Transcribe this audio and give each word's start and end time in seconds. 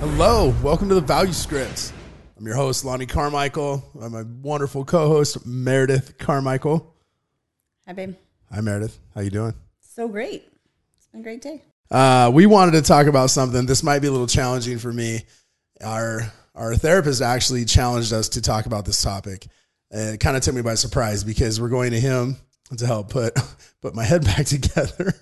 Hello, 0.00 0.54
welcome 0.62 0.88
to 0.88 0.94
the 0.94 1.02
Value 1.02 1.34
Scripts. 1.34 1.92
I'm 2.38 2.46
your 2.46 2.56
host, 2.56 2.86
Lonny 2.86 3.04
Carmichael. 3.04 3.84
I'm 4.00 4.12
my 4.12 4.22
wonderful 4.40 4.82
co-host, 4.82 5.44
Meredith 5.44 6.16
Carmichael. 6.16 6.94
Hi, 7.86 7.92
babe. 7.92 8.14
Hi, 8.50 8.62
Meredith. 8.62 8.98
How 9.14 9.20
you 9.20 9.28
doing? 9.28 9.52
So 9.82 10.08
great. 10.08 10.48
It's 10.96 11.08
been 11.08 11.20
a 11.20 11.22
great 11.22 11.42
day. 11.42 11.62
Uh, 11.90 12.30
we 12.32 12.46
wanted 12.46 12.72
to 12.72 12.80
talk 12.80 13.08
about 13.08 13.28
something. 13.28 13.66
This 13.66 13.82
might 13.82 13.98
be 13.98 14.08
a 14.08 14.10
little 14.10 14.26
challenging 14.26 14.78
for 14.78 14.90
me. 14.90 15.26
Our 15.84 16.32
our 16.54 16.76
therapist 16.76 17.20
actually 17.20 17.66
challenged 17.66 18.14
us 18.14 18.30
to 18.30 18.40
talk 18.40 18.64
about 18.64 18.86
this 18.86 19.02
topic. 19.02 19.48
And 19.90 20.14
it 20.14 20.18
kind 20.18 20.34
of 20.34 20.42
took 20.42 20.54
me 20.54 20.62
by 20.62 20.76
surprise 20.76 21.24
because 21.24 21.60
we're 21.60 21.68
going 21.68 21.90
to 21.90 22.00
him 22.00 22.38
to 22.76 22.86
help 22.86 23.10
put 23.10 23.34
put 23.82 23.94
my 23.94 24.04
head 24.04 24.24
back 24.24 24.46
together. 24.46 25.14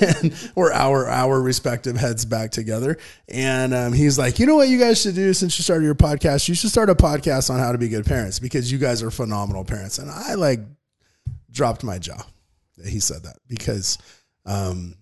And 0.00 0.34
or 0.54 0.72
our 0.72 1.08
our 1.08 1.40
respective 1.40 1.96
heads 1.96 2.24
back 2.24 2.50
together. 2.50 2.98
And 3.28 3.74
um, 3.74 3.92
he's 3.92 4.18
like 4.18 4.38
you 4.38 4.46
know 4.46 4.56
what 4.56 4.68
you 4.68 4.78
guys 4.78 5.00
should 5.00 5.14
do 5.14 5.32
since 5.34 5.58
you 5.58 5.62
started 5.62 5.84
your 5.84 5.94
podcast? 5.94 6.48
You 6.48 6.54
should 6.54 6.70
start 6.70 6.90
a 6.90 6.94
podcast 6.94 7.50
on 7.50 7.58
how 7.58 7.72
to 7.72 7.78
be 7.78 7.88
good 7.88 8.06
parents 8.06 8.38
because 8.38 8.70
you 8.70 8.78
guys 8.78 9.02
are 9.02 9.10
phenomenal 9.10 9.64
parents. 9.64 9.98
And 9.98 10.10
i 10.10 10.34
like 10.34 10.60
dropped 11.50 11.84
my 11.84 11.98
jaw 11.98 12.24
he 12.86 13.00
said 13.00 13.22
that 13.24 13.36
because 13.48 13.98
um, 14.46 14.96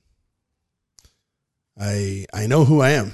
i 1.78 2.26
i 2.32 2.46
know 2.46 2.64
who 2.64 2.80
i 2.80 2.90
am 2.90 3.12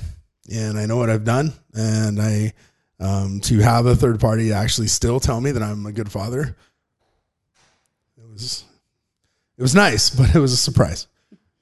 and 0.52 0.78
i 0.78 0.86
know 0.86 0.96
what 0.96 1.10
i've 1.10 1.24
done. 1.24 1.52
And 1.74 2.20
i 2.20 2.52
um, 2.98 3.40
to 3.40 3.58
have 3.58 3.84
a 3.84 3.94
third 3.94 4.20
party 4.20 4.52
actually 4.52 4.86
still 4.86 5.20
tell 5.20 5.40
me 5.40 5.50
that 5.50 5.62
i'm 5.62 5.84
a 5.86 5.92
good 5.92 6.10
father 6.10 6.56
was 8.36 8.64
it 9.58 9.62
was 9.62 9.74
nice, 9.74 10.10
but 10.18 10.34
it 10.34 10.38
was 10.38 10.52
a 10.52 10.56
surprise. 10.56 11.06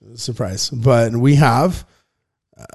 Was 0.01 0.20
a 0.20 0.23
surprise. 0.23 0.70
But 0.70 1.14
we 1.16 1.37
have 1.37 1.87
uh, 2.59 2.66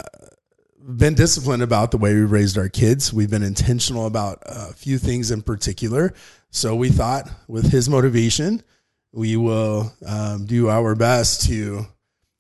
been 0.80 1.14
disciplined 1.14 1.62
about 1.62 1.92
the 1.92 1.98
way 1.98 2.14
we 2.14 2.22
raised 2.22 2.58
our 2.58 2.70
kids. 2.70 3.14
We've 3.14 3.30
been 3.30 3.44
intentional 3.44 4.06
about 4.06 4.40
a 4.46 4.74
few 4.74 4.98
things 4.98 5.32
in 5.32 5.42
particular. 5.42 6.14
So 6.50 6.76
we 6.76 6.90
thought, 6.90 7.30
with 7.48 7.72
his 7.72 7.90
motivation, 7.90 8.64
we 9.12 9.38
will 9.38 9.94
um, 10.06 10.46
do 10.46 10.70
our 10.70 10.96
best 10.96 11.48
to 11.48 11.86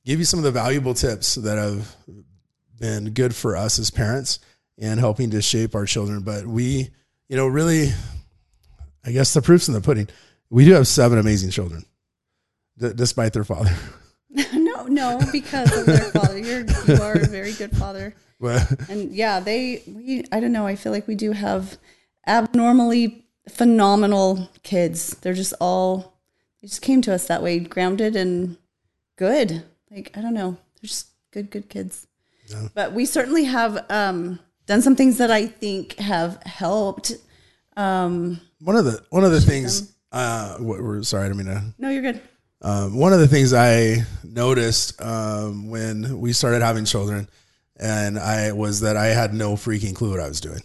give 0.05 0.19
you 0.19 0.25
some 0.25 0.39
of 0.39 0.43
the 0.43 0.51
valuable 0.51 0.93
tips 0.93 1.35
that 1.35 1.57
have 1.57 1.95
been 2.79 3.11
good 3.11 3.35
for 3.35 3.55
us 3.55 3.77
as 3.77 3.91
parents 3.91 4.39
and 4.79 4.99
helping 4.99 5.29
to 5.31 5.41
shape 5.41 5.75
our 5.75 5.85
children. 5.85 6.21
But 6.21 6.47
we, 6.47 6.89
you 7.27 7.37
know, 7.37 7.47
really, 7.47 7.91
I 9.05 9.11
guess 9.11 9.33
the 9.33 9.41
proof's 9.41 9.67
in 9.67 9.73
the 9.73 9.81
pudding. 9.81 10.07
We 10.49 10.65
do 10.65 10.73
have 10.73 10.87
seven 10.87 11.19
amazing 11.19 11.51
children, 11.51 11.85
d- 12.77 12.93
despite 12.95 13.33
their 13.33 13.43
father. 13.43 13.75
no, 14.53 14.85
no, 14.85 15.19
because 15.31 15.75
of 15.75 15.85
their 15.85 16.11
father. 16.11 16.37
You're 16.37 16.65
you 16.87 17.01
are 17.01 17.13
a 17.13 17.27
very 17.27 17.53
good 17.53 17.75
father. 17.75 18.13
and 18.89 19.11
yeah, 19.11 19.39
they 19.39 19.83
we 19.87 20.23
I 20.31 20.39
don't 20.39 20.51
know, 20.51 20.67
I 20.67 20.75
feel 20.75 20.91
like 20.91 21.07
we 21.07 21.15
do 21.15 21.31
have 21.31 21.77
abnormally 22.27 23.25
phenomenal 23.49 24.49
kids. 24.63 25.17
They're 25.21 25.33
just 25.33 25.53
all 25.59 26.19
they 26.61 26.67
just 26.67 26.81
came 26.81 27.01
to 27.03 27.13
us 27.13 27.27
that 27.27 27.41
way, 27.41 27.59
grounded 27.59 28.15
and 28.15 28.57
good. 29.15 29.63
Like, 29.89 30.11
I 30.15 30.21
don't 30.21 30.33
know. 30.33 30.51
They're 30.51 30.87
just 30.87 31.07
good, 31.31 31.49
good 31.49 31.69
kids. 31.69 32.05
Yeah. 32.47 32.67
But 32.73 32.93
we 32.93 33.05
certainly 33.05 33.45
have 33.45 33.85
um, 33.89 34.39
done 34.65 34.81
some 34.81 34.95
things 34.95 35.17
that 35.17 35.31
I 35.31 35.47
think 35.47 35.97
have 35.97 36.41
helped. 36.43 37.13
Um, 37.75 38.41
one 38.59 38.75
of 38.75 38.85
the 38.85 39.03
one 39.09 39.23
of 39.23 39.31
the 39.31 39.41
things 39.41 39.81
them 39.81 39.95
uh, 40.11 40.57
we're 40.59 41.03
sorry, 41.03 41.25
I 41.25 41.27
didn't 41.27 41.45
mean 41.45 41.55
to. 41.55 41.63
No, 41.77 41.89
you're 41.89 42.01
good. 42.01 42.21
Um, 42.61 42.97
one 42.97 43.13
of 43.13 43.19
the 43.19 43.27
things 43.27 43.53
I 43.53 44.05
noticed 44.23 45.01
um, 45.01 45.69
when 45.69 46.19
we 46.19 46.33
started 46.33 46.61
having 46.61 46.85
children, 46.85 47.29
and 47.79 48.19
I 48.19 48.51
was 48.51 48.81
that 48.81 48.97
I 48.97 49.07
had 49.07 49.33
no 49.33 49.53
freaking 49.53 49.95
clue 49.95 50.11
what 50.11 50.19
I 50.19 50.27
was 50.27 50.41
doing. 50.41 50.61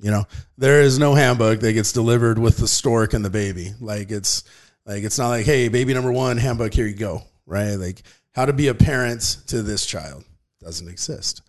You 0.00 0.10
know, 0.10 0.24
there 0.56 0.80
is 0.82 0.98
no 0.98 1.14
handbook 1.14 1.60
that 1.60 1.72
gets 1.72 1.92
delivered 1.92 2.38
with 2.38 2.58
the 2.58 2.68
stork 2.68 3.14
and 3.14 3.24
the 3.24 3.30
baby. 3.30 3.72
Like 3.80 4.10
it's 4.10 4.44
like 4.84 5.04
it's 5.04 5.18
not 5.18 5.28
like, 5.28 5.46
hey, 5.46 5.68
baby 5.68 5.94
number 5.94 6.12
one, 6.12 6.36
handbook, 6.36 6.74
here 6.74 6.86
you 6.86 6.94
go. 6.94 7.22
Right? 7.46 7.74
Like 7.74 8.02
how 8.32 8.46
to 8.46 8.52
be 8.52 8.68
a 8.68 8.74
parent 8.74 9.38
to 9.48 9.62
this 9.62 9.86
child 9.86 10.24
doesn't 10.60 10.88
exist. 10.88 11.42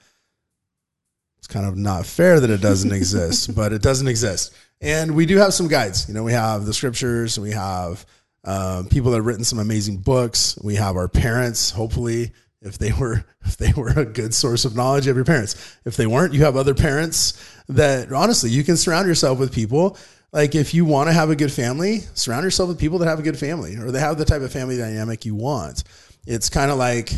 It's 1.37 1.47
kind 1.47 1.65
of 1.65 1.77
not 1.77 2.05
fair 2.05 2.39
that 2.39 2.49
it 2.49 2.61
doesn't 2.61 2.91
exist, 2.93 3.55
but 3.55 3.73
it 3.73 3.81
doesn't 3.81 4.07
exist. 4.07 4.53
And 4.81 5.15
we 5.15 5.25
do 5.25 5.37
have 5.37 5.53
some 5.53 5.67
guides. 5.67 6.07
You 6.07 6.13
know, 6.13 6.23
we 6.23 6.31
have 6.31 6.65
the 6.65 6.73
scriptures, 6.73 7.37
we 7.37 7.51
have 7.51 8.05
um, 8.43 8.87
people 8.87 9.11
that 9.11 9.17
have 9.17 9.25
written 9.25 9.43
some 9.43 9.59
amazing 9.59 9.97
books. 9.97 10.57
We 10.63 10.75
have 10.75 10.95
our 10.95 11.09
parents, 11.09 11.71
hopefully, 11.71 12.31
if 12.61 12.77
they 12.77 12.91
were 12.91 13.25
if 13.45 13.57
they 13.57 13.73
were 13.73 13.89
a 13.89 14.05
good 14.05 14.33
source 14.33 14.65
of 14.65 14.75
knowledge 14.75 15.07
of 15.07 15.15
your 15.15 15.25
parents. 15.25 15.77
If 15.85 15.97
they 15.97 16.07
weren't, 16.07 16.33
you 16.33 16.43
have 16.43 16.55
other 16.55 16.73
parents 16.73 17.33
that 17.67 18.11
honestly 18.11 18.49
you 18.49 18.63
can 18.63 18.77
surround 18.77 19.07
yourself 19.07 19.39
with 19.39 19.53
people. 19.53 19.97
Like 20.31 20.55
if 20.55 20.73
you 20.73 20.85
want 20.85 21.07
to 21.07 21.13
have 21.13 21.29
a 21.29 21.35
good 21.35 21.51
family, 21.51 21.99
surround 22.13 22.43
yourself 22.43 22.69
with 22.69 22.79
people 22.79 22.99
that 22.99 23.07
have 23.07 23.19
a 23.19 23.23
good 23.23 23.37
family 23.37 23.77
or 23.77 23.91
they 23.91 23.99
have 23.99 24.17
the 24.17 24.25
type 24.25 24.41
of 24.41 24.51
family 24.51 24.77
dynamic 24.77 25.25
you 25.25 25.35
want. 25.35 25.83
It's 26.27 26.49
kind 26.49 26.69
of 26.69 26.77
like 26.77 27.11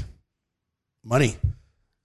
money 1.04 1.36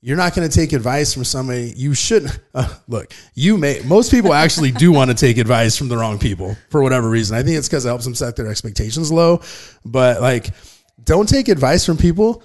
you're 0.07 0.17
not 0.17 0.37
going 0.37 0.49
to 0.49 0.55
take 0.55 0.73
advice 0.73 1.13
from 1.13 1.25
somebody 1.25 1.75
you 1.77 1.93
shouldn't 1.93 2.39
uh, 2.55 2.73
look 2.87 3.13
you 3.35 3.59
may 3.59 3.81
most 3.85 4.11
people 4.11 4.33
actually 4.33 4.71
do 4.71 4.93
want 4.93 5.11
to 5.11 5.17
take 5.17 5.37
advice 5.37 5.77
from 5.77 5.89
the 5.89 5.97
wrong 5.97 6.17
people 6.19 6.57
for 6.71 6.81
whatever 6.81 7.11
reason. 7.11 7.37
I 7.37 7.43
think 7.43 7.59
it's 7.59 7.69
because 7.69 7.85
it 7.85 7.89
helps 7.89 8.05
them 8.05 8.15
set 8.15 8.37
their 8.37 8.47
expectations 8.47 9.11
low 9.11 9.43
but 9.85 10.23
like 10.23 10.51
don't 11.03 11.29
take 11.29 11.49
advice 11.49 11.85
from 11.85 11.97
people 11.97 12.45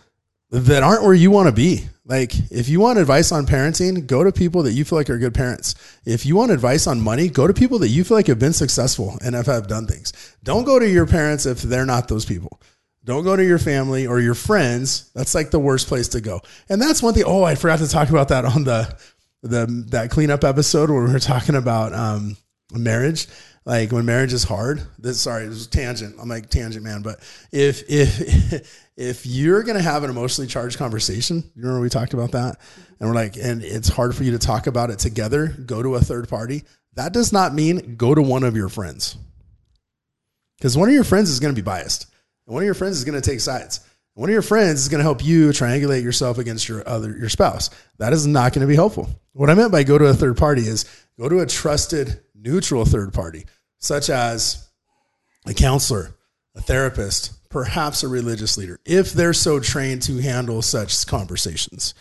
that 0.49 0.83
aren't 0.83 1.03
where 1.03 1.13
you 1.13 1.31
want 1.31 1.47
to 1.47 1.53
be. 1.53 1.87
Like 2.03 2.33
if 2.51 2.67
you 2.67 2.79
want 2.81 2.97
advice 2.97 3.31
on 3.31 3.45
parenting 3.45 4.07
go 4.07 4.23
to 4.23 4.31
people 4.31 4.63
that 4.63 4.73
you 4.73 4.83
feel 4.83 4.97
like 4.97 5.11
are 5.11 5.19
good 5.19 5.35
parents. 5.35 5.75
If 6.03 6.25
you 6.25 6.35
want 6.35 6.51
advice 6.51 6.87
on 6.87 6.99
money 6.99 7.29
go 7.29 7.45
to 7.45 7.53
people 7.53 7.77
that 7.79 7.89
you 7.89 8.03
feel 8.03 8.17
like 8.17 8.25
have 8.25 8.39
been 8.39 8.53
successful 8.53 9.19
and 9.23 9.35
have, 9.35 9.45
have 9.45 9.67
done 9.67 9.85
things. 9.85 10.13
Don't 10.43 10.63
go 10.63 10.79
to 10.79 10.89
your 10.89 11.05
parents 11.05 11.45
if 11.45 11.61
they're 11.61 11.85
not 11.85 12.07
those 12.07 12.25
people 12.25 12.59
don't 13.03 13.23
go 13.23 13.35
to 13.35 13.43
your 13.43 13.59
family 13.59 14.05
or 14.05 14.19
your 14.19 14.35
friends. 14.35 15.09
That's 15.15 15.33
like 15.33 15.51
the 15.51 15.59
worst 15.59 15.87
place 15.87 16.09
to 16.09 16.21
go. 16.21 16.41
And 16.69 16.81
that's 16.81 17.01
one 17.01 17.13
thing. 17.13 17.23
Oh, 17.25 17.43
I 17.43 17.55
forgot 17.55 17.79
to 17.79 17.87
talk 17.87 18.09
about 18.09 18.29
that 18.29 18.45
on 18.45 18.63
the 18.63 18.95
the 19.41 19.65
that 19.89 20.11
cleanup 20.11 20.43
episode 20.43 20.91
where 20.91 21.03
we 21.03 21.11
were 21.11 21.19
talking 21.19 21.55
about 21.55 21.93
um, 21.93 22.37
marriage. 22.71 23.27
Like 23.65 23.91
when 23.91 24.05
marriage 24.05 24.33
is 24.33 24.43
hard. 24.43 24.81
This 24.99 25.19
sorry, 25.19 25.47
this 25.47 25.57
is 25.57 25.67
tangent. 25.67 26.15
I'm 26.19 26.29
like 26.29 26.49
tangent 26.49 26.83
man. 26.83 27.01
But 27.01 27.19
if 27.51 27.83
if 27.89 28.87
if 28.97 29.25
you're 29.25 29.63
gonna 29.63 29.81
have 29.81 30.03
an 30.03 30.09
emotionally 30.09 30.47
charged 30.47 30.77
conversation, 30.77 31.37
you 31.55 31.63
remember 31.63 31.81
we 31.81 31.89
talked 31.89 32.13
about 32.13 32.31
that, 32.31 32.59
and 32.99 33.09
we're 33.09 33.15
like, 33.15 33.35
and 33.35 33.63
it's 33.63 33.89
hard 33.89 34.15
for 34.15 34.23
you 34.23 34.31
to 34.31 34.39
talk 34.39 34.67
about 34.67 34.89
it 34.89 34.99
together. 34.99 35.47
Go 35.47 35.81
to 35.81 35.95
a 35.95 36.01
third 36.01 36.27
party. 36.27 36.63
That 36.95 37.13
does 37.13 37.31
not 37.31 37.53
mean 37.53 37.95
go 37.95 38.13
to 38.13 38.21
one 38.21 38.43
of 38.43 38.55
your 38.55 38.69
friends, 38.69 39.15
because 40.57 40.77
one 40.77 40.89
of 40.89 40.95
your 40.95 41.03
friends 41.03 41.29
is 41.29 41.39
to 41.39 41.53
be 41.53 41.61
biased 41.61 42.10
and 42.45 42.53
one 42.53 42.63
of 42.63 42.65
your 42.65 42.73
friends 42.73 42.97
is 42.97 43.05
going 43.05 43.19
to 43.19 43.29
take 43.29 43.39
sides. 43.39 43.79
One 44.13 44.29
of 44.29 44.33
your 44.33 44.41
friends 44.41 44.81
is 44.81 44.89
going 44.89 44.99
to 44.99 45.03
help 45.03 45.23
you 45.23 45.49
triangulate 45.49 46.03
yourself 46.03 46.37
against 46.37 46.67
your 46.67 46.87
other 46.87 47.15
your 47.17 47.29
spouse. 47.29 47.69
That 47.97 48.13
is 48.13 48.27
not 48.27 48.53
going 48.53 48.61
to 48.61 48.67
be 48.67 48.75
helpful. 48.75 49.09
What 49.33 49.49
I 49.49 49.53
meant 49.53 49.71
by 49.71 49.83
go 49.83 49.97
to 49.97 50.05
a 50.05 50.13
third 50.13 50.37
party 50.37 50.63
is 50.63 50.85
go 51.17 51.29
to 51.29 51.39
a 51.39 51.45
trusted 51.45 52.19
neutral 52.35 52.83
third 52.83 53.13
party, 53.13 53.45
such 53.77 54.09
as 54.09 54.69
a 55.45 55.53
counselor, 55.53 56.15
a 56.55 56.61
therapist, 56.61 57.47
perhaps 57.49 58.03
a 58.03 58.07
religious 58.07 58.57
leader, 58.57 58.79
if 58.85 59.13
they're 59.13 59.33
so 59.33 59.59
trained 59.59 60.01
to 60.03 60.17
handle 60.17 60.61
such 60.61 61.05
conversations. 61.07 61.93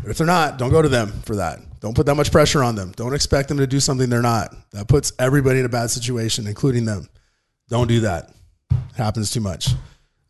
But 0.00 0.10
if 0.10 0.18
they're 0.18 0.26
not, 0.26 0.58
don't 0.58 0.70
go 0.70 0.80
to 0.80 0.88
them 0.88 1.12
for 1.24 1.36
that. 1.36 1.58
Don't 1.80 1.94
put 1.94 2.06
that 2.06 2.14
much 2.14 2.32
pressure 2.32 2.62
on 2.62 2.74
them. 2.74 2.92
Don't 2.96 3.14
expect 3.14 3.48
them 3.48 3.58
to 3.58 3.66
do 3.66 3.80
something 3.80 4.08
they're 4.08 4.22
not. 4.22 4.54
That 4.70 4.88
puts 4.88 5.12
everybody 5.18 5.58
in 5.58 5.66
a 5.66 5.68
bad 5.68 5.90
situation, 5.90 6.46
including 6.46 6.84
them. 6.84 7.08
Don't 7.68 7.88
do 7.88 8.00
that. 8.00 8.32
It 8.70 8.96
happens 8.96 9.30
too 9.30 9.40
much. 9.40 9.70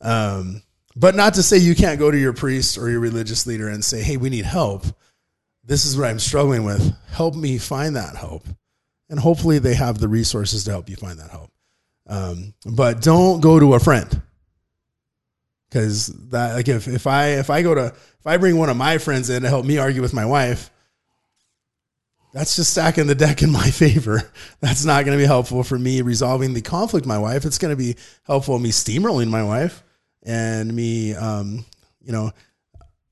Um, 0.01 0.63
but 0.97 1.15
not 1.15 1.35
to 1.35 1.43
say 1.43 1.59
you 1.59 1.75
can't 1.75 1.99
go 1.99 2.11
to 2.11 2.19
your 2.19 2.33
priest 2.33 2.79
or 2.79 2.91
your 2.91 3.01
religious 3.01 3.47
leader 3.47 3.69
and 3.69 3.85
say, 3.85 4.03
hey, 4.03 4.17
we 4.17 4.31
need 4.31 4.45
help. 4.45 4.85
This 5.65 5.85
is 5.85 5.97
what 5.97 6.09
I'm 6.09 6.19
struggling 6.19 6.65
with. 6.65 6.95
Help 7.11 7.35
me 7.35 7.59
find 7.59 7.97
that 7.97 8.17
help. 8.17 8.47
And 9.09 9.19
hopefully 9.19 9.59
they 9.59 9.75
have 9.75 9.99
the 9.99 10.09
resources 10.09 10.65
to 10.65 10.71
help 10.71 10.89
you 10.89 10.97
find 10.97 11.19
that 11.19 11.31
help. 11.31 11.51
Um, 12.07 12.55
but 12.67 13.01
don't 13.01 13.41
go 13.41 13.61
to 13.61 13.75
a 13.75 13.81
friend. 13.81 14.23
Cause 15.71 16.07
that 16.31 16.55
like 16.55 16.69
if, 16.69 16.89
if 16.89 17.07
I 17.07 17.27
if 17.33 17.51
I 17.51 17.61
go 17.61 17.75
to 17.75 17.87
if 17.89 18.27
I 18.27 18.39
bring 18.39 18.57
one 18.57 18.71
of 18.71 18.77
my 18.79 18.97
friends 18.97 19.29
in 19.29 19.43
to 19.43 19.49
help 19.51 19.67
me 19.67 19.77
argue 19.77 20.01
with 20.01 20.15
my 20.15 20.25
wife, 20.25 20.71
that's 22.33 22.57
just 22.57 22.71
stacking 22.71 23.07
the 23.07 23.15
deck 23.15 23.43
in 23.43 23.51
my 23.51 23.71
favor. 23.71 24.31
That's 24.61 24.85
not 24.85 25.05
going 25.05 25.17
to 25.17 25.23
be 25.23 25.27
helpful 25.27 25.63
for 25.63 25.79
me 25.79 26.03
resolving 26.03 26.55
the 26.55 26.63
conflict 26.63 27.07
my 27.07 27.19
wife. 27.19 27.45
It's 27.45 27.59
going 27.59 27.73
to 27.73 27.77
be 27.77 27.97
helpful 28.25 28.59
me 28.59 28.71
steamrolling 28.71 29.29
my 29.29 29.43
wife 29.43 29.83
and 30.25 30.75
me, 30.75 31.15
um, 31.15 31.65
you 32.01 32.13
know, 32.13 32.33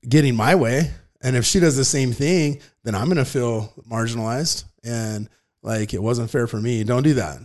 getting 0.07 0.35
my 0.35 0.55
way. 0.55 0.91
And 1.21 1.35
if 1.35 1.45
she 1.45 1.59
does 1.59 1.75
the 1.75 1.85
same 1.85 2.11
thing, 2.11 2.61
then 2.83 2.95
I'm 2.95 3.05
going 3.05 3.17
to 3.17 3.25
feel 3.25 3.73
marginalized 3.89 4.65
and 4.83 5.29
like 5.63 5.93
it 5.93 6.01
wasn't 6.01 6.29
fair 6.29 6.47
for 6.47 6.61
me. 6.61 6.83
Don't 6.83 7.03
do 7.03 7.15
that. 7.15 7.39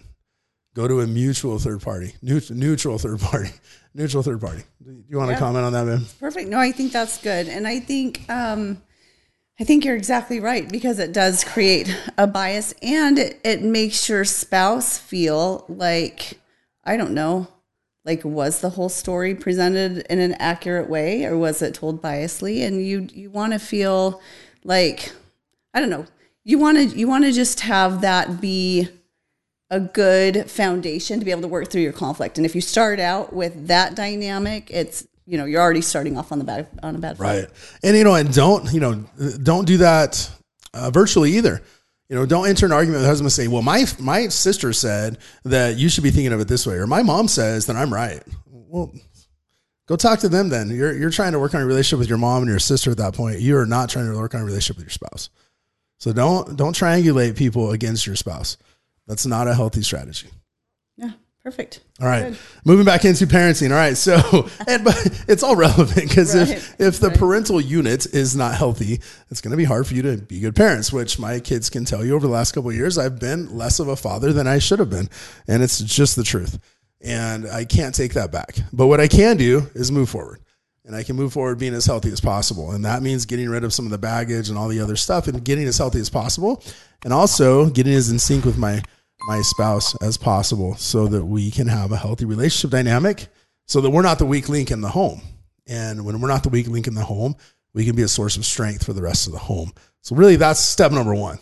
Go 0.74 0.88
to 0.88 1.00
a 1.00 1.06
mutual 1.06 1.58
third 1.58 1.82
party, 1.82 2.14
neutral, 2.22 2.58
neutral 2.58 2.98
third 2.98 3.20
party, 3.20 3.50
neutral 3.94 4.22
third 4.22 4.40
party. 4.40 4.62
Do 4.82 5.04
you 5.08 5.18
want 5.18 5.30
yeah. 5.30 5.36
to 5.36 5.40
comment 5.40 5.66
on 5.66 5.72
that, 5.72 5.84
man? 5.84 6.02
Perfect. 6.18 6.48
No, 6.48 6.58
I 6.58 6.72
think 6.72 6.92
that's 6.92 7.18
good. 7.20 7.48
And 7.48 7.66
I 7.66 7.80
think, 7.80 8.24
um, 8.30 8.80
I 9.60 9.64
think 9.64 9.84
you're 9.84 9.96
exactly 9.96 10.40
right 10.40 10.68
because 10.68 10.98
it 10.98 11.12
does 11.12 11.44
create 11.44 11.94
a 12.16 12.26
bias 12.26 12.74
and 12.82 13.18
it, 13.18 13.40
it 13.44 13.62
makes 13.62 14.08
your 14.08 14.24
spouse 14.24 14.98
feel 14.98 15.64
like, 15.68 16.40
I 16.84 16.96
don't 16.96 17.14
know, 17.14 17.48
like 18.04 18.24
was 18.24 18.60
the 18.60 18.70
whole 18.70 18.88
story 18.88 19.34
presented 19.34 20.06
in 20.10 20.18
an 20.18 20.34
accurate 20.34 20.88
way 20.88 21.24
or 21.24 21.36
was 21.36 21.62
it 21.62 21.74
told 21.74 22.02
biasly? 22.02 22.66
And 22.66 22.84
you 22.84 23.08
you 23.12 23.30
want 23.30 23.52
to 23.52 23.58
feel 23.58 24.20
like 24.64 25.12
I 25.74 25.80
don't 25.80 25.90
know. 25.90 26.06
You 26.44 26.58
want 26.58 26.78
to 26.78 26.98
you 26.98 27.06
want 27.06 27.24
to 27.24 27.32
just 27.32 27.60
have 27.60 28.00
that 28.00 28.40
be 28.40 28.88
a 29.70 29.80
good 29.80 30.50
foundation 30.50 31.18
to 31.18 31.24
be 31.24 31.30
able 31.30 31.42
to 31.42 31.48
work 31.48 31.70
through 31.70 31.82
your 31.82 31.92
conflict. 31.92 32.36
And 32.36 32.44
if 32.44 32.54
you 32.54 32.60
start 32.60 32.98
out 32.98 33.32
with 33.32 33.68
that 33.68 33.94
dynamic, 33.94 34.70
it's 34.70 35.06
you 35.26 35.38
know 35.38 35.44
you're 35.44 35.60
already 35.60 35.80
starting 35.80 36.18
off 36.18 36.32
on 36.32 36.38
the 36.38 36.44
bad 36.44 36.68
on 36.82 36.96
a 36.96 36.98
bad 36.98 37.16
foot. 37.16 37.24
Right. 37.24 37.46
And 37.82 37.96
you 37.96 38.04
know, 38.04 38.14
and 38.14 38.32
don't 38.32 38.72
you 38.72 38.80
know, 38.80 39.04
don't 39.42 39.66
do 39.66 39.78
that 39.78 40.30
uh, 40.74 40.90
virtually 40.90 41.32
either. 41.32 41.62
You 42.08 42.16
know, 42.16 42.26
don't 42.26 42.46
enter 42.46 42.66
an 42.66 42.72
argument 42.72 42.96
with 42.96 43.02
the 43.02 43.08
husband 43.08 43.26
and 43.26 43.32
say, 43.32 43.48
"Well, 43.48 43.62
my 43.62 43.86
my 43.98 44.28
sister 44.28 44.72
said 44.72 45.18
that 45.44 45.76
you 45.76 45.88
should 45.88 46.04
be 46.04 46.10
thinking 46.10 46.32
of 46.32 46.40
it 46.40 46.48
this 46.48 46.66
way," 46.66 46.74
or 46.74 46.86
"My 46.86 47.02
mom 47.02 47.28
says 47.28 47.66
that 47.66 47.76
I'm 47.76 47.92
right." 47.92 48.22
Well, 48.46 48.92
go 49.86 49.96
talk 49.96 50.20
to 50.20 50.28
them 50.28 50.48
then. 50.48 50.68
You're 50.68 50.92
you're 50.92 51.10
trying 51.10 51.32
to 51.32 51.38
work 51.38 51.54
on 51.54 51.62
a 51.62 51.66
relationship 51.66 52.00
with 52.00 52.08
your 52.08 52.18
mom 52.18 52.42
and 52.42 52.50
your 52.50 52.58
sister 52.58 52.90
at 52.90 52.98
that 52.98 53.14
point. 53.14 53.40
You 53.40 53.56
are 53.56 53.66
not 53.66 53.88
trying 53.88 54.10
to 54.10 54.18
work 54.18 54.34
on 54.34 54.42
a 54.42 54.44
relationship 54.44 54.76
with 54.76 54.84
your 54.84 54.90
spouse. 54.90 55.30
So 55.98 56.12
don't 56.12 56.56
don't 56.56 56.76
triangulate 56.76 57.36
people 57.36 57.70
against 57.70 58.06
your 58.06 58.16
spouse. 58.16 58.56
That's 59.06 59.24
not 59.24 59.48
a 59.48 59.54
healthy 59.54 59.82
strategy. 59.82 60.28
Perfect. 61.44 61.80
All 62.00 62.06
right. 62.06 62.28
Good. 62.28 62.38
Moving 62.64 62.84
back 62.84 63.04
into 63.04 63.26
parenting. 63.26 63.70
All 63.70 63.76
right. 63.76 63.96
So, 63.96 64.14
and, 64.68 64.84
but 64.84 65.24
it's 65.26 65.42
all 65.42 65.56
relevant 65.56 66.08
because 66.08 66.36
right. 66.36 66.48
if, 66.48 66.80
if 66.80 67.00
the 67.00 67.08
right. 67.08 67.18
parental 67.18 67.60
unit 67.60 68.06
is 68.06 68.36
not 68.36 68.54
healthy, 68.54 69.00
it's 69.28 69.40
going 69.40 69.50
to 69.50 69.56
be 69.56 69.64
hard 69.64 69.86
for 69.88 69.94
you 69.94 70.02
to 70.02 70.18
be 70.18 70.38
good 70.38 70.54
parents, 70.54 70.92
which 70.92 71.18
my 71.18 71.40
kids 71.40 71.68
can 71.68 71.84
tell 71.84 72.04
you 72.04 72.14
over 72.14 72.28
the 72.28 72.32
last 72.32 72.52
couple 72.52 72.70
of 72.70 72.76
years, 72.76 72.96
I've 72.96 73.18
been 73.18 73.56
less 73.58 73.80
of 73.80 73.88
a 73.88 73.96
father 73.96 74.32
than 74.32 74.46
I 74.46 74.58
should 74.58 74.78
have 74.78 74.90
been. 74.90 75.08
And 75.48 75.64
it's 75.64 75.80
just 75.80 76.14
the 76.14 76.22
truth. 76.22 76.60
And 77.00 77.48
I 77.48 77.64
can't 77.64 77.94
take 77.94 78.14
that 78.14 78.30
back. 78.30 78.56
But 78.72 78.86
what 78.86 79.00
I 79.00 79.08
can 79.08 79.36
do 79.36 79.68
is 79.74 79.90
move 79.90 80.08
forward. 80.08 80.38
And 80.84 80.94
I 80.94 81.02
can 81.02 81.16
move 81.16 81.32
forward 81.32 81.58
being 81.58 81.74
as 81.74 81.86
healthy 81.86 82.12
as 82.12 82.20
possible. 82.20 82.70
And 82.70 82.84
that 82.84 83.02
means 83.02 83.26
getting 83.26 83.48
rid 83.48 83.64
of 83.64 83.72
some 83.72 83.84
of 83.84 83.90
the 83.90 83.98
baggage 83.98 84.48
and 84.48 84.56
all 84.56 84.68
the 84.68 84.80
other 84.80 84.96
stuff 84.96 85.26
and 85.26 85.44
getting 85.44 85.66
as 85.66 85.78
healthy 85.78 85.98
as 85.98 86.10
possible. 86.10 86.62
And 87.04 87.12
also 87.12 87.68
getting 87.68 87.94
as 87.94 88.10
in 88.10 88.20
sync 88.20 88.44
with 88.44 88.58
my 88.58 88.82
my 89.26 89.40
spouse 89.42 89.94
as 90.02 90.16
possible 90.16 90.74
so 90.76 91.06
that 91.06 91.24
we 91.24 91.50
can 91.50 91.68
have 91.68 91.92
a 91.92 91.96
healthy 91.96 92.24
relationship 92.24 92.70
dynamic 92.70 93.28
so 93.66 93.80
that 93.80 93.90
we're 93.90 94.02
not 94.02 94.18
the 94.18 94.26
weak 94.26 94.48
link 94.48 94.70
in 94.70 94.80
the 94.80 94.88
home. 94.88 95.20
And 95.66 96.04
when 96.04 96.20
we're 96.20 96.28
not 96.28 96.42
the 96.42 96.48
weak 96.48 96.66
link 96.66 96.86
in 96.86 96.94
the 96.94 97.04
home, 97.04 97.36
we 97.72 97.84
can 97.84 97.94
be 97.96 98.02
a 98.02 98.08
source 98.08 98.36
of 98.36 98.44
strength 98.44 98.84
for 98.84 98.92
the 98.92 99.02
rest 99.02 99.26
of 99.26 99.32
the 99.32 99.38
home. 99.38 99.72
So 100.00 100.16
really 100.16 100.36
that's 100.36 100.60
step 100.60 100.92
number 100.92 101.14
1 101.14 101.38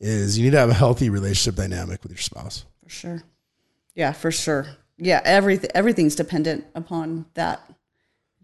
is 0.00 0.38
you 0.38 0.44
need 0.44 0.52
to 0.52 0.58
have 0.58 0.70
a 0.70 0.74
healthy 0.74 1.10
relationship 1.10 1.56
dynamic 1.56 2.02
with 2.02 2.12
your 2.12 2.18
spouse. 2.18 2.64
For 2.84 2.88
sure. 2.88 3.22
Yeah, 3.94 4.12
for 4.12 4.30
sure. 4.30 4.66
Yeah, 4.96 5.20
everything 5.24 5.70
everything's 5.74 6.14
dependent 6.14 6.64
upon 6.74 7.26
that 7.34 7.67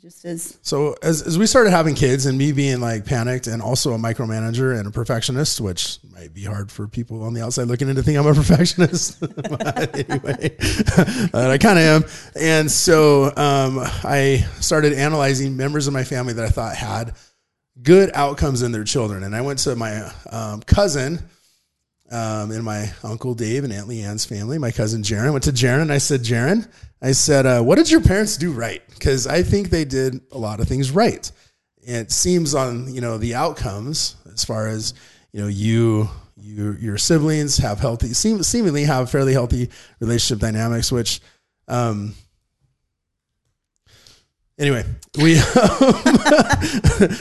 just 0.04 0.24
is. 0.26 0.58
So 0.60 0.96
as, 1.02 1.22
as 1.22 1.38
we 1.38 1.46
started 1.46 1.70
having 1.70 1.94
kids 1.94 2.26
and 2.26 2.36
me 2.36 2.52
being 2.52 2.78
like 2.78 3.06
panicked 3.06 3.46
and 3.46 3.62
also 3.62 3.94
a 3.94 3.96
micromanager 3.96 4.78
and 4.78 4.86
a 4.86 4.90
perfectionist, 4.90 5.62
which 5.62 5.98
might 6.12 6.34
be 6.34 6.44
hard 6.44 6.70
for 6.70 6.86
people 6.86 7.22
on 7.22 7.32
the 7.32 7.42
outside 7.42 7.68
looking 7.68 7.88
in 7.88 7.96
to 7.96 8.02
think 8.02 8.18
I'm 8.18 8.26
a 8.26 8.34
perfectionist. 8.34 9.22
anyway, 9.22 10.56
I 11.32 11.56
kind 11.56 11.78
of 11.78 11.84
am. 11.84 12.04
And 12.38 12.70
so 12.70 13.32
um, 13.34 13.78
I 14.04 14.46
started 14.60 14.92
analyzing 14.92 15.56
members 15.56 15.86
of 15.86 15.94
my 15.94 16.04
family 16.04 16.34
that 16.34 16.44
I 16.44 16.50
thought 16.50 16.76
had 16.76 17.14
good 17.82 18.10
outcomes 18.12 18.60
in 18.60 18.72
their 18.72 18.84
children. 18.84 19.22
And 19.22 19.34
I 19.34 19.40
went 19.40 19.60
to 19.60 19.74
my 19.74 20.12
um, 20.30 20.60
cousin 20.60 21.18
um, 22.10 22.50
and 22.50 22.62
my 22.64 22.92
uncle 23.02 23.34
Dave 23.34 23.64
and 23.64 23.72
Aunt 23.72 23.88
Leanne's 23.88 24.24
family, 24.24 24.58
my 24.58 24.70
cousin 24.70 25.02
Jaron. 25.02 25.32
went 25.32 25.44
to 25.44 25.52
Jaron 25.52 25.82
and 25.82 25.92
I 25.92 25.98
said, 25.98 26.20
Jaron, 26.20 26.68
I 27.00 27.12
said, 27.12 27.46
uh, 27.46 27.62
what 27.62 27.76
did 27.76 27.90
your 27.90 28.00
parents 28.00 28.36
do 28.36 28.52
right? 28.52 28.82
Because 28.90 29.26
I 29.26 29.42
think 29.42 29.70
they 29.70 29.84
did 29.84 30.20
a 30.32 30.38
lot 30.38 30.60
of 30.60 30.68
things 30.68 30.90
right. 30.90 31.30
And 31.86 31.96
it 31.96 32.12
seems 32.12 32.54
on 32.54 32.92
you 32.94 33.02
know 33.02 33.18
the 33.18 33.34
outcomes 33.34 34.16
as 34.32 34.42
far 34.44 34.68
as 34.68 34.94
you 35.32 35.42
know 35.42 35.48
you 35.48 36.08
you 36.36 36.72
your 36.80 36.96
siblings 36.96 37.58
have 37.58 37.78
healthy 37.78 38.14
seem, 38.14 38.42
seemingly 38.42 38.84
have 38.84 39.10
fairly 39.10 39.34
healthy 39.34 39.68
relationship 40.00 40.40
dynamics, 40.40 40.90
which 40.90 41.20
um, 41.68 42.14
anyway, 44.58 44.84
we 45.18 45.34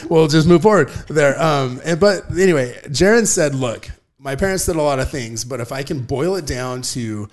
we'll 0.08 0.28
just 0.28 0.46
move 0.46 0.62
forward 0.62 0.88
there. 1.08 1.40
Um, 1.40 1.80
and, 1.84 2.00
but 2.00 2.30
anyway, 2.30 2.78
Jaron 2.84 3.26
said, 3.26 3.54
"Look, 3.54 3.88
my 4.24 4.34
parents 4.34 4.64
did 4.64 4.76
a 4.76 4.82
lot 4.82 4.98
of 4.98 5.10
things, 5.10 5.44
but 5.44 5.60
if 5.60 5.70
I 5.70 5.82
can 5.82 6.00
boil 6.00 6.36
it 6.36 6.46
down 6.46 6.80
to 6.82 7.28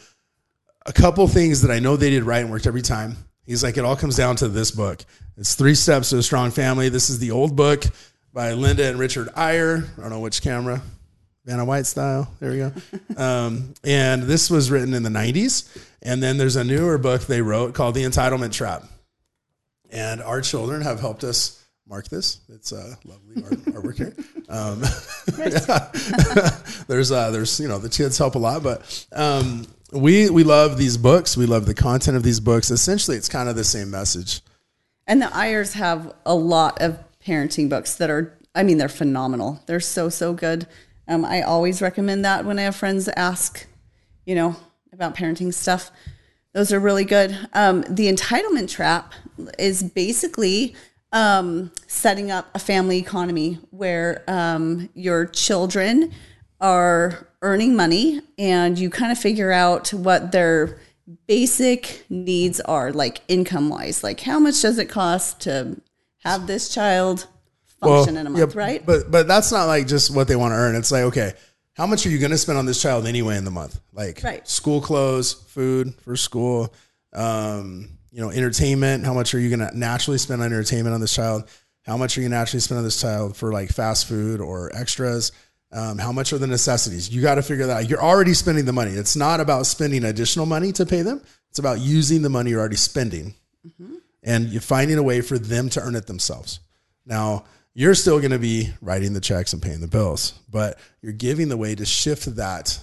a 0.85 0.91
couple 0.91 1.25
things 1.29 1.61
that 1.61 1.71
I 1.71 1.79
know 1.79 1.95
they 1.95 2.09
did 2.09 2.23
right 2.23 2.41
and 2.41 2.51
worked 2.51 2.67
every 2.67 2.81
time, 2.81 3.15
he's 3.45 3.63
like, 3.63 3.77
it 3.77 3.85
all 3.85 3.95
comes 3.95 4.17
down 4.17 4.35
to 4.37 4.49
this 4.49 4.71
book. 4.71 5.05
It's 5.37 5.55
Three 5.55 5.73
Steps 5.73 6.09
to 6.09 6.17
a 6.17 6.23
Strong 6.23 6.51
Family. 6.51 6.89
This 6.89 7.09
is 7.09 7.17
the 7.19 7.31
old 7.31 7.55
book 7.55 7.85
by 8.33 8.51
Linda 8.51 8.83
and 8.83 8.99
Richard 8.99 9.29
Eyre. 9.37 9.85
I 9.97 10.01
don't 10.01 10.09
know 10.09 10.19
which 10.19 10.41
camera, 10.41 10.81
Vanna 11.45 11.63
White 11.63 11.85
style. 11.85 12.29
There 12.41 12.51
we 12.51 12.57
go. 12.57 12.73
um, 13.17 13.73
and 13.85 14.23
this 14.23 14.49
was 14.49 14.69
written 14.69 14.93
in 14.93 15.01
the 15.01 15.09
90s. 15.09 15.73
And 16.01 16.21
then 16.21 16.37
there's 16.37 16.57
a 16.57 16.63
newer 16.63 16.97
book 16.97 17.21
they 17.21 17.41
wrote 17.41 17.73
called 17.73 17.95
The 17.95 18.03
Entitlement 18.03 18.51
Trap. 18.51 18.83
And 19.91 20.21
our 20.21 20.41
children 20.41 20.81
have 20.81 20.99
helped 20.99 21.23
us 21.23 21.60
mark 21.91 22.07
this. 22.07 22.39
It's 22.47 22.71
a 22.71 22.97
lovely 23.03 23.43
art, 23.43 23.53
artwork 23.75 23.97
here. 23.97 24.15
Um, 24.47 24.79
there's 26.87 27.11
uh, 27.11 27.29
there's 27.31 27.59
you 27.59 27.67
know 27.67 27.77
the 27.77 27.89
kids 27.89 28.17
help 28.17 28.35
a 28.35 28.39
lot, 28.39 28.63
but 28.63 29.05
um, 29.11 29.67
we 29.91 30.29
we 30.29 30.43
love 30.45 30.77
these 30.77 30.97
books. 30.97 31.35
We 31.35 31.45
love 31.45 31.65
the 31.65 31.73
content 31.73 32.15
of 32.15 32.23
these 32.23 32.39
books. 32.39 32.71
Essentially, 32.71 33.17
it's 33.17 33.27
kind 33.27 33.49
of 33.49 33.57
the 33.57 33.65
same 33.65 33.91
message. 33.91 34.41
And 35.05 35.21
the 35.21 35.35
Eyres 35.35 35.73
have 35.73 36.13
a 36.25 36.33
lot 36.33 36.81
of 36.81 36.97
parenting 37.25 37.69
books 37.69 37.95
that 37.95 38.09
are, 38.09 38.37
I 38.55 38.63
mean, 38.63 38.77
they're 38.77 38.87
phenomenal. 38.87 39.61
They're 39.65 39.81
so 39.81 40.07
so 40.07 40.31
good. 40.31 40.67
Um, 41.09 41.25
I 41.25 41.41
always 41.41 41.81
recommend 41.81 42.23
that 42.23 42.45
when 42.45 42.57
I 42.57 42.61
have 42.61 42.75
friends 42.77 43.09
ask, 43.09 43.67
you 44.25 44.35
know, 44.35 44.55
about 44.93 45.15
parenting 45.15 45.53
stuff. 45.53 45.91
Those 46.53 46.71
are 46.73 46.79
really 46.79 47.05
good. 47.05 47.37
Um, 47.53 47.81
the 47.89 48.11
entitlement 48.11 48.69
trap 48.69 49.13
is 49.57 49.83
basically 49.83 50.75
um, 51.11 51.71
setting 51.87 52.31
up 52.31 52.49
a 52.55 52.59
family 52.59 52.97
economy 52.97 53.59
where 53.71 54.23
um, 54.27 54.89
your 54.93 55.25
children 55.25 56.11
are 56.59 57.27
earning 57.41 57.75
money 57.75 58.21
and 58.37 58.77
you 58.77 58.89
kind 58.89 59.11
of 59.11 59.17
figure 59.17 59.51
out 59.51 59.93
what 59.93 60.31
their 60.31 60.79
basic 61.27 62.05
needs 62.09 62.59
are, 62.61 62.93
like 62.93 63.21
income 63.27 63.69
wise. 63.69 64.03
Like, 64.03 64.19
how 64.21 64.39
much 64.39 64.61
does 64.61 64.77
it 64.77 64.85
cost 64.85 65.41
to 65.41 65.81
have 66.23 66.47
this 66.47 66.69
child 66.69 67.27
function 67.81 68.13
well, 68.13 68.21
in 68.21 68.27
a 68.27 68.29
month, 68.29 68.55
yeah, 68.55 68.61
right? 68.61 68.85
But 68.85 69.11
but 69.11 69.27
that's 69.27 69.51
not 69.51 69.65
like 69.65 69.87
just 69.87 70.15
what 70.15 70.27
they 70.27 70.35
want 70.35 70.51
to 70.51 70.55
earn. 70.55 70.75
It's 70.75 70.91
like, 70.91 71.03
okay, 71.05 71.33
how 71.73 71.87
much 71.87 72.05
are 72.05 72.09
you 72.09 72.19
going 72.19 72.31
to 72.31 72.37
spend 72.37 72.57
on 72.57 72.65
this 72.65 72.81
child 72.81 73.07
anyway 73.07 73.37
in 73.37 73.45
the 73.45 73.51
month? 73.51 73.79
Like 73.91 74.21
right. 74.23 74.47
school 74.47 74.81
clothes, 74.81 75.33
food 75.33 75.95
for 75.95 76.15
school, 76.15 76.73
um, 77.13 77.97
you 78.11 78.21
know, 78.21 78.29
entertainment. 78.29 79.05
How 79.05 79.13
much 79.13 79.33
are 79.33 79.39
you 79.39 79.55
going 79.55 79.67
to 79.67 79.77
naturally 79.77 80.17
spend 80.17 80.41
on 80.41 80.47
entertainment 80.47 80.93
on 80.93 81.01
this 81.01 81.13
child? 81.13 81.49
How 81.83 81.97
much 81.97 82.17
are 82.17 82.21
you 82.21 82.25
going 82.25 82.31
to 82.31 82.37
naturally 82.37 82.59
spend 82.59 82.77
on 82.77 82.83
this 82.83 82.99
child 82.99 83.35
for 83.35 83.51
like 83.51 83.69
fast 83.69 84.07
food 84.07 84.39
or 84.39 84.75
extras? 84.75 85.31
Um, 85.71 85.97
how 85.97 86.11
much 86.11 86.33
are 86.33 86.37
the 86.37 86.47
necessities? 86.47 87.09
You 87.09 87.21
got 87.21 87.35
to 87.35 87.41
figure 87.41 87.65
that 87.67 87.77
out. 87.77 87.89
You're 87.89 88.03
already 88.03 88.33
spending 88.33 88.65
the 88.65 88.73
money. 88.73 88.91
It's 88.91 89.15
not 89.15 89.39
about 89.39 89.65
spending 89.65 90.03
additional 90.03 90.45
money 90.45 90.73
to 90.73 90.85
pay 90.85 91.01
them. 91.01 91.21
It's 91.49 91.59
about 91.59 91.79
using 91.79 92.21
the 92.21 92.29
money 92.29 92.51
you're 92.51 92.59
already 92.59 92.75
spending 92.75 93.35
mm-hmm. 93.65 93.95
and 94.23 94.49
you're 94.49 94.61
finding 94.61 94.97
a 94.97 95.03
way 95.03 95.21
for 95.21 95.39
them 95.39 95.69
to 95.69 95.81
earn 95.81 95.95
it 95.95 96.07
themselves. 96.07 96.59
Now, 97.05 97.45
you're 97.73 97.95
still 97.95 98.19
going 98.19 98.31
to 98.31 98.39
be 98.39 98.69
writing 98.81 99.13
the 99.13 99.21
checks 99.21 99.53
and 99.53 99.61
paying 99.61 99.79
the 99.79 99.87
bills, 99.87 100.33
but 100.49 100.77
you're 101.01 101.13
giving 101.13 101.47
the 101.47 101.57
way 101.57 101.73
to 101.73 101.85
shift 101.85 102.35
that 102.35 102.77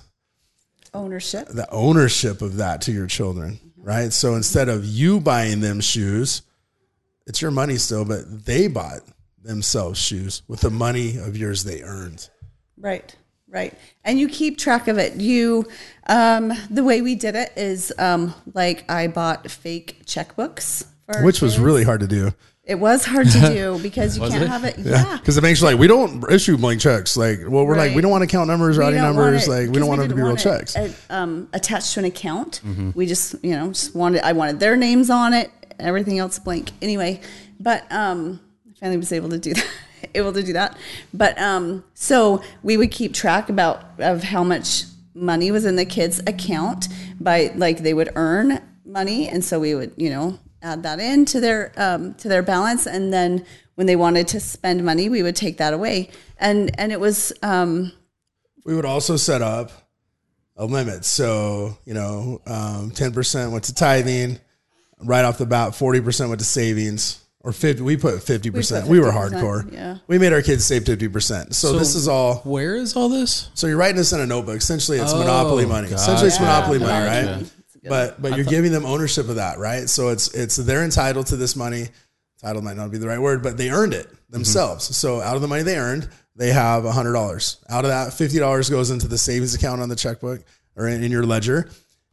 ownership, 0.95 1.49
the 1.49 1.71
ownership 1.71 2.41
of 2.41 2.57
that 2.57 2.81
to 2.83 2.93
your 2.93 3.07
children 3.07 3.61
right? 3.83 4.13
So 4.13 4.35
instead 4.35 4.69
of 4.69 4.85
you 4.85 5.21
buying 5.21 5.61
them 5.61 5.81
shoes, 5.81 6.43
it's 7.27 7.43
your 7.43 7.51
money 7.51 7.77
still, 7.77 8.05
but 8.05 8.47
they 8.47 8.69
bought 8.69 9.01
themselves 9.43 9.99
shoes 9.99 10.43
with 10.49 10.61
the 10.61 10.71
money 10.71 11.17
of 11.19 11.37
yours 11.37 11.65
they 11.65 11.83
earned. 11.83 12.29
Right, 12.77 13.15
right. 13.49 13.75
And 14.05 14.19
you 14.19 14.29
keep 14.29 14.59
track 14.59 14.89
of 14.89 14.99
it. 14.99 15.17
You, 15.17 15.67
um, 16.07 16.53
the 16.71 16.85
way 16.85 17.03
we 17.03 17.15
did 17.15 17.35
it 17.35 17.53
is 17.57 17.93
um, 17.99 18.35
like 18.55 18.91
I 18.91 19.09
bought 19.09 19.51
fake 19.51 20.05
checkbooks, 20.07 20.87
which 21.23 21.41
was 21.41 21.59
really 21.59 21.85
hard 21.85 22.01
to 22.01 22.07
do. 22.07 22.33
It 22.69 22.79
was 22.79 23.07
hard 23.07 23.31
to 23.31 23.41
do 23.55 23.79
because 23.83 24.19
you 24.19 24.29
can't 24.29 24.43
it? 24.43 24.49
have 24.49 24.65
it. 24.65 24.77
Yeah, 24.79 25.17
because 25.17 25.37
yeah. 25.37 25.41
it 25.41 25.43
makes 25.43 25.61
you 25.63 25.67
like 25.67 25.79
we 25.79 25.87
don't 25.87 26.31
issue 26.31 26.59
blank 26.59 26.83
checks. 26.83 27.17
Like, 27.17 27.41
well, 27.49 27.65
we're 27.65 27.75
right. 27.75 27.89
like 27.89 27.97
we 27.97 28.03
don't 28.03 28.11
want 28.11 28.23
to 28.23 28.27
count 28.27 28.47
numbers, 28.47 28.77
writing 28.77 29.01
numbers. 29.01 29.49
It, 29.49 29.51
like 29.51 29.69
we 29.71 29.79
don't 29.79 29.89
want 29.89 30.03
them 30.03 30.11
to 30.11 30.15
be 30.15 30.21
real 30.21 30.37
checks. 30.37 30.77
It, 30.77 30.95
um, 31.09 31.49
attached 31.55 31.95
to 31.95 32.01
an 32.01 32.05
account. 32.05 32.61
Mm-hmm. 32.65 32.91
We 32.95 33.07
just 33.07 33.43
you 33.43 33.53
know 33.53 33.69
just 33.69 33.95
wanted 33.95 34.23
I 34.23 34.33
wanted 34.33 34.61
their 34.61 34.77
names 34.77 35.09
on 35.09 35.33
it. 35.33 35.51
Everything 35.79 36.19
else 36.19 36.39
blank. 36.39 36.73
Anyway, 36.83 37.23
but 37.59 37.91
um, 37.91 38.39
finally 38.79 38.99
was 38.99 39.13
able 39.13 39.31
to 39.31 39.39
do 39.39 39.55
that. 39.55 39.67
able 40.15 40.35
to 40.35 40.43
do 40.43 40.53
that. 40.53 40.77
But 41.15 41.41
um, 41.41 41.85
so 41.95 42.43
we 42.63 42.77
would 42.77 42.91
keep 42.91 43.15
track 43.15 43.49
about 43.49 43.99
of 43.99 44.25
how 44.25 44.45
much 44.45 44.85
money 45.15 45.51
was 45.51 45.65
in 45.65 45.77
the 45.77 45.87
kids' 45.87 46.21
account 46.27 46.89
by 47.19 47.51
like 47.55 47.79
they 47.79 47.95
would 47.95 48.11
earn 48.15 48.61
money, 48.85 49.27
and 49.27 49.43
so 49.43 49.59
we 49.59 49.75
would 49.75 49.95
you 49.97 50.11
know 50.11 50.39
add 50.63 50.83
that 50.83 51.01
in 51.01 51.25
to 51.27 51.41
their 51.41 51.73
um, 51.77 52.15
to 52.15 52.29
their 52.29 52.43
balance, 52.43 52.87
and 52.87 53.13
then 53.13 53.45
when 53.77 53.87
they 53.87 53.97
wanted 53.97 54.29
to 54.29 54.41
spend 54.41 54.85
money, 54.85 55.09
we 55.09 55.23
would 55.23 55.37
take 55.37 55.59
that 55.59 55.73
away, 55.75 56.11
and 56.39 56.71
and 56.81 56.93
it 56.93 57.01
was 57.01 57.33
um, 57.43 57.93
We 58.65 58.75
would 58.75 58.85
also 58.85 59.17
set 59.17 59.41
up 59.43 59.71
a 60.57 60.67
limit. 60.67 61.05
So, 61.05 61.79
you 61.85 61.95
know, 61.95 62.41
um, 62.45 62.91
10% 62.91 63.53
went 63.53 63.65
to 63.65 63.75
tithing 63.75 64.41
right 65.01 65.25
off 65.25 65.39
the 65.39 65.47
bat, 65.47 65.71
40% 65.71 66.29
went 66.29 66.41
to 66.41 66.45
savings 66.45 67.23
or 67.43 67.53
50. 67.53 67.83
We 67.85 67.97
put 67.97 68.15
50%. 68.17 68.89
We, 68.89 68.99
put 68.99 69.07
were 69.07 69.13
50%, 69.13 69.31
hardcore. 69.31 69.73
yeah. 69.73 69.99
We 70.09 70.19
made 70.19 70.33
our 70.33 70.43
kids 70.43 70.65
save 70.67 70.83
50%. 70.83 71.55
So, 71.55 71.79
this 71.79 71.95
is 71.95 72.09
all, 72.09 72.39
Where 72.39 72.75
is 72.75 72.97
all 72.97 73.09
this? 73.09 73.51
so 73.55 73.69
you're 73.69 73.77
writing 73.77 73.95
this 73.99 74.13
in 74.13 74.19
a 74.19 74.27
notebook. 74.27 74.57
Essentially 74.57 74.99
it's 74.99 75.13
Oh, 75.13 75.21
monopoly 75.21 75.65
money. 75.65 75.87
Essentially 75.87 76.27
it's 76.27 76.39
gotcha. 76.39 76.51
monopoly 76.51 76.79
money, 76.81 77.27
Gotcha. 77.27 77.47
But, 77.89 78.21
but 78.21 78.37
you're 78.37 78.45
giving 78.45 78.73
them 78.73 78.85
ownership 78.85 79.29
of 79.29 79.37
that, 79.37 79.59
right? 79.59 79.89
So 79.89 80.09
it's, 80.09 80.33
it's, 80.35 80.57
they're 80.57 80.85
entitled 80.85 81.27
to 81.29 81.37
this 81.37 81.57
money. 81.57 81.89
Title 82.41 82.63
might 82.63 82.77
not 82.77 82.91
be 82.91 82.99
the 82.99 83.09
right 83.09 83.21
word, 83.21 83.43
but 83.43 83.57
they 83.57 83.71
earned 83.71 83.95
it 83.95 84.07
mm-hmm. 84.07 84.33
themselves. 84.33 84.97
So 84.97 85.21
out 85.21 85.35
of 85.35 85.43
the 85.43 85.49
money 85.49 85.63
they 85.63 85.77
earned, 85.77 86.09
they 86.37 86.53
have 86.53 86.85
hundred 86.85 87.15
dollars. 87.15 87.57
Out 87.69 87.85
of 87.85 87.91
that, 87.91 88.13
fifty 88.13 88.39
dollars 88.39 88.71
goes 88.71 88.91
into 88.93 89.09
the 89.09 89.19
savings 89.19 89.55
account 89.55 89.83
on 89.83 89.89
the 89.89 89.97
checkbook 89.97 90.45
or 90.77 90.87
in, 90.87 91.03
in 91.03 91.11
your 91.11 91.25
ledger. 91.25 91.69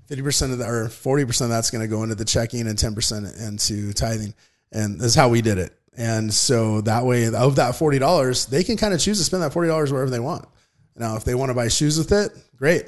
Fifty 0.08 0.24
percent 0.24 0.52
of 0.52 0.58
that, 0.58 0.70
or 0.70 0.90
forty 0.90 1.26
percent 1.26 1.52
of 1.52 1.56
that's 1.56 1.70
going 1.70 1.84
to 1.84 1.88
go 1.88 2.02
into 2.02 2.16
the 2.16 2.26
checking, 2.26 2.68
and 2.68 2.78
ten 2.78 2.96
percent 2.96 3.28
into 3.40 3.94
tithing. 3.94 4.34
And 4.72 5.00
that's 5.00 5.14
how 5.14 5.30
we 5.30 5.44
did 5.44 5.60
it. 5.60 5.78
And 5.96 6.34
so 6.34 6.82
that 6.82 7.06
way, 7.06 7.28
of 7.32 7.56
that 7.58 7.76
forty 7.76 8.00
dollars, 8.00 8.48
they 8.48 8.64
can 8.64 8.78
kind 8.78 8.96
of 8.96 9.00
choose 9.00 9.20
to 9.20 9.24
spend 9.24 9.44
that 9.44 9.54
forty 9.54 9.70
dollars 9.70 9.92
wherever 9.92 10.10
they 10.10 10.20
want. 10.20 10.48
Now, 10.96 11.18
if 11.18 11.24
they 11.24 11.36
want 11.36 11.52
to 11.52 11.54
buy 11.54 11.68
shoes 11.68 12.00
with 12.00 12.12
it, 12.12 12.32
great. 12.56 12.86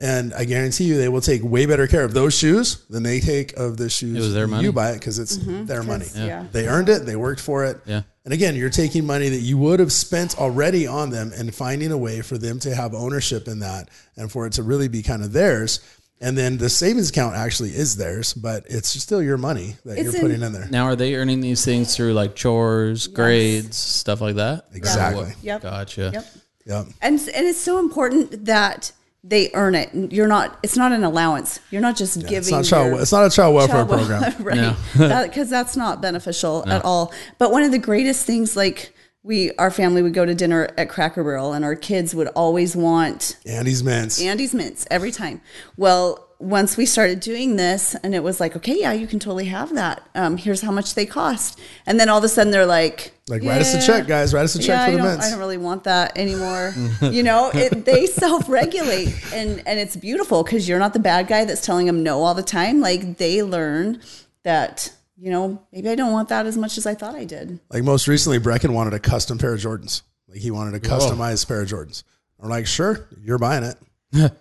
And 0.00 0.34
I 0.34 0.44
guarantee 0.44 0.84
you, 0.84 0.98
they 0.98 1.08
will 1.08 1.20
take 1.20 1.42
way 1.44 1.66
better 1.66 1.86
care 1.86 2.04
of 2.04 2.14
those 2.14 2.36
shoes 2.36 2.84
than 2.90 3.04
they 3.04 3.20
take 3.20 3.52
of 3.54 3.76
the 3.76 3.88
shoes. 3.88 4.18
was 4.18 4.34
their 4.34 4.48
money. 4.48 4.64
You 4.64 4.72
buy 4.72 4.90
it 4.90 4.98
because 4.98 5.18
it's 5.18 5.36
mm-hmm. 5.38 5.66
their 5.66 5.82
money. 5.82 6.06
yeah. 6.14 6.46
They 6.50 6.66
earned 6.66 6.88
it. 6.88 7.06
They 7.06 7.16
worked 7.16 7.40
for 7.40 7.64
it. 7.64 7.80
Yeah. 7.86 8.02
And 8.24 8.32
again, 8.32 8.56
you're 8.56 8.70
taking 8.70 9.06
money 9.06 9.28
that 9.28 9.40
you 9.40 9.58
would 9.58 9.80
have 9.80 9.92
spent 9.92 10.38
already 10.38 10.86
on 10.86 11.10
them 11.10 11.30
and 11.36 11.54
finding 11.54 11.92
a 11.92 11.98
way 11.98 12.22
for 12.22 12.38
them 12.38 12.58
to 12.60 12.74
have 12.74 12.94
ownership 12.94 13.46
in 13.46 13.60
that 13.60 13.88
and 14.16 14.32
for 14.32 14.46
it 14.46 14.54
to 14.54 14.62
really 14.62 14.88
be 14.88 15.02
kind 15.02 15.22
of 15.22 15.32
theirs. 15.32 15.80
And 16.20 16.38
then 16.38 16.56
the 16.56 16.70
savings 16.70 17.10
account 17.10 17.36
actually 17.36 17.70
is 17.70 17.96
theirs, 17.96 18.32
but 18.32 18.64
it's 18.66 18.88
still 18.88 19.22
your 19.22 19.36
money 19.36 19.76
that 19.84 19.98
It's 19.98 20.12
you're 20.12 20.22
putting 20.22 20.42
in 20.42 20.52
there. 20.52 20.66
Now, 20.70 20.84
are 20.84 20.96
they 20.96 21.16
earning 21.16 21.40
these 21.40 21.64
things 21.64 21.94
through 21.94 22.14
like 22.14 22.34
chores, 22.34 23.08
grades, 23.08 23.76
stuff 23.76 24.20
like 24.20 24.36
that? 24.36 24.66
Exactly. 24.72 25.34
Yep. 25.42 25.62
Gotcha. 25.62 26.10
Yep. 26.14 26.26
Yep. 26.66 26.86
And 27.02 27.18
and 27.18 27.46
it's 27.46 27.60
so 27.60 27.78
important 27.78 28.46
that 28.46 28.92
they 29.26 29.50
earn 29.54 29.74
it. 29.74 29.90
You're 30.12 30.28
not. 30.28 30.58
It's 30.62 30.76
not 30.76 30.92
an 30.92 31.02
allowance. 31.02 31.58
You're 31.70 31.80
not 31.80 31.96
just 31.96 32.20
giving. 32.20 32.36
It's 32.36 32.50
not 32.50 32.64
child. 32.64 32.92
your 32.92 33.00
It's 33.00 33.10
not 33.10 33.26
a 33.26 33.30
child 33.30 33.54
welfare 33.54 33.76
child 33.76 33.88
wel- 33.88 34.34
program. 34.34 34.76
right? 34.98 35.26
Because 35.26 35.48
that's 35.56 35.76
not 35.76 36.02
beneficial 36.02 36.68
at 36.68 36.84
all. 36.84 37.12
But 37.38 37.50
one 37.50 37.62
of 37.62 37.72
the 37.72 37.78
greatest 37.78 38.26
things, 38.26 38.54
like 38.54 38.94
we, 39.22 39.52
our 39.52 39.70
family 39.70 40.02
would 40.02 40.12
go 40.12 40.26
to 40.26 40.34
dinner 40.34 40.68
at 40.76 40.90
Cracker 40.90 41.24
Barrel, 41.24 41.54
and 41.54 41.64
our 41.64 41.74
kids 41.74 42.14
would 42.14 42.28
always 42.28 42.76
want 42.76 43.38
Andes 43.46 43.82
mints. 43.82 44.20
Andes 44.20 44.52
mints 44.52 44.86
every 44.90 45.10
time. 45.10 45.40
Well, 45.78 46.23
once 46.38 46.76
we 46.76 46.86
started 46.86 47.20
doing 47.20 47.56
this, 47.56 47.94
and 47.96 48.14
it 48.14 48.22
was 48.22 48.40
like, 48.40 48.56
okay, 48.56 48.78
yeah, 48.78 48.92
you 48.92 49.06
can 49.06 49.18
totally 49.18 49.46
have 49.46 49.74
that. 49.74 50.02
Um, 50.14 50.36
here's 50.36 50.60
how 50.60 50.70
much 50.70 50.94
they 50.94 51.06
cost, 51.06 51.58
and 51.86 51.98
then 51.98 52.08
all 52.08 52.18
of 52.18 52.24
a 52.24 52.28
sudden 52.28 52.50
they're 52.50 52.66
like, 52.66 53.12
Like, 53.28 53.42
write 53.42 53.60
us 53.60 53.74
a 53.74 53.86
check, 53.86 54.06
guys. 54.06 54.34
Write 54.34 54.44
us 54.44 54.54
a 54.54 54.58
check 54.58 54.68
yeah, 54.68 54.84
for 54.84 54.88
I 54.88 54.90
the 54.92 54.98
don't, 54.98 55.06
mints. 55.06 55.26
I 55.26 55.30
don't 55.30 55.38
really 55.38 55.58
want 55.58 55.84
that 55.84 56.16
anymore. 56.18 56.74
you 57.02 57.22
know, 57.22 57.50
it, 57.54 57.84
they 57.84 58.06
self-regulate, 58.24 59.32
and 59.32 59.62
and 59.66 59.78
it's 59.78 59.96
beautiful 59.96 60.42
because 60.42 60.68
you're 60.68 60.78
not 60.78 60.92
the 60.92 60.98
bad 60.98 61.26
guy 61.28 61.44
that's 61.44 61.64
telling 61.64 61.86
them 61.86 62.02
no 62.02 62.22
all 62.22 62.34
the 62.34 62.42
time. 62.42 62.80
Like 62.80 63.18
they 63.18 63.42
learn 63.42 64.00
that 64.42 64.92
you 65.16 65.30
know 65.30 65.62
maybe 65.72 65.88
I 65.88 65.94
don't 65.94 66.12
want 66.12 66.28
that 66.28 66.46
as 66.46 66.56
much 66.56 66.78
as 66.78 66.86
I 66.86 66.94
thought 66.94 67.14
I 67.14 67.24
did. 67.24 67.60
Like 67.70 67.84
most 67.84 68.08
recently, 68.08 68.38
Brecken 68.38 68.70
wanted 68.70 68.94
a 68.94 69.00
custom 69.00 69.38
pair 69.38 69.54
of 69.54 69.60
Jordans. 69.60 70.02
Like 70.28 70.40
he 70.40 70.50
wanted 70.50 70.74
a 70.74 70.80
customized 70.80 71.46
pair 71.46 71.62
of 71.62 71.68
Jordans. 71.68 72.02
We're 72.38 72.48
like, 72.48 72.66
sure, 72.66 73.08
you're 73.22 73.38
buying 73.38 73.64
it. 73.64 73.76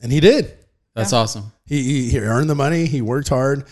and 0.00 0.10
he 0.10 0.20
did. 0.20 0.56
That's 0.94 1.12
awesome. 1.12 1.52
He, 1.66 1.82
he, 1.82 2.10
he 2.10 2.18
earned 2.18 2.48
the 2.48 2.54
money. 2.54 2.86
He 2.86 3.02
worked 3.02 3.28
hard. 3.28 3.66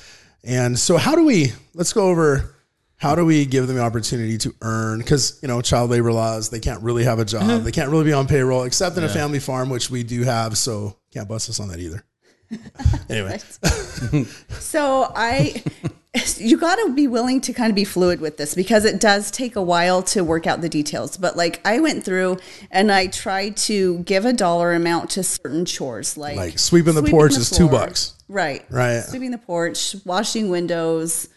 And 0.44 0.78
so 0.78 0.96
how 0.96 1.14
do 1.14 1.24
we, 1.24 1.52
let's 1.74 1.92
go 1.92 2.08
over, 2.08 2.56
how 2.96 3.14
do 3.14 3.24
we 3.24 3.46
give 3.46 3.66
them 3.66 3.76
the 3.76 3.82
opportunity 3.82 4.38
to 4.38 4.54
earn? 4.60 4.98
Because, 4.98 5.38
you 5.42 5.48
know, 5.48 5.60
child 5.60 5.90
labor 5.90 6.12
laws, 6.12 6.50
they 6.50 6.60
can't 6.60 6.82
really 6.82 7.04
have 7.04 7.18
a 7.18 7.24
job. 7.24 7.42
Mm-hmm. 7.42 7.64
They 7.64 7.72
can't 7.72 7.90
really 7.90 8.04
be 8.04 8.12
on 8.12 8.26
payroll 8.26 8.64
except 8.64 8.96
in 8.96 9.04
a 9.04 9.08
family 9.08 9.38
farm, 9.38 9.70
which 9.70 9.90
we 9.90 10.02
do 10.02 10.22
have. 10.22 10.58
So 10.58 10.96
can't 11.12 11.28
bust 11.28 11.48
us 11.48 11.60
on 11.60 11.68
that 11.68 11.78
either. 11.78 12.04
anyway, 13.08 13.38
So 14.50 15.10
I, 15.14 15.62
you 16.36 16.58
got 16.58 16.76
to 16.76 16.92
be 16.92 17.06
willing 17.08 17.40
to 17.40 17.52
kind 17.52 17.70
of 17.70 17.74
be 17.74 17.84
fluid 17.84 18.20
with 18.20 18.36
this 18.36 18.54
because 18.54 18.84
it 18.84 19.00
does 19.00 19.30
take 19.30 19.56
a 19.56 19.62
while 19.62 20.02
to 20.02 20.22
work 20.22 20.46
out 20.46 20.60
the 20.60 20.68
details. 20.68 21.16
But 21.16 21.36
like 21.36 21.60
I 21.64 21.80
went 21.80 22.04
through 22.04 22.38
and 22.70 22.92
I 22.92 23.06
tried 23.06 23.56
to 23.58 24.00
give 24.00 24.24
a 24.26 24.32
dollar 24.32 24.72
amount 24.74 25.10
to 25.10 25.22
certain 25.22 25.64
chores, 25.64 26.16
like 26.18 26.36
Like 26.36 26.58
sweeping 26.58 26.94
the 26.94 27.02
porch 27.02 27.32
is 27.32 27.50
two 27.50 27.68
bucks. 27.68 28.14
right? 28.28 28.64
Right. 28.70 29.00
Sweeping 29.00 29.30
the 29.30 29.38
porch, 29.38 29.96
washing 30.04 30.50
windows, 30.50 31.28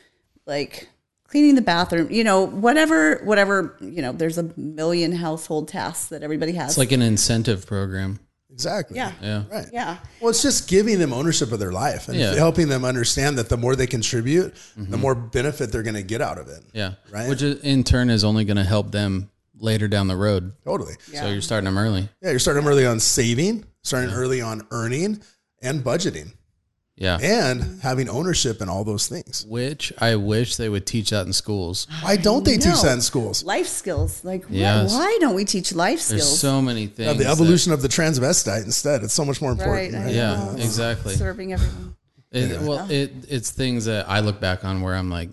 like 0.46 0.90
cleaning 1.30 1.56
the 1.56 1.62
bathroom. 1.62 2.12
You 2.12 2.26
know, 2.26 2.46
whatever, 2.46 3.22
whatever. 3.24 3.78
You 3.80 4.02
know, 4.02 4.12
there's 4.12 4.38
a 4.38 4.52
million 4.58 5.14
household 5.14 5.70
tasks 5.70 6.08
that 6.08 6.22
everybody 6.22 6.52
has. 6.54 6.72
It's 6.72 6.78
like 6.78 6.92
an 6.92 7.02
incentive 7.02 7.66
program. 7.66 8.20
Exactly. 8.56 8.98
yeah, 8.98 9.12
Yeah. 9.22 9.44
Right. 9.52 9.68
yeah. 9.72 9.98
Well, 10.20 10.30
it's 10.30 10.42
just 10.42 10.68
giving 10.68 10.98
them 10.98 11.14
ownership 11.14 11.52
of 11.52 11.60
their 11.60 11.72
life 11.72 12.08
and 12.08 12.18
Yeah. 12.18 12.34
helping 12.34 12.68
them 12.70 12.84
understand 12.84 13.38
that 13.38 13.50
the 13.50 13.58
more 13.58 13.76
they 13.76 13.88
contribute, 13.88 14.56
the 14.76 14.82
mm-hmm. 14.82 15.00
more 15.00 15.14
benefit 15.14 15.72
they're 15.72 15.84
going 15.84 15.96
to 15.96 16.04
get 16.04 16.22
out 16.22 16.38
of 16.40 16.48
it. 16.48 16.64
Yeah. 16.74 16.94
Right. 17.12 17.30
Which 17.30 17.44
uh, 17.44 17.56
in 17.62 17.84
turn 17.84 18.10
is 18.10 18.24
only 18.24 18.46
going 18.46 18.58
to 18.58 18.64
help 18.64 18.92
them 18.92 19.30
later 19.60 19.88
down 19.88 20.08
the 20.08 20.18
road. 20.18 20.54
Totally. 20.64 20.96
Yeah. 21.12 21.22
So 21.22 21.30
you're 21.30 21.42
starting 21.42 21.66
them 21.66 21.78
early. 21.78 22.10
Yeah, 22.22 22.32
you're 22.32 22.40
starting 22.40 22.64
them 22.64 22.72
early 22.72 22.86
on 22.86 23.00
saving, 23.00 23.66
starting 23.84 24.12
early 24.14 24.42
on 24.42 24.66
earning 24.72 25.22
and 25.62 25.84
budgeting 25.84 26.34
Yeah. 26.98 27.18
and 27.22 27.82
having 27.82 28.08
ownership 28.08 28.62
in 28.62 28.70
all 28.70 28.86
those 28.86 29.08
things. 29.08 29.46
Which 29.50 29.92
I 30.00 30.16
wish 30.16 30.56
they 30.56 30.70
would 30.70 30.86
teach 30.86 31.10
that 31.10 31.26
in 31.28 31.34
schools. 31.34 31.88
Why 32.02 32.16
don't 32.16 32.46
they 32.46 32.56
teach 32.56 32.68
No. 32.68 32.82
that 32.84 32.94
in 32.94 33.02
schools? 33.02 33.44
Life 33.44 33.68
skills. 33.68 34.24
Like, 34.24 34.46
why- 34.46 34.56
Yes. 34.56 34.92
why, 34.94 35.18
don't 35.20 35.36
we 35.36 35.44
teach 35.44 35.74
life 35.74 36.08
There's 36.08 36.22
skills? 36.24 36.40
so 36.40 36.62
many 36.62 36.88
things. 36.88 37.10
Uh, 37.10 37.14
the 37.14 37.26
that- 37.26 37.32
evolution 37.32 37.74
of 37.74 37.82
the 37.82 37.90
transvestite 37.90 38.64
instead. 38.64 39.04
It's 39.04 39.14
so 39.14 39.26
much 39.26 39.42
more 39.42 39.52
important. 39.52 39.94
I 39.96 40.06
right? 40.06 40.14
Yeah, 40.14 40.36
know. 40.38 40.56
exactly. 40.58 41.16
Serving 41.16 41.52
everyone. 41.54 41.96
It, 42.32 42.62
well, 42.62 42.90
it 42.90 43.14
it's 43.30 43.50
things 43.52 43.86
that 43.86 44.10
I 44.10 44.20
look 44.22 44.40
back 44.40 44.64
on 44.66 44.82
where 44.82 44.96
I'm 44.96 45.10
like, 45.10 45.30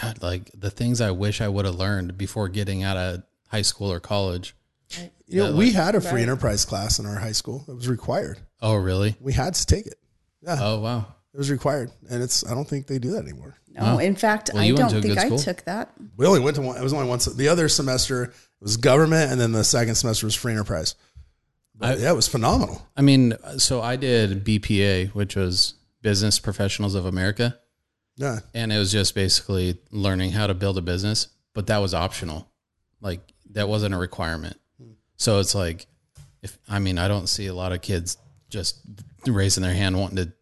God, 0.00 0.22
like 0.22 0.50
the 0.58 0.70
things 0.70 1.00
I 1.00 1.10
wish 1.10 1.40
I 1.40 1.48
would 1.48 1.64
have 1.64 1.74
learned 1.74 2.16
before 2.18 2.48
getting 2.48 2.82
out 2.82 2.96
of 2.96 3.22
high 3.48 3.62
school 3.62 3.90
or 3.92 4.00
college. 4.00 4.54
You 5.26 5.44
know, 5.44 5.56
we 5.56 5.72
had 5.72 5.94
a 5.94 6.00
free 6.00 6.22
enterprise 6.22 6.64
class 6.64 6.98
in 6.98 7.06
our 7.06 7.16
high 7.20 7.32
school. 7.32 7.64
It 7.68 7.74
was 7.74 7.88
required. 7.88 8.38
Oh, 8.60 8.74
really? 8.74 9.16
We 9.20 9.32
had 9.32 9.54
to 9.54 9.64
take 9.66 9.86
it. 9.86 9.94
Oh, 10.46 10.80
wow. 10.80 11.06
It 11.32 11.38
was 11.38 11.50
required. 11.50 11.90
And 12.10 12.22
it's 12.22 12.46
I 12.46 12.54
don't 12.54 12.66
think 12.66 12.86
they 12.86 12.98
do 12.98 13.12
that 13.12 13.22
anymore. 13.22 13.56
No, 13.68 13.98
in 13.98 14.16
fact, 14.16 14.50
Well, 14.52 14.62
I 14.62 14.72
don't 14.72 14.90
think 15.00 15.16
I 15.16 15.36
took 15.36 15.62
that. 15.64 15.92
We 16.16 16.26
only 16.26 16.40
went 16.40 16.56
to 16.56 16.62
one. 16.62 16.76
It 16.76 16.82
was 16.82 16.92
only 16.92 17.08
once. 17.08 17.26
The 17.26 17.48
other 17.48 17.68
semester 17.68 18.32
was 18.60 18.76
government, 18.76 19.30
and 19.30 19.40
then 19.40 19.52
the 19.52 19.62
second 19.62 19.94
semester 19.94 20.26
was 20.26 20.34
free 20.34 20.52
enterprise. 20.52 20.96
But 21.76 22.00
yeah, 22.00 22.10
it 22.10 22.16
was 22.16 22.26
phenomenal. 22.26 22.86
I 22.96 23.02
mean, 23.02 23.34
so 23.58 23.80
I 23.80 23.94
did 23.96 24.44
BPA, 24.44 25.10
which 25.14 25.36
was 25.36 25.74
Business 26.02 26.40
Professionals 26.40 26.96
of 26.96 27.06
America. 27.06 27.58
Yeah, 28.16 28.40
and 28.52 28.72
it 28.72 28.78
was 28.78 28.90
just 28.90 29.14
basically 29.14 29.78
learning 29.92 30.32
how 30.32 30.48
to 30.48 30.52
build 30.52 30.76
a 30.76 30.82
business 30.82 31.28
but 31.54 31.66
that 31.66 31.78
was 31.78 31.94
optional 31.94 32.50
like 33.00 33.20
that 33.50 33.68
wasn't 33.68 33.94
a 33.94 33.98
requirement 33.98 34.58
hmm. 34.80 34.92
so 35.16 35.38
it's 35.40 35.54
like 35.54 35.86
if 36.42 36.58
i 36.68 36.78
mean 36.78 36.98
i 36.98 37.08
don't 37.08 37.28
see 37.28 37.46
a 37.46 37.54
lot 37.54 37.72
of 37.72 37.80
kids 37.80 38.16
just 38.48 38.80
raising 39.26 39.62
their 39.62 39.74
hand 39.74 39.98
wanting 39.98 40.16
to 40.16 40.32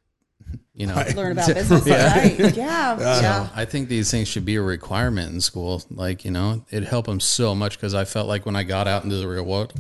you 0.75 0.87
know 0.87 1.03
Learn 1.15 1.33
about 1.33 1.49
business. 1.49 1.87
Right. 1.87 2.39
Yeah. 2.57 2.99
Yeah. 2.99 3.49
i 3.55 3.65
think 3.65 3.89
these 3.89 4.11
things 4.11 4.29
should 4.29 4.45
be 4.45 4.57
a 4.57 4.63
requirement 4.63 5.33
in 5.33 5.41
school 5.41 5.83
like 5.91 6.25
you 6.25 6.31
know 6.31 6.65
it 6.71 6.85
helped 6.85 7.09
them 7.09 7.21
so 7.21 7.55
much 7.55 7.77
because 7.77 7.95
i 7.95 8.05
felt 8.05 8.29
like 8.29 8.47
when 8.47 8.57
i 8.57 8.63
got 8.63 8.89
out 8.89 9.05
into 9.05 9.17
the 9.17 9.29
real 9.29 9.45
world 9.45 9.75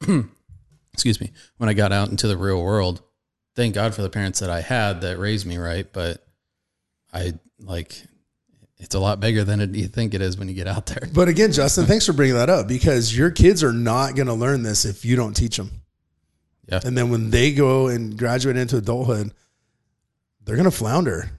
excuse 0.92 1.20
me 1.20 1.32
when 1.58 1.68
i 1.68 1.74
got 1.74 1.92
out 1.92 2.08
into 2.08 2.28
the 2.28 2.36
real 2.36 2.62
world 2.62 3.02
thank 3.54 3.74
god 3.74 3.94
for 3.94 4.02
the 4.02 4.10
parents 4.10 4.38
that 4.40 4.48
i 4.48 4.60
had 4.60 5.00
that 5.00 5.18
raised 5.18 5.44
me 5.46 5.58
right 5.58 5.92
but 5.92 6.24
i 7.12 7.32
like 7.60 8.02
it's 8.78 8.94
a 8.94 9.00
lot 9.00 9.20
bigger 9.20 9.42
than 9.42 9.60
it, 9.60 9.74
you 9.74 9.88
think 9.88 10.14
it 10.14 10.20
is 10.20 10.36
when 10.38 10.48
you 10.48 10.54
get 10.54 10.68
out 10.68 10.86
there 10.86 11.08
but 11.12 11.28
again, 11.28 11.50
Justin, 11.50 11.86
thanks 11.86 12.06
for 12.06 12.12
bringing 12.12 12.36
that 12.36 12.50
up 12.50 12.68
because 12.68 13.16
your 13.16 13.30
kids 13.30 13.64
are 13.64 13.72
not 13.72 14.14
going 14.14 14.26
to 14.26 14.34
learn 14.34 14.62
this 14.62 14.84
if 14.84 15.04
you 15.04 15.16
don't 15.16 15.34
teach 15.34 15.56
them. 15.56 15.70
Yeah. 16.68 16.80
And 16.84 16.96
then 16.96 17.10
when 17.10 17.30
they 17.30 17.52
go 17.52 17.88
and 17.88 18.18
graduate 18.18 18.56
into 18.56 18.76
adulthood, 18.76 19.32
they're 20.44 20.56
going 20.56 20.70
to 20.70 20.76
flounder, 20.76 21.30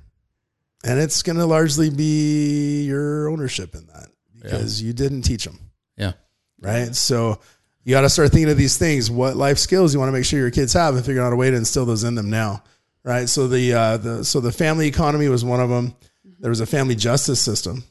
and 0.84 1.00
it's 1.00 1.24
going 1.24 1.38
to 1.38 1.46
largely 1.46 1.90
be 1.90 2.84
your 2.84 3.30
ownership 3.30 3.76
in 3.76 3.88
that 3.88 4.10
because 4.34 4.82
you 4.82 4.94
didn't 4.94 5.24
teach 5.24 5.46
them. 5.46 5.60
Yeah. 5.98 6.14
Right? 6.60 6.96
So 6.96 7.40
you 7.84 7.92
got 7.92 8.02
to 8.02 8.10
start 8.10 8.32
thinking 8.32 8.50
of 8.50 8.58
these 8.58 8.78
things. 8.78 9.10
What 9.10 9.38
life 9.38 9.58
skills 9.58 9.94
you 9.94 10.00
want 10.00 10.10
to 10.10 10.14
make 10.14 10.26
sure 10.26 10.40
your 10.40 10.52
kids 10.52 10.74
have, 10.74 10.96
and 10.96 11.06
figure 11.06 11.22
out 11.22 11.34
a 11.34 11.38
way 11.38 11.50
to 11.50 11.56
instill 11.56 11.86
those 11.86 12.04
in 12.04 12.16
them 12.16 12.30
now, 12.30 12.64
right? 13.04 13.30
So 13.30 13.48
the 13.48 13.74
uh, 13.74 13.98
the 13.98 14.26
so 14.26 14.42
the 14.42 14.52
family 14.52 14.88
economy 14.88 15.30
was 15.30 15.46
one 15.46 15.62
of 15.62 15.70
them. 15.70 15.96
There 16.40 16.50
was 16.50 16.60
a 16.60 16.66
family 16.66 16.96
justice 16.96 17.40
system, 17.40 17.84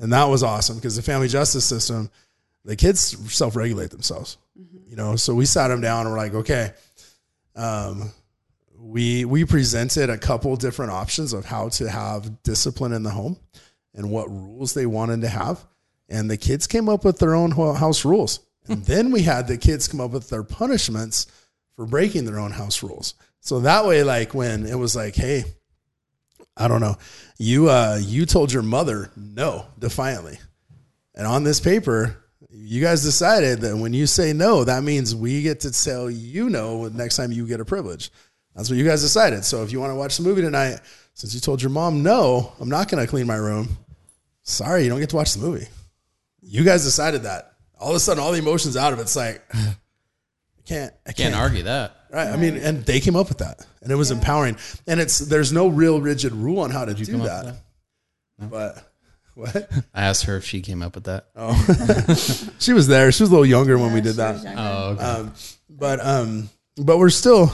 and 0.00 0.12
that 0.12 0.24
was 0.24 0.42
awesome 0.42 0.76
because 0.76 0.96
the 0.96 1.02
family 1.02 1.28
justice 1.28 1.64
system, 1.64 2.10
the 2.64 2.76
kids 2.76 3.16
self 3.34 3.56
regulate 3.56 3.90
themselves, 3.90 4.38
you 4.86 4.96
know. 4.96 5.16
So 5.16 5.34
we 5.34 5.44
sat 5.44 5.68
them 5.68 5.80
down 5.80 6.06
and 6.06 6.10
we're 6.10 6.18
like, 6.18 6.34
okay, 6.34 6.72
um, 7.54 8.12
we 8.78 9.24
we 9.24 9.44
presented 9.44 10.10
a 10.10 10.18
couple 10.18 10.54
different 10.56 10.92
options 10.92 11.32
of 11.32 11.44
how 11.44 11.68
to 11.70 11.90
have 11.90 12.42
discipline 12.42 12.92
in 12.92 13.02
the 13.02 13.10
home 13.10 13.36
and 13.94 14.10
what 14.10 14.30
rules 14.30 14.74
they 14.74 14.86
wanted 14.86 15.22
to 15.22 15.28
have. 15.28 15.64
And 16.08 16.30
the 16.30 16.36
kids 16.36 16.66
came 16.66 16.88
up 16.88 17.04
with 17.04 17.18
their 17.18 17.34
own 17.34 17.50
house 17.50 18.04
rules. 18.04 18.40
And 18.68 18.84
then 18.84 19.10
we 19.10 19.22
had 19.22 19.46
the 19.46 19.58
kids 19.58 19.88
come 19.88 20.00
up 20.00 20.12
with 20.12 20.28
their 20.28 20.42
punishments 20.42 21.26
for 21.74 21.86
breaking 21.86 22.24
their 22.24 22.38
own 22.38 22.52
house 22.52 22.82
rules. 22.82 23.14
So 23.40 23.60
that 23.60 23.86
way 23.86 24.02
like 24.02 24.34
when 24.34 24.66
it 24.66 24.74
was 24.74 24.96
like 24.96 25.14
hey 25.14 25.44
i 26.56 26.68
don't 26.68 26.80
know. 26.80 26.96
You 27.38 27.68
uh 27.70 27.98
you 28.00 28.26
told 28.26 28.52
your 28.52 28.62
mother 28.62 29.10
no 29.16 29.66
defiantly. 29.78 30.38
And 31.14 31.26
on 31.26 31.44
this 31.44 31.60
paper 31.60 32.22
you 32.58 32.82
guys 32.82 33.02
decided 33.02 33.60
that 33.60 33.76
when 33.76 33.92
you 33.92 34.06
say 34.06 34.32
no 34.32 34.64
that 34.64 34.82
means 34.82 35.14
we 35.14 35.42
get 35.42 35.60
to 35.60 35.70
tell 35.70 36.10
you 36.10 36.48
no 36.48 36.88
next 36.88 37.16
time 37.16 37.32
you 37.32 37.46
get 37.46 37.60
a 37.60 37.64
privilege 37.64 38.10
that's 38.56 38.70
what 38.70 38.78
you 38.78 38.84
guys 38.84 39.02
decided. 39.02 39.44
So 39.44 39.62
if 39.62 39.70
you 39.70 39.78
want 39.80 39.90
to 39.90 39.96
watch 39.96 40.16
the 40.16 40.22
movie 40.22 40.40
tonight, 40.40 40.80
since 41.12 41.34
you 41.34 41.40
told 41.40 41.60
your 41.60 41.70
mom 41.70 42.02
no, 42.02 42.52
I'm 42.58 42.70
not 42.70 42.88
going 42.88 43.04
to 43.04 43.08
clean 43.08 43.26
my 43.26 43.36
room. 43.36 43.68
Sorry, 44.42 44.82
you 44.82 44.88
don't 44.88 44.98
get 44.98 45.10
to 45.10 45.16
watch 45.16 45.34
the 45.34 45.40
movie. 45.40 45.66
You 46.40 46.64
guys 46.64 46.82
decided 46.82 47.24
that. 47.24 47.52
All 47.78 47.90
of 47.90 47.96
a 47.96 48.00
sudden, 48.00 48.22
all 48.22 48.32
the 48.32 48.38
emotions 48.38 48.76
out 48.76 48.94
of 48.94 48.98
it. 48.98 49.02
It's 49.02 49.16
like 49.16 49.42
I 49.54 49.76
can't. 50.64 50.94
I 51.06 51.12
can't, 51.12 51.32
can't 51.32 51.34
argue 51.34 51.64
that. 51.64 51.96
Right. 52.10 52.28
I 52.28 52.36
mean, 52.36 52.56
and 52.56 52.84
they 52.86 53.00
came 53.00 53.16
up 53.16 53.28
with 53.28 53.38
that, 53.38 53.66
and 53.82 53.92
it 53.92 53.96
was 53.96 54.10
yeah. 54.10 54.16
empowering. 54.16 54.56
And 54.86 55.00
it's 55.00 55.18
there's 55.18 55.52
no 55.52 55.68
real 55.68 56.00
rigid 56.00 56.32
rule 56.32 56.60
on 56.60 56.70
how 56.70 56.86
to 56.86 56.94
do 56.94 57.04
that. 57.04 57.44
that? 57.44 57.56
No. 58.38 58.46
But 58.46 58.95
what? 59.36 59.70
I 59.94 60.04
asked 60.06 60.24
her 60.24 60.36
if 60.36 60.44
she 60.44 60.62
came 60.62 60.82
up 60.82 60.94
with 60.94 61.04
that. 61.04 61.26
Oh, 61.36 61.54
she 62.58 62.72
was 62.72 62.88
there. 62.88 63.12
She 63.12 63.22
was 63.22 63.30
a 63.30 63.32
little 63.32 63.46
younger 63.46 63.76
yeah, 63.76 63.82
when 63.82 63.92
we 63.92 64.00
did 64.00 64.16
that. 64.16 64.36
Oh, 64.56 64.88
okay. 64.92 65.02
Um, 65.02 65.32
but 65.68 66.04
um, 66.04 66.48
but 66.76 66.98
we're 66.98 67.10
still 67.10 67.52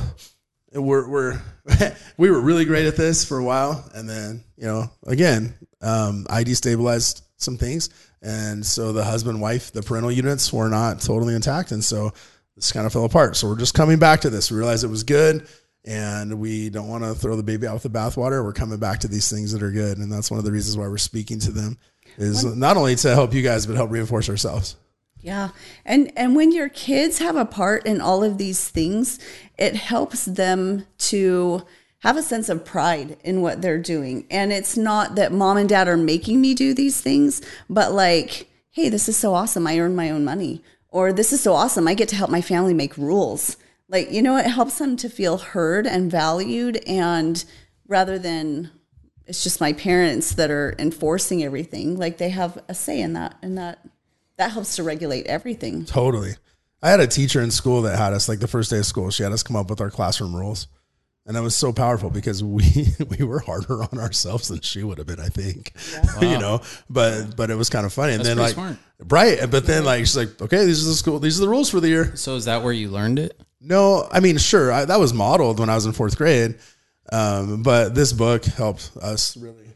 we're 0.72 1.08
we're 1.08 1.42
we 2.16 2.30
were 2.30 2.40
really 2.40 2.64
great 2.64 2.86
at 2.86 2.96
this 2.96 3.24
for 3.24 3.38
a 3.38 3.44
while, 3.44 3.84
and 3.94 4.08
then 4.08 4.44
you 4.56 4.66
know 4.66 4.90
again, 5.06 5.54
um, 5.80 6.26
I 6.30 6.44
destabilized 6.44 7.22
some 7.36 7.56
things, 7.56 7.90
and 8.22 8.64
so 8.64 8.92
the 8.92 9.04
husband 9.04 9.40
wife 9.40 9.72
the 9.72 9.82
parental 9.82 10.12
units 10.12 10.52
were 10.52 10.68
not 10.68 11.00
totally 11.00 11.34
intact, 11.34 11.72
and 11.72 11.84
so 11.84 12.12
this 12.54 12.70
kind 12.70 12.86
of 12.86 12.92
fell 12.92 13.04
apart. 13.04 13.36
So 13.36 13.48
we're 13.48 13.58
just 13.58 13.74
coming 13.74 13.98
back 13.98 14.20
to 14.20 14.30
this. 14.30 14.50
We 14.50 14.56
realized 14.56 14.84
it 14.84 14.88
was 14.88 15.02
good, 15.02 15.48
and 15.84 16.38
we 16.38 16.70
don't 16.70 16.88
want 16.88 17.04
to 17.04 17.14
throw 17.14 17.36
the 17.36 17.42
baby 17.42 17.66
out 17.66 17.74
with 17.74 17.82
the 17.82 17.90
bathwater. 17.90 18.44
We're 18.44 18.52
coming 18.52 18.78
back 18.78 19.00
to 19.00 19.08
these 19.08 19.30
things 19.30 19.52
that 19.52 19.62
are 19.62 19.70
good, 19.70 19.98
and 19.98 20.12
that's 20.12 20.30
one 20.30 20.38
of 20.38 20.44
the 20.44 20.52
reasons 20.52 20.76
why 20.76 20.88
we're 20.88 20.98
speaking 20.98 21.38
to 21.40 21.50
them 21.50 21.78
is 22.18 22.44
not 22.44 22.76
only 22.76 22.94
to 22.96 23.14
help 23.14 23.32
you 23.32 23.42
guys 23.42 23.66
but 23.66 23.76
help 23.76 23.90
reinforce 23.90 24.28
ourselves. 24.28 24.76
Yeah. 25.20 25.50
And 25.84 26.12
and 26.16 26.34
when 26.34 26.52
your 26.52 26.68
kids 26.68 27.18
have 27.18 27.36
a 27.36 27.44
part 27.44 27.86
in 27.86 28.00
all 28.00 28.24
of 28.24 28.38
these 28.38 28.68
things, 28.68 29.18
it 29.56 29.76
helps 29.76 30.24
them 30.24 30.84
to 30.98 31.62
have 32.00 32.16
a 32.16 32.22
sense 32.22 32.48
of 32.48 32.64
pride 32.64 33.16
in 33.22 33.40
what 33.40 33.62
they're 33.62 33.78
doing. 33.78 34.26
And 34.30 34.52
it's 34.52 34.76
not 34.76 35.14
that 35.14 35.32
mom 35.32 35.56
and 35.56 35.68
dad 35.68 35.86
are 35.86 35.96
making 35.96 36.40
me 36.40 36.52
do 36.54 36.74
these 36.74 37.00
things, 37.00 37.40
but 37.70 37.92
like, 37.92 38.48
hey, 38.72 38.88
this 38.88 39.08
is 39.08 39.16
so 39.16 39.34
awesome. 39.34 39.68
I 39.68 39.78
earn 39.78 39.94
my 39.94 40.10
own 40.10 40.24
money. 40.24 40.62
Or 40.88 41.12
this 41.12 41.32
is 41.32 41.40
so 41.40 41.54
awesome. 41.54 41.86
I 41.86 41.94
get 41.94 42.08
to 42.08 42.16
help 42.16 42.28
my 42.28 42.42
family 42.42 42.74
make 42.74 42.98
rules. 42.98 43.56
Like, 43.92 44.10
you 44.10 44.22
know, 44.22 44.36
it 44.38 44.46
helps 44.46 44.78
them 44.78 44.96
to 44.96 45.08
feel 45.10 45.36
heard 45.36 45.86
and 45.86 46.10
valued 46.10 46.82
and 46.86 47.44
rather 47.86 48.18
than 48.18 48.70
it's 49.26 49.44
just 49.44 49.60
my 49.60 49.74
parents 49.74 50.34
that 50.34 50.50
are 50.50 50.74
enforcing 50.78 51.44
everything, 51.44 51.98
like 51.98 52.18
they 52.18 52.30
have 52.30 52.58
a 52.68 52.74
say 52.74 53.00
in 53.00 53.12
that 53.12 53.36
and 53.42 53.58
that 53.58 53.86
that 54.38 54.50
helps 54.52 54.76
to 54.76 54.82
regulate 54.82 55.26
everything. 55.26 55.84
Totally. 55.84 56.32
I 56.82 56.90
had 56.90 57.00
a 57.00 57.06
teacher 57.06 57.40
in 57.40 57.50
school 57.50 57.82
that 57.82 57.96
had 57.98 58.12
us 58.12 58.28
like 58.28 58.40
the 58.40 58.48
first 58.48 58.70
day 58.70 58.78
of 58.78 58.86
school. 58.86 59.10
She 59.10 59.22
had 59.22 59.30
us 59.30 59.42
come 59.42 59.56
up 59.56 59.70
with 59.70 59.80
our 59.80 59.90
classroom 59.90 60.34
rules, 60.34 60.66
and 61.26 61.36
that 61.36 61.42
was 61.42 61.54
so 61.54 61.72
powerful 61.72 62.10
because 62.10 62.42
we 62.42 62.64
we 63.18 63.24
were 63.24 63.38
harder 63.38 63.82
on 63.84 64.00
ourselves 64.00 64.48
than 64.48 64.60
she 64.62 64.82
would 64.82 64.98
have 64.98 65.06
been. 65.06 65.20
I 65.20 65.28
think, 65.28 65.74
yeah. 65.92 66.06
wow. 66.16 66.32
you 66.32 66.38
know. 66.38 66.60
But 66.90 67.36
but 67.36 67.50
it 67.50 67.54
was 67.54 67.68
kind 67.68 67.86
of 67.86 67.92
funny. 67.92 68.14
And 68.14 68.20
That's 68.20 68.30
then 68.30 68.38
like 68.38 68.54
smart. 68.54 68.76
right, 69.08 69.38
but 69.48 69.66
then 69.66 69.84
like 69.84 70.00
she's 70.00 70.16
like, 70.16 70.40
okay, 70.42 70.64
these 70.64 70.84
are 70.84 70.88
the 70.88 70.96
school, 70.96 71.20
these 71.20 71.38
are 71.38 71.42
the 71.42 71.48
rules 71.48 71.70
for 71.70 71.78
the 71.78 71.88
year. 71.88 72.16
So 72.16 72.34
is 72.34 72.46
that 72.46 72.64
where 72.64 72.72
you 72.72 72.88
learned 72.88 73.20
it? 73.20 73.38
No, 73.64 74.08
I 74.10 74.20
mean, 74.20 74.38
sure, 74.38 74.72
I, 74.72 74.84
that 74.84 74.98
was 74.98 75.14
modeled 75.14 75.60
when 75.60 75.70
I 75.70 75.76
was 75.76 75.86
in 75.86 75.92
fourth 75.92 76.16
grade, 76.18 76.56
um, 77.12 77.62
but 77.62 77.94
this 77.94 78.12
book 78.12 78.44
helped 78.44 78.90
us 79.00 79.36
really. 79.36 79.68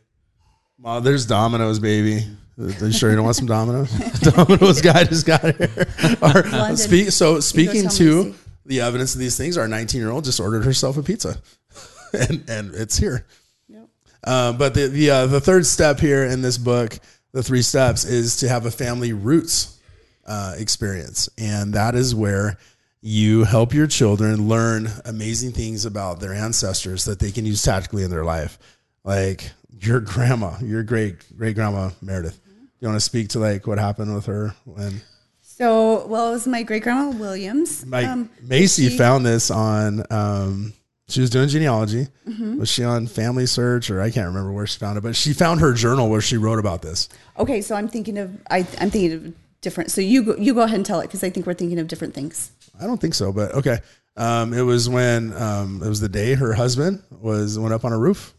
Well, 0.79 1.01
there's 1.01 1.25
Domino's, 1.25 1.79
baby. 1.79 2.27
Are 2.59 2.65
you 2.67 2.93
sure 2.93 3.11
you 3.11 3.17
don't 3.17 3.25
want 3.25 3.37
some 3.37 3.47
Domino's? 3.47 3.91
Domino's 4.21 4.81
guy 4.81 5.05
just 5.05 5.27
got 5.27 5.43
here. 5.43 5.87
Our, 6.23 6.77
speak, 6.77 7.11
so 7.11 7.39
speaking 7.41 7.89
to 7.91 8.35
the 8.65 8.81
evidence 8.81 9.15
of 9.15 9.21
these 9.21 9.37
things, 9.37 9.57
our 9.57 9.69
19 9.69 10.01
year 10.01 10.11
old 10.11 10.25
just 10.25 10.41
ordered 10.41 10.65
herself 10.65 10.97
a 10.97 11.03
pizza, 11.03 11.41
and 12.13 12.49
and 12.49 12.75
it's 12.75 12.97
here. 12.97 13.27
Yep. 13.69 13.89
Uh, 14.25 14.53
but 14.53 14.75
the 14.75 14.89
the 14.89 15.11
uh, 15.11 15.27
the 15.27 15.41
third 15.41 15.67
step 15.67 16.01
here 16.01 16.25
in 16.25 16.43
this 16.43 16.59
book, 16.59 16.99
the 17.33 17.43
three 17.43 17.63
steps, 17.63 18.05
is 18.05 18.39
to 18.39 18.49
have 18.49 18.67
a 18.67 18.71
family 18.71 19.13
roots 19.13 19.79
uh, 20.27 20.55
experience, 20.57 21.29
and 21.39 21.75
that 21.75 21.95
is 21.95 22.15
where 22.15 22.59
you 23.01 23.45
help 23.45 23.73
your 23.73 23.87
children 23.87 24.49
learn 24.49 24.89
amazing 25.05 25.53
things 25.53 25.85
about 25.85 26.21
their 26.21 26.33
ancestors 26.33 27.05
that 27.05 27.19
they 27.19 27.31
can 27.31 27.47
use 27.47 27.63
tactically 27.63 28.03
in 28.03 28.11
their 28.11 28.25
life. 28.25 28.59
Like 29.05 29.51
your 29.81 30.01
grandma, 30.01 30.59
your 30.61 30.83
great 30.83 31.37
great 31.37 31.55
grandma 31.55 31.91
Meredith 32.01 32.41
Do 32.45 32.51
you 32.81 32.89
want 32.89 32.97
to 32.97 33.05
speak 33.05 33.29
to 33.31 33.39
like 33.39 33.67
what 33.67 33.79
happened 33.79 34.15
with 34.15 34.27
her 34.27 34.55
when? 34.65 35.01
So, 35.41 36.07
well, 36.07 36.29
it 36.29 36.33
was 36.33 36.47
my 36.47 36.63
great 36.63 36.83
grandma 36.83 37.17
Williams. 37.17 37.87
My 37.87 38.05
um, 38.05 38.29
Macy 38.43 38.91
she, 38.91 38.99
found 38.99 39.25
this 39.25 39.51
on. 39.51 40.03
Um, 40.11 40.75
she 41.09 41.21
was 41.21 41.31
doing 41.31 41.49
genealogy. 41.49 42.09
Mm-hmm. 42.29 42.59
Was 42.59 42.69
she 42.69 42.83
on 42.85 43.07
Family 43.07 43.47
Search 43.47 43.91
or 43.91 44.03
I 44.03 44.11
can't 44.11 44.27
remember 44.27 44.53
where 44.53 44.67
she 44.67 44.79
found 44.79 44.99
it, 44.99 45.03
but 45.03 45.15
she 45.15 45.33
found 45.33 45.61
her 45.61 45.73
journal 45.73 46.11
where 46.11 46.21
she 46.21 46.37
wrote 46.37 46.59
about 46.59 46.83
this. 46.83 47.09
Okay, 47.39 47.63
so 47.63 47.75
I'm 47.75 47.89
thinking 47.89 48.19
of 48.19 48.37
I, 48.51 48.67
I'm 48.81 48.91
thinking 48.91 49.13
of 49.13 49.35
different. 49.61 49.91
So 49.91 50.01
you 50.01 50.25
go, 50.25 50.37
you 50.37 50.53
go 50.53 50.63
ahead 50.63 50.77
and 50.77 50.85
tell 50.85 51.01
it 51.01 51.05
because 51.05 51.23
I 51.23 51.31
think 51.31 51.47
we're 51.47 51.55
thinking 51.55 51.79
of 51.79 51.89
different 51.89 52.13
things. 52.15 52.51
I 52.81 52.87
don't 52.87 53.01
think 53.01 53.15
so, 53.15 53.33
but 53.33 53.53
okay. 53.55 53.79
Um, 54.17 54.55
it 54.55 54.63
was 54.63 54.89
when 54.89 55.35
um, 55.35 55.83
it 55.83 55.89
was 55.89 56.01
the 56.01 56.09
day 56.09 56.35
her 56.35 56.55
husband 56.55 57.03
was 57.11 57.59
went 57.59 57.75
up 57.75 57.85
on 57.85 57.93
a 57.93 57.99
roof, 57.99 58.35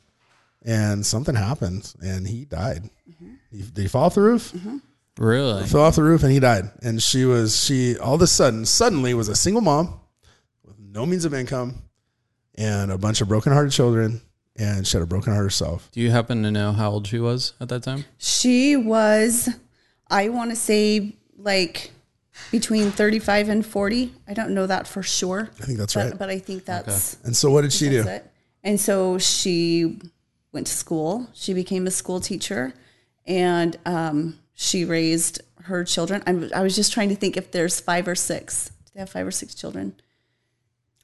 and 0.65 1.06
something 1.06 1.36
happened, 1.36 1.93
and 2.02 2.28
he 2.28 2.45
died. 2.45 2.89
He, 3.52 3.62
did 3.62 3.84
he 3.84 3.88
fall 3.88 4.06
off 4.06 4.15
the 4.15 4.21
roof? 4.21 4.52
Mm-hmm. 4.54 4.78
Really? 5.17 5.63
He 5.63 5.69
fell 5.69 5.82
off 5.82 5.95
the 5.95 6.04
roof 6.04 6.23
and 6.23 6.32
he 6.32 6.39
died. 6.39 6.65
And 6.82 7.02
she 7.02 7.26
was 7.26 7.63
she 7.63 7.97
all 7.97 8.15
of 8.15 8.21
a 8.21 8.28
sudden 8.28 8.65
suddenly 8.65 9.13
was 9.13 9.30
a 9.30 9.36
single 9.36 9.62
mom 9.62 10.00
with 10.63 10.78
no 10.80 11.06
means 11.06 11.26
of 11.26 11.34
income 11.34 11.84
and 12.56 12.91
a 12.91 12.97
bunch 12.97 13.21
of 13.21 13.28
brokenhearted 13.28 13.71
children 13.71 14.21
and 14.56 14.88
she 14.88 14.97
had 14.97 15.04
a 15.04 15.08
broken 15.08 15.34
heart 15.34 15.43
herself. 15.43 15.89
Do 15.91 16.02
you 16.02 16.12
happen 16.12 16.43
to 16.43 16.52
know 16.52 16.71
how 16.71 16.91
old 16.91 17.08
she 17.08 17.19
was 17.19 17.54
at 17.60 17.69
that 17.69 17.84
time? 17.84 18.06
She 18.17 18.76
was 18.76 19.50
I 20.10 20.30
want 20.30 20.52
to 20.52 20.56
say 20.56 21.15
like 21.38 21.91
between 22.52 22.91
35 22.91 23.50
and 23.50 23.65
40. 23.65 24.13
I 24.28 24.34
don't 24.34 24.52
know 24.52 24.67
that 24.67 24.88
for 24.88 25.04
sure. 25.04 25.50
I 25.62 25.65
think 25.65 25.78
that's 25.78 25.93
but, 25.93 26.06
right. 26.06 26.17
But 26.17 26.30
I 26.30 26.39
think 26.39 26.65
that's 26.65 27.15
okay. 27.15 27.28
And 27.28 27.36
so 27.36 27.52
what 27.52 27.62
did 27.62 27.73
she 27.73 27.89
do? 27.89 28.08
It. 28.08 28.30
And 28.63 28.80
so 28.80 29.17
she 29.17 30.00
went 30.52 30.67
to 30.67 30.73
school. 30.73 31.28
She 31.34 31.54
became 31.54 31.88
a 31.88 31.91
school 31.91 32.19
teacher 32.19 32.73
and 33.26 33.78
um, 33.86 34.39
she 34.54 34.86
raised 34.86 35.41
her 35.63 35.84
children. 35.84 36.23
I, 36.26 36.60
I 36.60 36.63
was 36.63 36.76
just 36.76 36.93
trying 36.93 37.10
to 37.10 37.15
think 37.15 37.38
if 37.38 37.52
there's 37.52 37.80
five 37.80 38.08
or 38.08 38.15
six. 38.15 38.69
Do 38.86 38.91
they 38.95 39.00
have 39.02 39.10
five 39.10 39.28
or 39.28 39.32
six 39.32 39.54
children? 39.54 39.95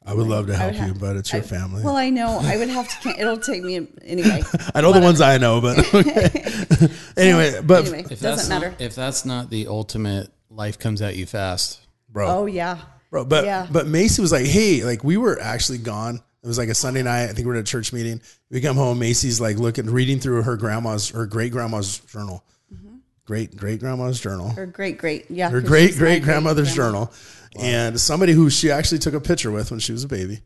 I 0.06 0.14
would 0.14 0.28
love 0.28 0.48
to 0.48 0.56
help 0.56 0.74
have, 0.74 0.88
you, 0.88 0.94
but 0.94 1.16
it's 1.16 1.32
your 1.32 1.42
I, 1.42 1.46
family. 1.46 1.82
Well, 1.84 1.96
I 1.96 2.10
know 2.10 2.40
I 2.42 2.58
would 2.58 2.68
have 2.68 3.02
to. 3.02 3.10
It'll 3.18 3.38
take 3.38 3.64
me 3.64 3.88
anyway. 4.04 4.44
I 4.76 4.82
know 4.82 4.92
the 4.92 5.00
ones 5.00 5.22
I 5.22 5.38
know, 5.38 5.62
but 5.62 5.80
okay. 5.94 6.90
anyway, 7.18 7.62
but 7.64 7.86
anyway, 7.86 8.06
if 8.10 8.20
doesn't 8.20 8.50
matter. 8.50 8.72
Not, 8.72 8.82
if 8.82 8.96
that's 8.96 9.24
not 9.24 9.50
the 9.50 9.68
ultimate, 9.68 10.30
life 10.56 10.80
comes 10.80 11.02
at 11.02 11.16
you 11.16 11.26
fast, 11.26 11.80
bro. 12.10 12.28
Oh 12.28 12.46
yeah, 12.46 12.80
bro. 13.10 13.26
But 13.26 13.46
yeah. 13.46 13.68
but 13.72 13.88
Macy 13.88 14.22
was 14.22 14.32
like, 14.32 14.46
hey, 14.46 14.84
like 14.84 15.04
we 15.04 15.18
were 15.18 15.40
actually 15.40 15.80
gone 15.80 16.22
it 16.44 16.48
was 16.48 16.58
like 16.58 16.68
a 16.68 16.76
Sunday 16.76 17.04
night. 17.04 17.24
I 17.24 17.28
think 17.28 17.40
we 17.40 17.46
were 17.46 17.56
at 17.56 17.62
a 17.62 17.64
church 17.64 17.94
meeting. 17.94 18.20
We 18.50 18.60
come 18.60 18.76
home. 18.76 19.00
Macy's 19.00 19.40
like 19.40 19.58
looking, 19.58 19.86
reading 19.86 20.20
through 20.20 20.44
her 20.44 20.58
grandma's, 20.58 21.10
her 21.10 21.26
great 21.26 21.54
grandma's 21.54 22.00
journal. 22.00 22.44
Mm-hmm. 22.74 22.98
Great 23.26 23.56
great 23.56 23.80
grandma's 23.80 24.20
journal. 24.20 24.50
Her 24.50 24.66
great 24.66 24.98
great 24.98 25.32
yeah. 25.32 25.50
Her 25.50 25.62
great 25.62 25.96
great 25.96 26.22
grandmother's 26.24 26.76
journal, 26.76 27.14
wow. 27.56 27.64
and 27.64 28.00
somebody 28.00 28.34
who 28.34 28.50
she 28.50 28.72
actually 28.72 29.00
took 29.00 29.14
a 29.14 29.22
picture 29.22 29.52
with 29.52 29.72
when 29.72 29.80
she 29.80 29.94
was 29.94 30.04
a 30.04 30.10
baby, 30.10 30.42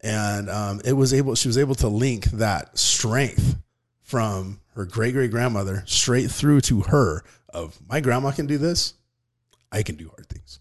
and 0.00 0.50
um, 0.50 0.80
it 0.84 0.94
was 0.94 1.14
able. 1.14 1.36
She 1.36 1.46
was 1.46 1.58
able 1.58 1.76
to 1.76 1.88
link 1.88 2.24
that 2.32 2.76
strength 2.76 3.56
from 4.02 4.58
her 4.74 4.84
great 4.84 5.14
great 5.14 5.30
grandmother 5.30 5.84
straight 5.86 6.28
through 6.28 6.62
to 6.62 6.80
her 6.80 7.22
of 7.48 7.78
my 7.88 8.00
grandma 8.00 8.32
can 8.32 8.46
do 8.46 8.58
this, 8.58 8.94
I 9.72 9.82
can 9.82 9.96
do 9.96 10.08
hard 10.08 10.28
things 10.28 10.60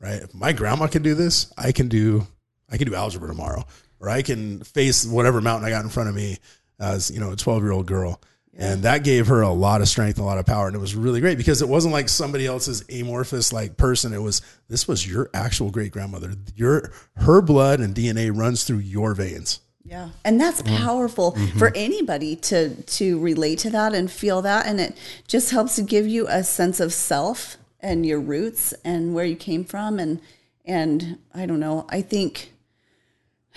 right? 0.00 0.22
If 0.22 0.34
my 0.34 0.52
grandma 0.52 0.86
can 0.86 1.02
do 1.02 1.14
this, 1.14 1.52
I 1.56 1.72
can 1.72 1.88
do 1.88 2.26
I 2.70 2.76
can 2.76 2.86
do 2.86 2.94
algebra 2.94 3.26
tomorrow, 3.28 3.64
or 4.00 4.08
I 4.10 4.22
can 4.22 4.62
face 4.62 5.06
whatever 5.06 5.40
mountain 5.40 5.66
I 5.66 5.70
got 5.70 5.82
in 5.84 5.88
front 5.90 6.08
of 6.10 6.14
me 6.14 6.36
as 6.78 7.10
you 7.10 7.20
know 7.20 7.32
a 7.32 7.36
twelve 7.36 7.62
year 7.62 7.72
old 7.72 7.86
girl. 7.86 8.20
And 8.58 8.82
that 8.84 9.04
gave 9.04 9.26
her 9.26 9.42
a 9.42 9.50
lot 9.50 9.80
of 9.82 9.88
strength, 9.88 10.18
a 10.18 10.22
lot 10.22 10.38
of 10.38 10.46
power, 10.46 10.66
and 10.66 10.74
it 10.76 10.78
was 10.78 10.94
really 10.94 11.20
great 11.20 11.36
because 11.36 11.60
it 11.60 11.68
wasn't 11.68 11.92
like 11.92 12.08
somebody 12.08 12.46
else's 12.46 12.84
amorphous 12.90 13.52
like 13.52 13.76
person. 13.76 14.12
It 14.14 14.22
was 14.22 14.40
this 14.68 14.86
was 14.88 15.06
your 15.10 15.28
actual 15.34 15.70
great 15.70 15.90
grandmother. 15.92 16.32
Your 16.54 16.90
her 17.16 17.40
blood 17.42 17.80
and 17.80 17.94
DNA 17.94 18.30
runs 18.36 18.64
through 18.64 18.78
your 18.78 19.14
veins. 19.14 19.60
Yeah. 19.84 20.08
And 20.24 20.40
that's 20.40 20.62
powerful 20.62 21.32
Mm-hmm. 21.32 21.58
for 21.58 21.70
anybody 21.74 22.36
to 22.36 22.74
to 22.82 23.18
relate 23.20 23.58
to 23.60 23.70
that 23.70 23.94
and 23.94 24.10
feel 24.10 24.42
that 24.42 24.66
and 24.66 24.80
it 24.80 24.96
just 25.28 25.50
helps 25.50 25.76
to 25.76 25.82
give 25.82 26.06
you 26.06 26.26
a 26.28 26.42
sense 26.44 26.80
of 26.80 26.92
self 26.92 27.56
and 27.80 28.04
your 28.06 28.20
roots 28.20 28.72
and 28.84 29.14
where 29.14 29.24
you 29.24 29.36
came 29.36 29.64
from 29.64 29.98
and 29.98 30.20
and 30.64 31.18
I 31.34 31.46
don't 31.46 31.60
know. 31.60 31.86
I 31.88 32.02
think 32.02 32.52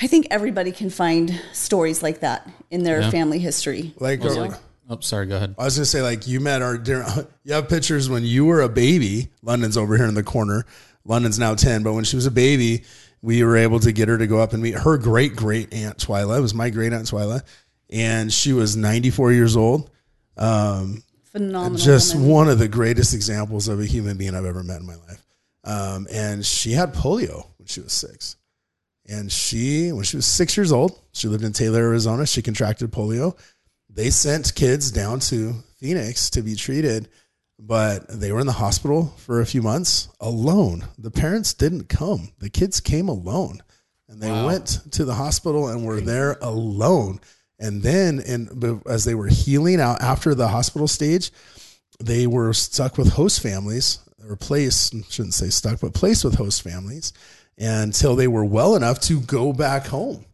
I 0.02 0.08
think 0.08 0.28
everybody 0.32 0.72
can 0.72 0.90
find 0.90 1.42
stories 1.52 2.02
like 2.04 2.22
that 2.22 2.50
in 2.72 2.84
their 2.84 3.02
Yeah. 3.02 3.10
family 3.10 3.40
history. 3.40 3.94
Like 4.00 4.22
know? 4.24 4.54
Oh, 4.90 5.00
sorry. 5.02 5.26
Go 5.28 5.36
ahead. 5.36 5.56
I 5.58 5.66
was 5.66 5.76
gonna 5.76 5.86
say, 5.86 6.02
like 6.02 6.28
you 6.28 6.40
met 6.40 6.62
our 6.62 6.78
dear. 6.78 7.06
You 7.44 7.54
have 7.56 7.68
pictures 7.70 8.10
when 8.10 8.24
you 8.24 8.46
were 8.46 8.62
a 8.62 8.70
baby. 8.70 9.30
London's 9.42 9.76
over 9.78 9.98
here 9.98 10.06
in 10.06 10.14
the 10.14 10.24
corner. 10.24 10.66
London's 11.06 11.40
now 11.40 11.56
ten, 11.56 11.82
but 11.84 11.94
when 11.94 12.04
she 12.04 12.16
was 12.16 12.26
a 12.28 12.32
baby, 12.32 12.84
we 13.22 13.44
were 13.44 13.58
able 13.58 13.80
to 13.80 13.92
get 13.92 14.08
her 14.08 14.18
to 14.18 14.28
go 14.28 14.40
up 14.40 14.54
and 14.54 14.62
meet 14.62 14.76
her 14.76 14.98
great 14.98 15.36
great 15.36 15.74
aunt 15.74 15.98
Twyla. 15.98 16.38
It 16.38 16.42
was 16.42 16.54
my 16.54 16.70
great 16.70 16.94
aunt 16.94 17.06
Twyla, 17.10 17.42
and 17.90 18.32
she 18.32 18.54
was 18.54 18.76
ninety 18.76 19.10
four 19.10 19.32
years 19.32 19.58
old. 19.58 19.90
Um, 20.38 21.04
Phenomenal. 21.32 21.78
just 21.78 22.16
woman. 22.16 22.30
one 22.30 22.50
of 22.50 22.60
the 22.60 22.68
greatest 22.68 23.14
examples 23.14 23.68
of 23.68 23.80
a 23.80 23.86
human 23.86 24.18
being 24.18 24.36
I've 24.36 24.46
ever 24.46 24.64
met 24.64 24.80
in 24.82 24.88
my 24.88 24.96
life. 24.96 25.26
Um, 25.64 26.08
and 26.12 26.46
she 26.46 26.72
had 26.72 26.94
polio 26.94 27.46
when 27.58 27.68
she 27.68 27.82
was 27.82 27.94
six. 27.94 28.36
And 29.08 29.32
she, 29.32 29.92
when 29.92 30.04
she 30.04 30.18
was 30.18 30.26
six 30.26 30.56
years 30.56 30.72
old, 30.72 31.00
she 31.14 31.28
lived 31.28 31.44
in 31.44 31.54
Taylor, 31.54 31.80
Arizona. 31.82 32.26
She 32.26 32.42
contracted 32.42 32.92
polio. 32.92 33.38
They 33.90 34.10
sent 34.12 34.54
kids 34.56 34.92
down 34.92 35.20
to 35.22 35.56
Phoenix 35.80 36.30
to 36.32 36.42
be 36.42 36.56
treated, 36.56 37.10
but 37.58 38.08
they 38.08 38.32
were 38.32 38.40
in 38.40 38.46
the 38.48 38.54
hospital 38.54 39.14
for 39.18 39.42
a 39.42 39.46
few 39.46 39.62
months 39.62 40.10
alone. 40.20 40.86
The 40.98 41.12
parents 41.12 41.54
didn't 41.54 41.90
come, 41.90 42.30
the 42.40 42.50
kids 42.50 42.80
came 42.80 43.10
alone. 43.10 43.62
And 44.08 44.22
they 44.22 44.32
Wow. 44.32 44.48
went 44.48 44.80
to 44.94 45.06
the 45.06 45.14
hospital 45.16 45.68
and 45.68 45.86
were 45.86 46.02
there 46.02 46.38
alone. 46.42 47.20
And 47.60 47.82
then, 47.84 48.22
and 48.26 48.82
as 48.88 49.04
they 49.06 49.16
were 49.16 49.28
healing 49.28 49.82
out 49.82 50.02
after 50.02 50.34
the 50.34 50.48
hospital 50.48 50.88
stage, 50.88 51.32
they 52.00 52.26
were 52.26 52.54
stuck 52.54 52.98
with 52.98 53.14
host 53.14 53.42
families 53.42 54.00
or 54.28 54.36
placed 54.36 54.94
shouldn't 55.12 55.34
say 55.34 55.50
stuck 55.50 55.80
but 55.82 55.94
placed 55.94 56.24
with 56.24 56.36
host 56.36 56.62
families 56.62 57.12
until 57.58 58.16
they 58.16 58.28
were 58.28 58.46
well 58.46 58.76
enough 58.76 59.00
to 59.02 59.20
go 59.22 59.52
back 59.54 59.88
home 59.88 60.26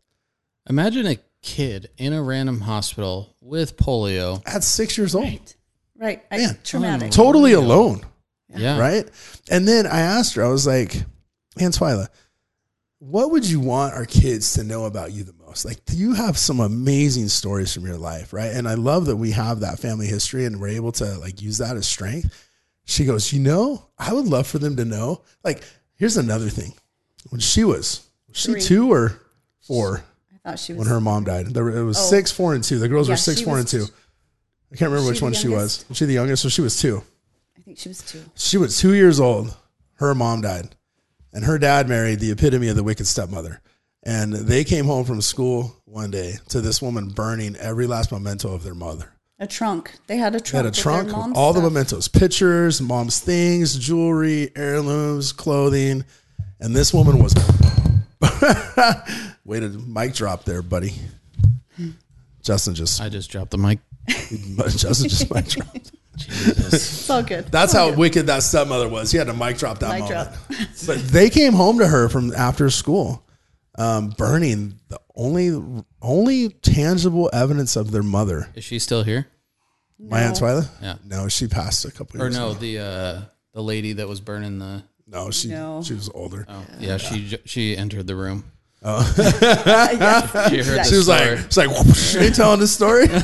Imagine 0.70 1.06
a 1.08 1.18
kid 1.42 1.90
in 1.98 2.12
a 2.14 2.22
random 2.22 2.60
hospital 2.62 3.36
with 3.42 3.78
polio. 3.78 4.42
at 4.48 4.64
six 4.64 4.98
years 4.98 5.14
old 5.16 5.56
right. 5.98 6.24
I, 6.32 6.38
Man. 6.38 6.58
traumatic. 6.64 7.12
totally 7.12 7.54
alone 7.54 8.02
Yeah. 8.56 8.78
right 8.80 9.08
and 9.50 9.68
then 9.68 9.86
i 9.88 10.00
asked 10.02 10.36
her 10.36 10.44
i 10.44 10.50
was 10.50 10.66
like 10.68 10.96
aunt 11.60 11.78
twyla 11.78 12.08
what 13.00 13.32
would 13.32 13.48
you 13.48 13.60
want 13.60 13.94
our 13.94 14.06
kids 14.06 14.54
to 14.54 14.64
know 14.64 14.86
about 14.86 15.12
you 15.14 15.24
the 15.24 15.34
most. 15.46 15.66
Like 15.66 15.80
you 15.92 16.14
have 16.14 16.38
some 16.38 16.60
amazing 16.60 17.28
stories 17.30 17.74
from 17.74 17.86
your 17.86 17.98
life 17.98 18.34
right? 18.34 18.52
And 18.52 18.68
i 18.68 18.74
love 18.74 19.06
that 19.08 19.16
we 19.18 19.32
have 19.32 19.60
that 19.62 19.80
family 19.80 20.08
history 20.08 20.46
and 20.46 20.60
we're 20.60 20.70
able 20.70 20.92
to 20.94 21.06
like 21.20 21.42
use 21.42 21.58
that 21.60 21.76
as 21.78 21.88
strength. 21.88 22.34
She 22.86 23.06
goes 23.06 23.32
you 23.34 23.40
know 23.40 23.86
i 23.98 24.14
would 24.14 24.26
love 24.28 24.48
for 24.48 24.60
them 24.60 24.76
to 24.78 24.86
know. 24.86 25.22
Like 25.44 25.64
here's 25.96 26.18
another 26.18 26.50
thing. 26.50 26.74
When 27.30 27.42
she 27.42 27.64
was 27.64 28.08
was 28.28 28.38
she 28.38 28.52
Three. 28.54 28.62
two 28.62 28.92
or 28.92 29.20
four 29.62 30.04
I 30.46 30.50
thought 30.52 30.60
she 30.60 30.74
was 30.74 30.80
when 30.80 30.88
her 30.88 31.02
mom 31.02 31.24
died? 31.24 31.48
There 31.48 31.70
it 31.70 31.84
was 31.84 31.98
Oh. 31.98 32.02
six 32.02 32.32
four 32.32 32.54
and 32.54 32.64
two. 32.64 32.78
The 32.80 32.88
girls 32.90 33.08
Yeah, 33.08 33.14
were 33.14 33.18
six 33.18 33.42
four 33.42 33.56
was- 33.56 33.74
and 33.74 33.84
two. 33.88 33.94
i 34.72 34.76
can't 34.76 34.92
remember 34.92 35.10
which 35.12 35.22
one 35.22 35.34
she 35.34 35.48
was. 35.48 35.86
was 35.90 35.98
she 35.98 36.06
the 36.06 36.14
youngest? 36.14 36.44
So 36.44 36.50
she 36.50 36.62
was 36.62 36.80
two. 36.80 37.04
I 37.58 37.62
think 37.62 37.78
she 37.80 37.90
was 37.90 38.02
two. 38.02 38.24
she 38.36 38.58
was 38.58 38.78
two 38.78 38.94
years 38.94 39.20
old. 39.20 39.56
Her 39.96 40.14
mom 40.14 40.42
died, 40.42 40.76
and 41.34 41.46
her 41.46 41.58
dad 41.58 41.88
married 41.88 42.20
the 42.20 42.30
epitome 42.32 42.68
of 42.68 42.76
the 42.76 42.84
wicked 42.84 43.08
stepmother. 43.08 43.62
And 44.06 44.34
they 44.34 44.64
came 44.64 44.86
home 44.86 45.04
from 45.06 45.20
school 45.22 45.76
one 45.86 46.12
day 46.12 46.36
to 46.50 46.62
this 46.62 46.82
woman 46.82 47.10
burning 47.10 47.56
every 47.56 47.88
last 47.88 48.12
memento 48.12 48.54
of 48.54 48.64
their 48.64 48.76
mother. 48.76 49.12
A 49.40 49.48
trunk. 49.48 49.94
They 50.08 50.18
had 50.18 50.36
a 50.36 50.38
They 50.38 50.44
trunk. 50.44 50.54
had 50.54 50.66
a 50.66 50.68
with 50.70 50.76
their 50.76 50.84
trunk, 50.84 51.08
with 51.08 51.16
mom's 51.16 51.38
all 51.38 51.54
the 51.54 51.62
mementos, 51.62 52.08
pictures, 52.08 52.82
mom's 52.82 53.20
things, 53.20 53.76
jewelry, 53.78 54.52
heirlooms, 54.56 55.32
clothing. 55.34 56.06
And 56.60 56.76
this 56.76 56.94
woman 56.94 57.20
was. 57.20 57.34
Way 59.46 59.60
to 59.60 59.70
mic 59.70 60.14
drop 60.14 60.44
there, 60.46 60.62
buddy. 60.62 60.94
Justin 62.42 62.76
just. 62.76 63.02
I 63.02 63.10
just 63.10 63.30
dropped 63.30 63.52
the 63.52 63.58
mic. 63.58 63.80
Justin 64.08 65.10
just 65.10 65.34
mic 65.34 65.48
dropped. 65.48 65.92
Jesus. 66.18 66.74
It's 66.74 67.10
all 67.10 67.22
good. 67.24 67.48
That's 67.48 67.74
how 67.74 67.92
wicked 67.94 68.28
that 68.28 68.42
stepmother 68.44 68.88
was. 68.88 69.12
He 69.12 69.18
had 69.18 69.28
to 69.28 69.34
mic 69.34 69.58
drop 69.58 69.80
that 69.80 69.92
Mic 70.00 70.10
moment. 70.10 70.30
drop. 70.48 70.60
but 70.88 71.00
they 71.10 71.30
came 71.30 71.52
home 71.54 71.80
to 71.80 71.88
her 71.88 72.08
from 72.08 72.34
after 72.34 72.70
school, 72.70 73.25
um, 73.78 74.10
burning 74.10 74.80
the 74.90 75.00
only 75.16 75.84
only 76.02 76.50
tangible 76.50 77.30
evidence 77.34 77.76
of 77.76 77.92
their 77.92 78.04
mother. 78.04 78.50
Is 78.56 78.64
she 78.64 78.80
still 78.80 79.04
here? 79.04 79.28
My 80.00 80.22
aunt 80.24 80.38
Twyla. 80.38 80.68
Yeah. 80.82 80.96
No, 81.06 81.28
she 81.30 81.48
passed 81.48 81.86
a 81.86 81.92
couple 81.92 82.22
Or 82.22 82.26
years. 82.26 82.36
Or 82.36 82.40
no, 82.40 82.50
ago. 82.52 82.60
the 82.60 82.80
uh, 82.80 83.22
the 83.54 83.64
lady 83.64 83.94
that 83.94 84.08
was 84.08 84.20
burning 84.20 84.60
the. 84.60 84.84
no, 85.08 85.32
she 85.32 85.48
No. 85.50 85.82
she 85.84 85.94
was 85.94 86.10
older. 86.14 86.46
Oh, 86.50 86.66
yeah, 86.80 86.98
she 86.98 87.38
she 87.46 87.78
entered 87.78 88.08
the 88.08 88.16
room. 88.16 88.44
Yeah. 88.86 89.02
She 90.50 90.58
heard 90.58 90.80
the 90.80 90.84
She 90.88 90.96
was 90.98 91.06
story. 91.06 91.36
like, 91.36 91.40
she's 91.46 91.58
like, 91.58 91.70
whoosh, 91.86 92.16
ain't 92.18 92.36
telling 92.36 92.60
this 92.60 92.74
story. 92.74 93.08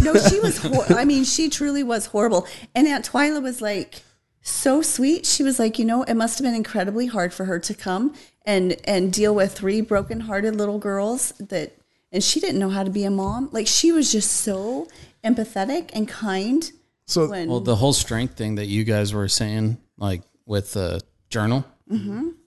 No, 0.00 0.14
she 0.14 0.40
was. 0.40 0.58
Hor- 0.58 0.96
I 0.96 1.04
mean, 1.04 1.24
she 1.24 1.50
truly 1.50 1.82
was 1.82 2.06
horrible. 2.06 2.46
And 2.74 2.86
Aunt 2.86 3.04
Twyla 3.10 3.42
was 3.42 3.60
like 3.60 4.00
so 4.46 4.82
sweet. 4.82 5.26
She 5.26 5.42
was 5.42 5.58
like, 5.58 5.78
you 5.78 5.84
know, 5.84 6.02
it 6.04 6.14
must 6.14 6.38
have 6.38 6.44
been 6.44 6.54
incredibly 6.54 7.06
hard 7.06 7.34
for 7.34 7.44
her 7.46 7.58
to 7.58 7.74
come 7.74 8.14
and 8.44 8.76
and 8.84 9.12
deal 9.12 9.34
with 9.34 9.52
three 9.52 9.80
broken-hearted 9.80 10.54
little 10.54 10.78
girls 10.78 11.32
that, 11.38 11.76
and 12.12 12.22
she 12.22 12.38
didn't 12.40 12.60
know 12.60 12.70
how 12.70 12.84
to 12.84 12.90
be 12.90 13.04
a 13.04 13.10
mom. 13.10 13.48
Like 13.52 13.66
she 13.66 13.92
was 13.92 14.12
just 14.12 14.30
so 14.30 14.88
empathetic 15.24 15.90
and 15.92 16.08
kind. 16.08 16.70
So 17.06 17.28
When 17.28 17.48
Well, 17.48 17.60
the 17.60 17.76
whole 17.76 17.92
strength 17.92 18.36
thing 18.36 18.56
that 18.56 18.66
you 18.66 18.84
guys 18.84 19.12
were 19.12 19.28
saying, 19.28 19.78
like 19.96 20.22
with 20.44 20.72
the 20.72 21.00
journal, 21.28 21.64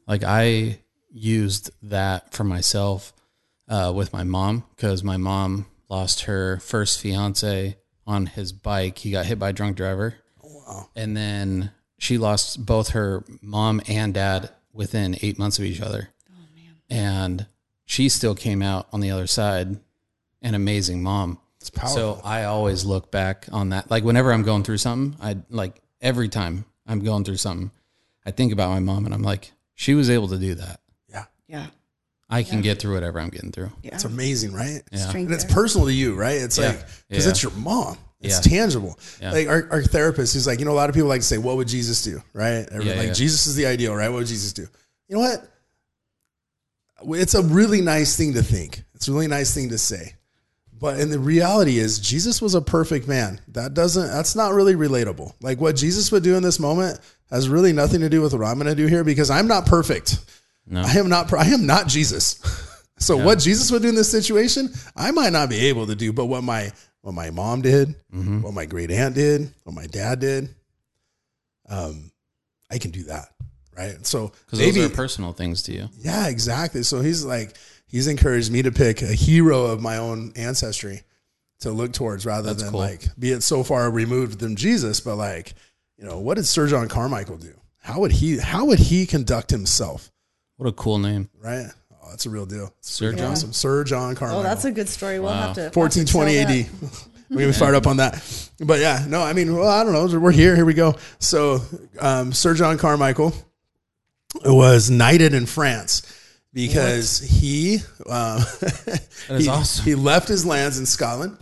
like 0.08 0.24
I 0.24 0.80
used 1.12 1.72
that 1.84 2.34
for 2.34 2.44
myself 2.44 3.14
uh, 3.68 3.92
with 3.96 4.14
my 4.14 4.24
mom 4.24 4.64
because 4.76 5.04
my 5.04 5.18
mom 5.18 5.66
lost 5.90 6.22
her 6.22 6.58
first 6.60 7.00
fiance 7.02 7.78
on 8.08 8.26
his 8.26 8.52
bike. 8.52 9.00
He 9.00 9.12
got 9.12 9.26
hit 9.26 9.40
by 9.40 9.50
a 9.50 9.54
drunk 9.54 9.76
driver. 9.76 10.16
Wow. 10.42 10.90
And 10.96 11.16
then 11.16 11.72
she 12.00 12.18
lost 12.18 12.66
both 12.66 12.90
her 12.90 13.24
mom 13.42 13.82
and 13.88 14.14
dad 14.16 14.50
within 14.74 15.18
eight 15.22 15.38
months 15.38 15.60
of 15.60 15.66
each 15.66 15.82
other. 15.82 16.10
Oh, 16.32 16.36
and 16.90 17.46
she 17.86 18.10
still 18.10 18.34
came 18.34 18.64
out 18.64 18.88
on 18.92 19.02
the 19.02 19.12
other 19.12 19.28
side, 19.28 19.78
an 20.42 20.56
amazing 20.56 21.04
mom. 21.04 21.40
it's 21.60 21.70
powerful. 21.70 22.16
So 22.16 22.22
I 22.24 22.46
always 22.46 22.86
look 22.86 23.12
back 23.12 23.46
on 23.52 23.70
that. 23.70 23.92
Like 23.92 24.04
whenever 24.04 24.32
I'm 24.34 24.44
going 24.44 24.64
through 24.64 24.78
something, 24.78 25.20
I 25.22 25.38
like 25.50 25.82
every 26.02 26.30
time 26.30 26.66
I'm 26.88 27.02
going 27.04 27.26
through 27.26 27.38
something, 27.38 27.72
I 28.26 28.32
think 28.32 28.54
about 28.54 28.70
my 28.70 28.80
mom 28.80 29.06
and 29.06 29.14
I'm 29.14 29.22
like, 29.24 29.52
she 29.76 29.94
was 29.94 30.10
able 30.10 30.30
to 30.30 30.38
do 30.38 30.56
that. 30.56 30.80
yeah, 31.10 31.26
yeah, 31.48 31.68
I 32.30 32.44
can 32.44 32.62
get 32.62 32.80
through 32.80 32.94
whatever 32.94 33.20
I'm 33.20 33.30
getting 33.30 33.52
through. 33.52 33.72
yeah, 33.82 33.96
it's 33.96 34.04
amazing, 34.06 34.54
right? 34.54 34.82
Yeah. 34.92 35.10
And 35.12 35.32
it's 35.32 35.46
personal 35.46 35.88
to 35.88 35.94
you, 35.94 36.16
right? 36.16 36.38
It's 36.40 36.58
Yeah. 36.58 36.68
like 36.68 36.86
because 37.10 37.26
Yeah. 37.26 37.32
it's 37.32 37.44
your 37.44 37.52
mom. 37.54 37.98
It's 38.22 38.36
Yeah. 38.46 38.58
tangible. 38.58 39.00
Yeah. 39.22 39.32
Like 39.32 39.48
our, 39.48 39.68
our 39.72 39.82
therapist, 39.84 40.34
he's 40.34 40.46
like, 40.46 40.60
you 40.60 40.66
know, 40.66 40.72
a 40.72 40.80
lot 40.82 40.90
of 40.90 40.96
people 40.96 41.10
like 41.10 41.22
to 41.22 41.28
say, 41.28 41.38
"What 41.38 41.56
would 41.58 41.68
Jesus 41.68 42.02
do?" 42.04 42.22
Right? 42.34 42.68
Yeah, 42.72 42.78
like 42.78 43.08
yeah. 43.08 43.14
Jesus 43.14 43.48
is 43.48 43.56
the 43.56 43.66
ideal, 43.66 43.96
right? 43.96 44.10
What 44.10 44.18
would 44.20 44.28
Jesus 44.28 44.54
do? 44.54 44.68
You 45.08 45.16
know 45.16 45.22
what? 45.22 45.48
It's 47.18 47.34
a 47.34 47.42
really 47.42 47.82
nice 47.82 48.16
thing 48.18 48.34
to 48.34 48.44
think. 48.44 48.84
It's 48.94 49.08
a 49.08 49.14
really 49.14 49.28
nice 49.28 49.54
thing 49.54 49.70
to 49.70 49.78
say. 49.78 50.16
But 50.78 51.00
and 51.00 51.12
the 51.12 51.20
reality 51.20 51.78
is 51.78 51.98
Jesus 52.00 52.42
was 52.42 52.56
a 52.56 52.62
perfect 52.62 53.08
man. 53.08 53.40
That 53.50 53.74
doesn't 53.74 54.08
that's 54.08 54.36
not 54.36 54.54
really 54.54 54.76
relatable. 54.76 55.34
Like 55.42 55.60
what 55.60 55.76
Jesus 55.76 56.12
would 56.12 56.24
do 56.24 56.36
in 56.36 56.44
this 56.44 56.60
moment 56.60 57.00
has 57.32 57.48
really 57.50 57.74
nothing 57.74 58.02
to 58.02 58.10
do 58.10 58.22
with 58.22 58.34
what 58.34 58.44
I'm 58.46 58.56
going 58.58 58.68
to 58.68 58.76
do 58.76 58.88
here 58.88 59.04
because 59.04 59.30
I'm 59.30 59.48
not 59.48 59.66
perfect. 59.66 60.18
No. 60.70 60.82
I 60.86 60.94
am 60.94 61.10
not 61.10 61.34
I 61.34 61.48
am 61.48 61.66
not 61.66 61.88
Jesus. 61.88 62.40
so 63.00 63.18
what 63.18 63.40
Jesus 63.40 63.72
would 63.72 63.82
do 63.82 63.90
in 63.90 63.96
this 63.96 64.10
situation, 64.12 64.70
I 64.96 65.12
might 65.12 65.34
not 65.34 65.50
be 65.50 65.66
able 65.68 65.88
to 65.88 65.96
do, 65.96 66.14
but 66.14 66.26
what 66.26 66.44
my 66.44 66.72
what 67.02 67.14
my 67.14 67.32
mom 67.32 67.62
did, 67.62 67.96
Mm-hmm. 68.14 68.42
what 68.44 68.54
my 68.54 68.66
great 68.66 68.92
aunt 68.92 69.16
did, 69.16 69.52
what 69.64 69.74
my 69.74 69.88
dad 69.88 70.20
did, 70.20 70.50
um 71.70 72.12
I 72.72 72.78
can 72.78 72.92
do 72.92 73.04
that. 73.06 73.30
Right? 73.76 74.06
So 74.06 74.32
Because 74.46 74.60
maybe 74.60 74.82
those 74.82 74.92
are 74.92 74.96
personal 74.96 75.34
things 75.34 75.64
to 75.64 75.74
you. 75.74 75.88
yeah, 76.00 76.28
exactly. 76.28 76.84
So 76.84 77.00
he's 77.02 77.24
like, 77.24 77.56
he's 77.88 78.08
encouraged 78.08 78.52
me 78.52 78.62
to 78.64 78.72
pick 78.72 79.02
a 79.02 79.08
hero 79.08 79.66
of 79.68 79.82
my 79.82 79.98
own 79.98 80.34
ancestry 80.36 81.04
to 81.62 81.72
look 81.72 81.94
towards 81.94 82.26
rather 82.26 82.50
That's 82.50 82.64
than 82.64 82.72
cool. 82.72 82.82
like 82.82 83.04
be 83.18 83.32
it 83.32 83.42
so 83.42 83.64
far 83.64 83.90
removed 83.90 84.40
than 84.40 84.56
Jesus, 84.56 85.00
but 85.00 85.16
like, 85.16 85.54
you 85.98 86.06
know, 86.06 86.20
what 86.20 86.36
did 86.36 86.46
Sir 86.46 86.68
John 86.68 86.88
Carmichael 86.88 87.38
do? 87.38 87.54
how 87.82 88.02
would 88.02 88.12
he 88.12 88.38
how 88.38 88.66
would 88.66 88.78
he 88.80 89.06
conduct 89.08 89.50
himself? 89.52 90.12
What 90.60 90.68
a 90.68 90.74
cool 90.74 91.00
name. 91.00 91.30
Right? 91.40 91.68
Oh, 91.90 92.10
that's 92.10 92.26
a 92.26 92.30
real 92.30 92.46
deal. 92.46 92.74
Sir 92.82 93.14
John. 93.14 93.32
Awesome. 93.32 93.54
Sir 93.54 93.86
John 93.86 94.14
Carmichael. 94.14 94.42
Oh, 94.42 94.44
that's 94.44 94.66
a 94.66 94.72
good 94.72 94.90
story. 94.90 95.18
We'll 95.18 95.32
have 95.32 95.56
to. 95.56 95.62
have 95.62 95.72
to 95.72 95.80
1420 95.80 96.38
AD. 96.38 96.70
we 97.30 97.44
can 97.44 97.54
fired 97.54 97.76
up 97.76 97.88
on 97.88 97.96
that. 97.98 98.22
But 98.60 98.82
yeah, 98.82 99.06
no, 99.08 99.22
I 99.22 99.32
mean, 99.32 99.56
well, 99.56 99.70
I 99.70 99.86
don't 99.86 99.94
know. 99.94 100.20
We're 100.20 100.34
here. 100.34 100.58
Here 100.58 100.66
we 100.66 100.74
go. 100.74 100.96
So, 101.20 101.62
um, 101.98 102.34
Sir 102.34 102.56
John 102.56 102.78
Carmichael 102.78 103.34
was 104.44 104.90
knighted 104.90 105.34
in 105.34 105.46
France 105.46 106.02
because 106.52 107.22
he 107.22 107.78
um, 108.10 108.40
is 109.30 109.46
he, 109.46 109.48
awesome. 109.48 109.86
he 109.86 109.96
left 109.96 110.28
his 110.28 110.46
lands 110.46 110.78
in 110.78 110.86
Scotland. 110.86 111.38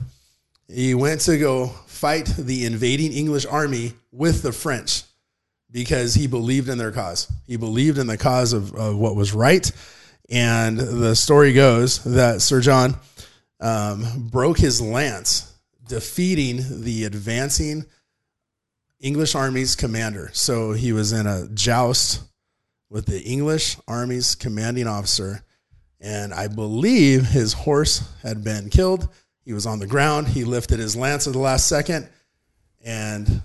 He 0.67 0.93
went 0.93 1.21
to 1.21 1.39
go 1.39 1.69
fight 1.87 2.27
the 2.37 2.65
invading 2.65 3.13
English 3.13 3.47
army 3.47 3.93
with 4.11 4.43
the 4.43 4.51
French 4.51 5.05
because 5.71 6.13
he 6.13 6.27
believed 6.27 6.69
in 6.69 6.77
their 6.77 6.91
cause. 6.91 7.31
He 7.45 7.57
believed 7.57 7.97
in 7.97 8.07
the 8.07 8.17
cause 8.17 8.53
of, 8.53 8.73
of 8.73 8.97
what 8.97 9.15
was 9.15 9.33
right. 9.33 9.69
And 10.29 10.77
the 10.77 11.15
story 11.15 11.53
goes 11.53 12.03
that 12.03 12.41
Sir 12.41 12.61
John 12.61 12.95
um, 13.59 14.27
broke 14.31 14.57
his 14.57 14.81
lance, 14.81 15.53
defeating 15.87 16.83
the 16.83 17.05
advancing 17.05 17.85
English 18.99 19.35
army's 19.35 19.75
commander. 19.75 20.29
So 20.33 20.73
he 20.73 20.91
was 20.91 21.13
in 21.13 21.27
a 21.27 21.47
joust 21.53 22.21
with 22.89 23.05
the 23.05 23.21
English 23.21 23.77
army's 23.87 24.35
commanding 24.35 24.87
officer. 24.87 25.43
And 25.99 26.33
I 26.33 26.47
believe 26.47 27.25
his 27.27 27.53
horse 27.53 28.07
had 28.21 28.43
been 28.43 28.69
killed. 28.69 29.09
He 29.43 29.53
was 29.53 29.65
on 29.65 29.79
the 29.79 29.87
ground. 29.87 30.27
He 30.27 30.43
lifted 30.43 30.79
his 30.79 30.95
lance 30.95 31.27
at 31.27 31.33
the 31.33 31.39
last 31.39 31.67
second 31.67 32.09
and 32.83 33.41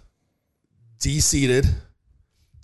deseated 0.99 1.67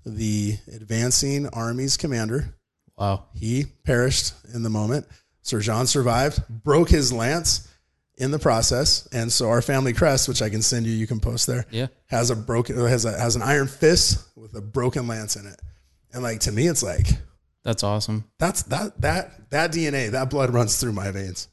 the 0.08 0.56
advancing 0.74 1.48
army's 1.48 1.96
commander. 1.96 2.54
Wow. 2.96 3.24
He 3.34 3.64
perished 3.84 4.34
in 4.54 4.62
the 4.62 4.70
moment. 4.70 5.06
Sir 5.42 5.60
John 5.60 5.86
survived, 5.86 6.40
broke 6.48 6.88
his 6.90 7.12
lance 7.12 7.68
in 8.16 8.32
the 8.32 8.38
process, 8.38 9.06
and 9.12 9.32
so 9.32 9.48
our 9.48 9.62
family 9.62 9.92
crest, 9.92 10.28
which 10.28 10.42
I 10.42 10.48
can 10.50 10.60
send 10.62 10.86
you, 10.86 10.92
you 10.92 11.06
can 11.06 11.20
post 11.20 11.46
there, 11.46 11.64
Yeah. 11.70 11.86
has 12.06 12.30
a 12.30 12.36
broken 12.36 12.76
has 12.76 13.04
a 13.04 13.16
has 13.16 13.36
an 13.36 13.42
iron 13.42 13.68
fist 13.68 14.26
with 14.36 14.54
a 14.56 14.60
broken 14.60 15.06
lance 15.06 15.36
in 15.36 15.46
it. 15.46 15.60
And 16.12 16.22
like 16.24 16.40
to 16.40 16.52
me, 16.52 16.66
it's 16.66 16.82
like 16.82 17.06
That's 17.62 17.82
awesome. 17.84 18.24
that's 18.38 18.62
that 18.64 19.00
that 19.02 19.50
that 19.50 19.72
DNA, 19.72 20.10
that 20.10 20.30
blood 20.30 20.50
runs 20.52 20.80
through 20.80 20.92
my 20.92 21.10
veins, 21.12 21.46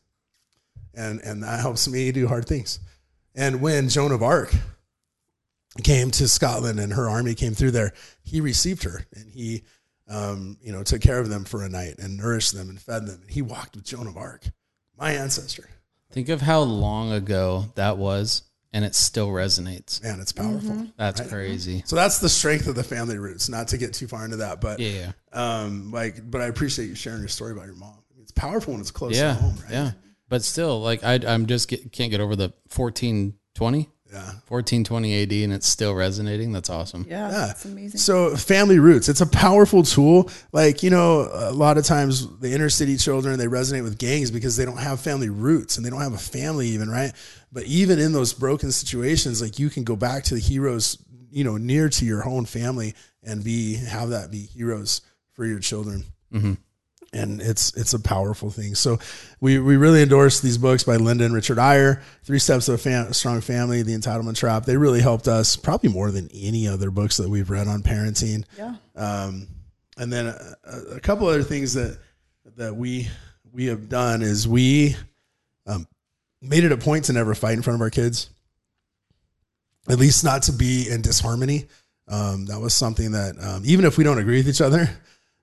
and 0.96 1.20
and 1.22 1.44
that 1.44 1.60
helps 1.60 1.88
me 1.88 2.12
do 2.12 2.28
hard 2.28 2.48
things. 2.48 2.80
And 3.36 3.62
when 3.62 3.90
Joan 3.90 4.12
of 4.12 4.24
Arc 4.24 4.54
came 5.84 6.12
to 6.12 6.28
Scotland 6.28 6.80
and 6.80 6.94
her 6.94 7.10
army 7.10 7.36
came 7.36 7.54
through 7.54 7.72
there, 7.72 7.94
he 8.24 8.42
received 8.42 8.84
her 8.84 9.06
and 9.16 9.30
he, 9.30 9.64
um, 10.08 10.58
you 10.62 10.72
know, 10.72 10.84
took 10.84 11.02
care 11.02 11.20
of 11.20 11.30
them 11.30 11.44
for 11.46 11.64
a 11.64 11.70
night 11.70 11.96
and 12.00 12.18
nourished 12.18 12.54
them 12.54 12.70
and 12.70 12.80
fed 12.80 13.06
them. 13.06 13.20
And 13.22 13.30
he 13.30 13.42
walked 13.42 13.76
with 13.76 13.86
Joan 13.86 14.08
of 14.08 14.18
Arc, 14.18 14.44
my 14.98 15.12
ancestor. 15.12 15.70
Think 16.12 16.30
of 16.30 16.42
how 16.42 16.62
long 16.62 17.12
ago 17.12 17.66
that 17.76 17.98
was, 17.98 18.44
and 18.72 18.86
it 18.86 18.96
still 18.96 19.28
resonates. 19.30 20.02
Man, 20.04 20.20
it's 20.22 20.32
powerful. 20.32 20.88
That's 20.98 21.20
crazy. 21.22 21.84
So 21.86 21.96
that's 21.96 22.20
the 22.20 22.30
strength 22.30 22.68
of 22.68 22.76
the 22.76 22.84
family 22.84 23.18
roots. 23.18 23.50
Not 23.50 23.70
to 23.70 23.78
get 23.78 23.94
too 23.94 24.08
far 24.08 24.24
into 24.24 24.38
that, 24.38 24.62
but 24.62 24.80
Yeah. 24.80 25.12
um, 25.34 25.92
like, 25.92 26.30
but 26.30 26.42
I 26.42 26.46
appreciate 26.46 26.88
you 26.88 26.96
sharing 26.96 27.20
your 27.20 27.28
story 27.28 27.52
about 27.52 27.66
your 27.66 27.76
mom. 27.76 27.98
It's 28.22 28.32
powerful 28.32 28.74
when 28.74 28.82
it's 28.82 28.92
close 28.92 29.18
Yeah. 29.18 29.34
to 29.36 29.42
home, 29.42 29.56
right? 29.64 29.72
Yeah. 29.72 29.92
But 30.30 30.44
still, 30.44 30.82
like 30.82 31.04
I, 31.04 31.20
I'm 31.28 31.46
just 31.48 31.68
get, 31.68 31.92
can't 31.92 32.12
get 32.12 32.20
over 32.22 32.36
the 32.36 32.54
1420, 32.76 33.90
Yeah. 34.16 34.32
1420 34.48 35.24
AD, 35.24 35.32
and 35.44 35.52
it's 35.54 35.68
still 35.68 35.94
resonating. 35.94 36.52
That's 36.54 36.70
awesome. 36.70 37.06
Yeah, 37.10 37.30
Yeah. 37.30 37.48
that's 37.48 37.66
amazing. 37.66 38.00
So 38.00 38.36
family 38.36 38.80
roots, 38.80 39.10
it's 39.10 39.22
a 39.22 39.26
powerful 39.28 39.84
tool. 39.84 40.30
Like, 40.54 40.84
you 40.84 40.90
know, 40.90 41.30
a 41.32 41.52
lot 41.52 41.78
of 41.78 41.84
times 41.86 42.28
the 42.40 42.54
inner 42.54 42.70
city 42.70 42.96
children, 42.98 43.38
they 43.38 43.48
resonate 43.48 43.84
with 43.84 43.98
gangs 43.98 44.32
because 44.32 44.56
they 44.56 44.64
don't 44.66 44.78
have 44.78 45.00
family 45.02 45.30
roots 45.30 45.76
and 45.78 45.86
they 45.86 45.90
don't 45.90 46.02
have 46.02 46.14
a 46.14 46.18
family 46.18 46.68
even, 46.70 46.90
right? 46.90 47.12
But 47.52 47.64
even 47.66 48.00
in 48.00 48.14
those 48.14 48.34
broken 48.34 48.72
situations, 48.72 49.42
like 49.42 49.60
you 49.60 49.70
can 49.70 49.84
go 49.84 49.96
back 49.96 50.24
to 50.26 50.34
the 50.36 50.40
heroes, 50.40 50.98
you 51.30 51.44
know, 51.44 51.58
near 51.58 51.90
to 51.90 52.06
your 52.06 52.28
own 52.28 52.46
family 52.46 52.96
and 53.24 53.44
be, 53.44 53.76
have 53.76 54.10
that 54.10 54.32
be 54.32 54.40
heroes 54.46 55.02
for 55.34 55.46
your 55.46 55.60
children. 55.60 56.06
Mm-hmm. 56.34 56.54
And 57.16 57.42
it's 57.42 57.74
it's 57.78 57.94
a 57.94 58.00
powerful 58.00 58.50
thing. 58.50 58.76
So 58.76 59.00
we, 59.40 59.58
we 59.58 59.78
really 59.78 60.02
endorse 60.02 60.42
these 60.42 60.58
books 60.58 60.84
by 60.84 60.98
Linda 60.98 61.24
and 61.24 61.34
Richard 61.34 61.58
Eyre, 61.58 62.02
Three 62.24 62.40
Steps 62.40 62.66
to 62.66 62.74
a 62.74 62.78
Fam- 62.78 63.14
Strong 63.14 63.42
Family, 63.42 63.84
The 63.84 63.94
Entitlement 63.94 64.36
Trap. 64.36 64.66
They 64.66 64.76
really 64.76 65.00
helped 65.02 65.28
us 65.28 65.56
probably 65.56 65.90
more 65.90 66.12
than 66.12 66.30
any 66.34 66.68
other 66.68 66.92
books 66.92 67.18
that 67.18 67.30
we've 67.30 67.50
read 67.50 67.68
on 67.68 67.84
parenting. 67.84 68.44
yeah. 68.58 68.76
Um, 68.96 69.48
and 69.98 70.12
then 70.12 70.26
a, 70.28 70.96
a 70.96 71.00
couple 71.00 71.28
other 71.28 71.44
things 71.44 71.74
that 71.76 71.98
that 72.58 72.76
we 72.76 73.08
we 73.52 73.68
have 73.68 73.88
done 73.88 74.22
is 74.22 74.48
we 74.48 74.96
um, 75.66 75.88
made 76.42 76.64
it 76.66 76.72
a 76.72 76.78
point 76.78 77.06
to 77.06 77.14
never 77.14 77.34
fight 77.34 77.54
in 77.54 77.62
front 77.62 77.76
of 77.76 77.82
our 77.82 77.90
kids, 77.90 78.30
at 79.88 79.98
least 79.98 80.24
not 80.24 80.44
to 80.44 80.52
be 80.52 80.90
in 80.90 81.02
disharmony. 81.02 81.68
Um, 82.08 82.46
that 82.48 82.60
was 82.60 82.74
something 82.74 83.14
that 83.14 83.36
um, 83.42 83.64
even 83.66 83.86
if 83.86 83.98
we 83.98 84.04
don't 84.04 84.20
agree 84.20 84.38
with 84.38 84.50
each 84.50 84.62
other 84.62 84.90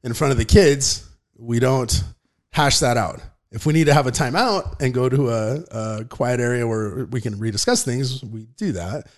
in 0.04 0.14
front 0.14 0.32
of 0.32 0.38
the 0.38 0.44
kids, 0.44 1.08
we 1.42 1.58
don't 1.58 2.04
hash 2.52 2.78
that 2.78 2.96
out. 2.96 3.20
If 3.50 3.66
we 3.66 3.72
need 3.72 3.84
to 3.84 3.94
have 3.94 4.06
a 4.06 4.12
timeout 4.12 4.80
and 4.80 4.94
go 4.94 5.08
to 5.08 5.28
a, 5.28 5.64
a 5.70 6.04
quiet 6.04 6.40
area 6.40 6.66
where 6.66 7.04
we 7.06 7.20
can 7.20 7.34
rediscuss 7.34 7.84
things, 7.84 8.22
we 8.22 8.46
do 8.56 8.72
that. 8.72 9.08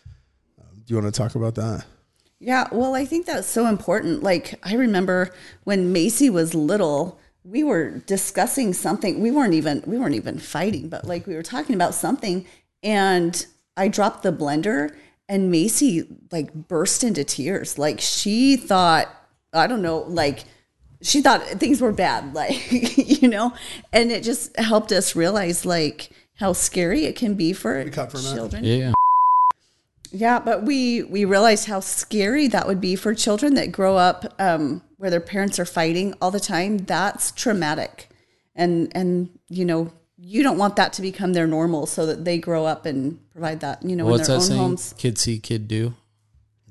Um, 0.60 0.82
do 0.84 0.94
you 0.94 1.00
want 1.00 1.12
to 1.12 1.16
talk 1.16 1.34
about 1.34 1.54
that? 1.54 1.84
Yeah, 2.40 2.66
well, 2.72 2.94
I 2.94 3.04
think 3.04 3.26
that's 3.26 3.46
so 3.46 3.66
important. 3.66 4.22
Like, 4.22 4.58
I 4.62 4.74
remember 4.74 5.32
when 5.62 5.92
Macy 5.92 6.30
was 6.30 6.54
little, 6.54 7.20
we 7.44 7.62
were 7.62 7.90
discussing 7.90 8.72
something. 8.72 9.20
We 9.20 9.30
weren't 9.30 9.54
even 9.54 9.84
we 9.86 9.98
weren't 9.98 10.14
even 10.14 10.38
fighting, 10.38 10.88
but 10.88 11.04
like 11.04 11.26
we 11.26 11.34
were 11.34 11.42
talking 11.42 11.74
about 11.74 11.94
something, 11.94 12.46
and 12.82 13.46
I 13.76 13.88
dropped 13.88 14.22
the 14.22 14.32
blender, 14.32 14.96
and 15.28 15.50
Macy 15.50 16.08
like 16.32 16.52
burst 16.52 17.04
into 17.04 17.22
tears. 17.22 17.78
Like 17.78 18.00
she 18.00 18.56
thought, 18.56 19.08
I 19.52 19.66
don't 19.66 19.82
know, 19.82 19.98
like 19.98 20.44
she 21.04 21.20
thought 21.20 21.42
things 21.60 21.80
were 21.80 21.92
bad, 21.92 22.34
like 22.40 22.96
you 22.96 23.28
know, 23.28 23.52
and 23.92 24.10
it 24.10 24.24
just 24.24 24.56
helped 24.58 24.90
us 24.90 25.14
realize 25.14 25.64
like 25.64 26.10
how 26.36 26.52
scary 26.52 27.04
it 27.04 27.14
can 27.14 27.34
be 27.34 27.52
for 27.52 27.88
cut 27.90 28.10
for 28.10 28.18
children. 28.18 28.64
Yeah. 28.64 28.92
Yeah, 30.10 30.38
but 30.38 30.62
we 30.62 31.02
we 31.02 31.24
realized 31.24 31.66
how 31.66 31.80
scary 31.80 32.46
that 32.48 32.68
would 32.68 32.80
be 32.80 32.94
for 32.94 33.14
children 33.14 33.54
that 33.54 33.72
grow 33.72 33.96
up 33.96 34.32
um, 34.38 34.82
where 34.96 35.10
their 35.10 35.20
parents 35.20 35.58
are 35.58 35.64
fighting 35.64 36.14
all 36.20 36.30
the 36.30 36.38
time. 36.40 36.78
That's 36.78 37.32
traumatic, 37.32 38.08
and 38.54 38.92
and 38.94 39.30
you 39.48 39.64
know 39.64 39.92
you 40.16 40.44
don't 40.44 40.56
want 40.56 40.76
that 40.76 40.92
to 40.94 41.02
become 41.02 41.32
their 41.32 41.48
normal, 41.48 41.86
so 41.86 42.06
that 42.06 42.24
they 42.24 42.38
grow 42.38 42.64
up 42.64 42.86
and 42.86 43.18
provide 43.32 43.58
that 43.60 43.82
you 43.82 43.96
know 43.96 44.06
What's 44.06 44.28
in 44.28 44.32
their 44.32 44.38
that 44.38 44.42
own 44.42 44.48
saying? 44.48 44.60
homes. 44.60 44.94
Kid 44.96 45.18
see, 45.18 45.40
kid 45.40 45.66
do. 45.66 45.94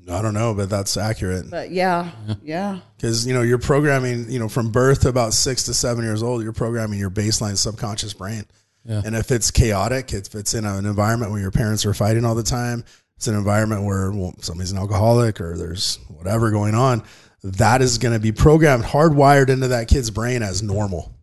I 0.10 0.22
don't 0.22 0.34
know, 0.34 0.54
but 0.54 0.70
that's 0.70 0.98
accurate. 0.98 1.50
But 1.50 1.72
yeah, 1.72 2.12
yeah, 2.44 2.80
because 2.98 3.26
you 3.26 3.34
know 3.34 3.42
you're 3.42 3.58
programming 3.58 4.30
you 4.30 4.40
know 4.40 4.50
from 4.50 4.72
birth 4.72 5.02
to 5.02 5.10
about 5.10 5.34
six 5.34 5.64
to 5.64 5.74
seven 5.74 6.04
years 6.04 6.22
old 6.22 6.44
you're 6.44 6.52
programming 6.54 7.00
your 7.00 7.10
baseline 7.10 7.58
subconscious 7.58 8.14
brain 8.14 8.44
Yeah. 8.86 9.02
and 9.06 9.16
if 9.16 9.32
it's 9.32 9.50
chaotic 9.52 10.12
if 10.14 10.36
it's 10.36 10.54
in 10.54 10.66
an 10.66 10.86
environment 10.86 11.32
where 11.32 11.40
your 11.42 11.52
parents 11.52 11.86
are 11.86 11.94
fighting 11.94 12.26
all 12.26 12.36
the 12.36 12.44
time 12.44 12.84
it's 13.16 13.28
an 13.28 13.36
environment 13.36 13.84
where 13.84 14.12
well, 14.12 14.34
somebody's 14.42 14.72
an 14.74 14.78
alcoholic 14.78 15.40
or 15.40 15.56
there's 15.58 16.00
whatever 16.10 16.52
going 16.52 16.76
on 16.76 17.04
that 17.44 17.82
is 17.82 17.98
going 17.98 18.14
to 18.14 18.20
be 18.20 18.32
programmed 18.34 18.84
hardwired 18.84 19.50
into 19.50 19.70
that 19.70 19.88
kid's 19.88 20.10
brain 20.12 20.44
as 20.44 20.62
normal 20.62 21.16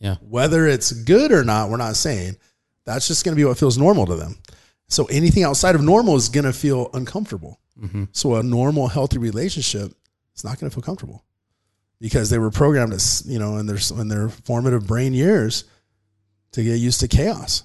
Yeah. 0.00 0.16
whether 0.28 0.66
it's 0.66 0.90
good 0.90 1.30
or 1.30 1.44
not 1.44 1.70
we're 1.70 1.76
not 1.76 1.94
saying 1.96 2.36
that's 2.84 3.06
just 3.06 3.24
going 3.24 3.34
to 3.34 3.40
be 3.40 3.44
what 3.44 3.58
feels 3.58 3.78
normal 3.78 4.06
to 4.06 4.16
them 4.16 4.38
so 4.88 5.04
anything 5.06 5.44
outside 5.44 5.74
of 5.76 5.82
normal 5.82 6.16
is 6.16 6.28
going 6.28 6.44
to 6.46 6.52
feel 6.52 6.90
uncomfortable 6.94 7.60
so 8.12 8.36
a 8.36 8.42
normal 8.42 8.88
healthy 8.88 9.18
relationship 9.18 9.92
is 10.34 10.44
not 10.44 10.58
going 10.58 10.70
to 10.70 10.74
feel 10.74 10.82
comfortable 10.82 11.24
because 12.00 12.30
they 12.30 12.38
were 12.38 12.50
programmed 12.50 12.92
as 12.92 13.22
you 13.26 13.38
know 13.38 13.56
in 13.58 13.66
their 13.66 13.78
in 13.98 14.08
their 14.08 14.28
formative 14.28 14.86
brain 14.86 15.12
years 15.12 15.64
to 16.52 16.62
get 16.62 16.76
used 16.76 17.00
to 17.00 17.08
chaos 17.08 17.64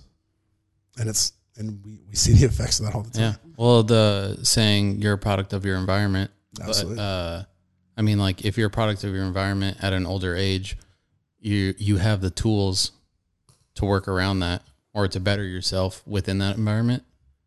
and 0.97 1.09
it's 1.09 1.33
and 1.57 1.83
we, 1.85 1.99
we 2.07 2.15
see 2.15 2.33
the 2.33 2.45
effects 2.51 2.79
of 2.79 2.85
that 2.85 2.95
all 2.95 3.03
the 3.03 3.11
time 3.11 3.21
Yeah. 3.21 3.33
Well, 3.57 3.83
the 3.83 4.39
saying 4.43 5.01
you're 5.01 5.13
a 5.13 5.17
product 5.17 5.53
of 5.53 5.65
your 5.65 5.77
environment. 5.77 6.31
Absolutely. 6.61 6.95
But 6.95 7.01
uh, 7.01 7.43
I 7.97 8.01
mean, 8.01 8.17
like 8.17 8.45
if 8.45 8.57
you're 8.57 8.67
a 8.67 8.71
product 8.71 9.03
of 9.03 9.13
your 9.13 9.25
environment 9.25 9.77
at 9.81 9.91
an 9.93 10.05
older 10.05 10.35
age, 10.35 10.77
you 11.39 11.73
you 11.77 11.97
have 11.97 12.21
the 12.21 12.29
tools 12.29 12.93
to 13.75 13.85
work 13.85 14.07
around 14.07 14.39
that 14.39 14.63
or 14.93 15.07
to 15.07 15.19
better 15.19 15.43
yourself 15.43 16.01
within 16.07 16.39
that 16.39 16.57
environment. 16.57 17.03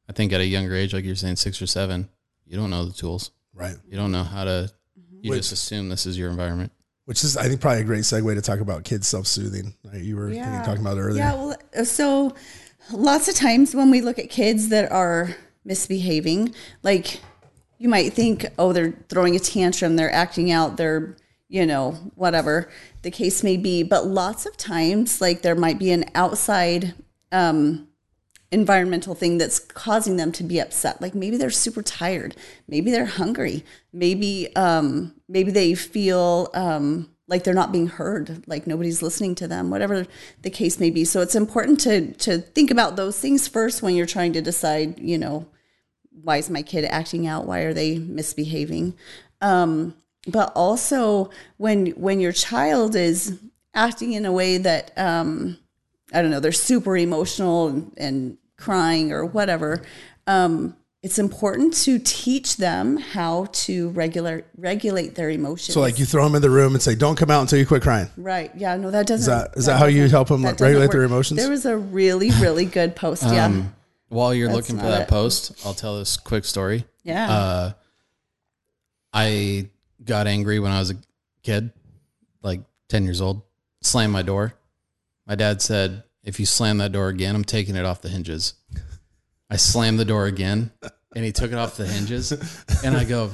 I 0.09 0.13
think 0.13 0.33
at 0.33 0.41
a 0.41 0.47
younger 0.47 0.75
age, 0.75 0.93
like 0.93 1.05
you're 1.05 1.17
saying, 1.17 1.37
six 1.37 1.63
or 1.63 1.67
seven, 1.67 2.11
you 2.53 2.59
don't 2.59 2.69
know 2.71 2.85
the 2.85 2.93
tools. 2.93 3.31
right 3.55 3.75
You 3.89 3.97
don't 3.97 4.13
know 4.13 4.25
how 4.25 4.45
to. 4.45 4.71
You 5.23 5.31
Which- 5.31 5.39
just 5.41 5.53
assume 5.53 5.89
this 5.89 6.05
is 6.07 6.19
your 6.19 6.29
environment. 6.31 6.71
which 7.07 7.25
is 7.25 7.37
i 7.37 7.45
think 7.49 7.61
probably 7.61 7.81
a 7.81 7.85
great 7.85 8.03
segue 8.05 8.35
to 8.35 8.41
talk 8.43 8.61
about 8.61 8.85
kids 8.85 9.09
self-soothing 9.09 9.75
right? 9.85 10.03
you 10.03 10.17
were 10.17 10.31
thinking, 10.31 10.63
talking 10.63 10.81
about 10.83 10.99
earlier 10.99 11.23
Yeah, 11.25 11.35
well, 11.35 11.57
uh, 11.77 11.85
so 11.85 12.35
lots 12.93 13.27
of 13.29 13.35
times 13.35 13.75
when 13.75 13.91
we 13.91 14.01
look 14.03 14.19
at 14.19 14.29
kids 14.31 14.69
that 14.69 14.91
are 14.93 15.35
misbehaving, 15.65 16.55
like 16.83 17.21
you 17.79 17.89
might 17.89 18.13
think, 18.13 18.47
oh, 18.59 18.73
they're 18.73 18.93
throwing 19.09 19.35
a 19.35 19.39
tantrum, 19.41 19.97
they're 19.97 20.13
acting 20.13 20.51
out, 20.53 20.77
they're, 20.77 21.17
you 21.49 21.65
know, 21.67 21.93
whatever 22.15 22.69
the 23.03 23.11
case 23.11 23.43
may 23.43 23.57
be. 23.57 23.83
But 23.83 24.07
lots 24.07 24.47
of 24.47 24.57
times, 24.57 25.21
like 25.21 25.43
there 25.43 25.55
might 25.57 25.79
be 25.79 25.91
an 25.91 26.05
outside 26.15 26.95
um, 27.33 27.89
environmental 28.53 29.15
thing 29.15 29.39
that's 29.39 29.59
causing 29.59 30.19
them 30.19 30.31
to 30.31 30.45
be 30.45 30.61
upset. 30.61 31.01
Like 31.01 31.15
maybe 31.15 31.37
they're 31.37 31.51
super 31.51 31.83
tired, 31.83 32.37
maybe 32.69 32.91
they're 32.91 33.07
hungry, 33.07 33.65
maybe 33.93 34.55
um, 34.55 35.15
maybe 35.29 35.51
they 35.51 35.75
feel 35.75 36.51
um, 36.55 37.11
like 37.27 37.45
they're 37.45 37.55
not 37.55 37.73
being 37.73 37.87
heard, 37.87 38.45
like 38.47 38.67
nobody's 38.67 39.03
listening 39.03 39.35
to 39.37 39.49
them, 39.49 39.71
whatever 39.71 40.07
the 40.43 40.51
case 40.51 40.79
may 40.79 40.91
be. 40.91 41.05
So 41.05 41.23
it's 41.23 41.35
important 41.35 41.81
to 41.81 42.13
to 42.13 42.39
think 42.39 42.71
about 42.71 42.97
those 42.97 43.19
things 43.19 43.49
first 43.49 43.83
when 43.83 43.95
you're 43.95 44.07
trying 44.07 44.35
to 44.35 44.43
decide, 44.43 45.01
you 45.01 45.17
know, 45.17 45.47
why 46.11 46.37
is 46.37 46.51
my 46.51 46.63
kid 46.63 46.85
acting 46.85 47.27
out? 47.27 47.47
Why 47.47 47.61
are 47.61 47.75
they 47.75 47.99
misbehaving? 47.99 48.95
Um, 49.41 49.95
but 50.29 50.53
also 50.55 51.31
when 51.57 51.87
when 51.93 52.21
your 52.21 52.33
child 52.33 52.95
is 52.95 53.41
acting 53.75 54.13
in 54.13 54.27
a 54.27 54.33
way 54.33 54.59
that 54.59 54.93
um, 54.99 55.57
I 56.13 56.21
don't 56.21 56.31
know, 56.31 56.41
they're 56.41 56.53
super 56.53 56.99
emotional 56.99 57.69
and, 57.69 57.93
and 57.97 58.39
crying 58.63 59.13
or 59.13 59.25
whatever. 59.25 59.83
Um, 60.27 60.77
it's 61.03 61.19
important 61.19 61.75
to 61.75 61.99
teach 61.99 62.59
them 62.59 62.97
how 62.97 63.47
to 63.53 63.91
regular 63.91 64.45
regulate 64.57 65.17
their 65.17 65.31
emotions. 65.31 65.75
So 65.75 65.81
like 65.81 65.99
you 65.99 66.05
throw 66.07 66.25
them 66.25 66.37
in 66.37 66.43
the 66.43 66.51
room 66.51 66.75
and 66.75 66.83
say, 66.83 66.95
"Don't 66.95 67.17
come 67.17 67.29
out 67.29 67.41
until 67.41 67.59
you 67.59 67.67
quit 67.67 67.83
crying." 67.83 68.09
Right. 68.17 68.53
Yeah. 68.57 68.77
No, 68.77 68.93
that 68.93 69.09
doesn't. 69.09 69.21
Is 69.21 69.27
that 69.27 69.59
is 69.59 69.67
that, 69.67 69.79
how 69.81 69.87
you 69.87 70.09
help 70.09 70.29
them 70.29 70.43
that 70.43 70.61
regulate 70.61 70.85
work. 70.85 70.93
their 70.93 71.03
emotions? 71.03 71.41
There 71.41 71.51
was 71.51 71.67
a 71.67 71.77
really 71.77 72.31
really 72.41 72.65
good 72.65 72.95
post. 72.95 73.25
Yeah. 73.25 73.47
Um, 73.47 73.75
while 74.09 74.33
you're 74.33 74.49
That's 74.49 74.69
looking 74.69 74.77
for 74.77 74.87
that 74.91 75.03
it. 75.03 75.09
post, 75.09 75.67
I'll 75.67 75.75
tell 75.75 75.99
this 75.99 76.17
quick 76.17 76.45
story. 76.45 76.85
yeah. 77.03 77.31
Uh, 77.31 77.73
I 79.13 79.69
got 80.05 80.27
angry 80.27 80.59
when 80.59 80.71
I 80.71 80.79
was 80.79 80.91
a 80.91 80.97
kid, 81.43 81.73
like 82.43 82.61
10 82.89 83.05
years 83.05 83.21
old, 83.21 83.43
slammed 83.81 84.13
my 84.13 84.23
door. 84.23 84.55
My 85.27 85.35
dad 85.35 85.63
said, 85.63 86.03
If 86.25 86.39
you 86.39 86.47
slam 86.47 86.79
that 86.79 86.93
door 86.93 87.09
again, 87.09 87.35
I'm 87.35 87.45
taking 87.45 87.77
it 87.77 87.85
off 87.85 88.03
the 88.03 88.09
hinges. 88.09 88.55
I 89.51 89.57
slammed 89.57 89.99
the 89.99 90.05
door 90.05 90.27
again 90.27 90.71
and 91.15 91.25
he 91.25 91.33
took 91.33 91.53
it 91.53 91.59
off 91.59 91.77
the 91.77 91.87
hinges. 91.87 92.33
And 92.85 92.97
I 92.97 93.05
go, 93.05 93.33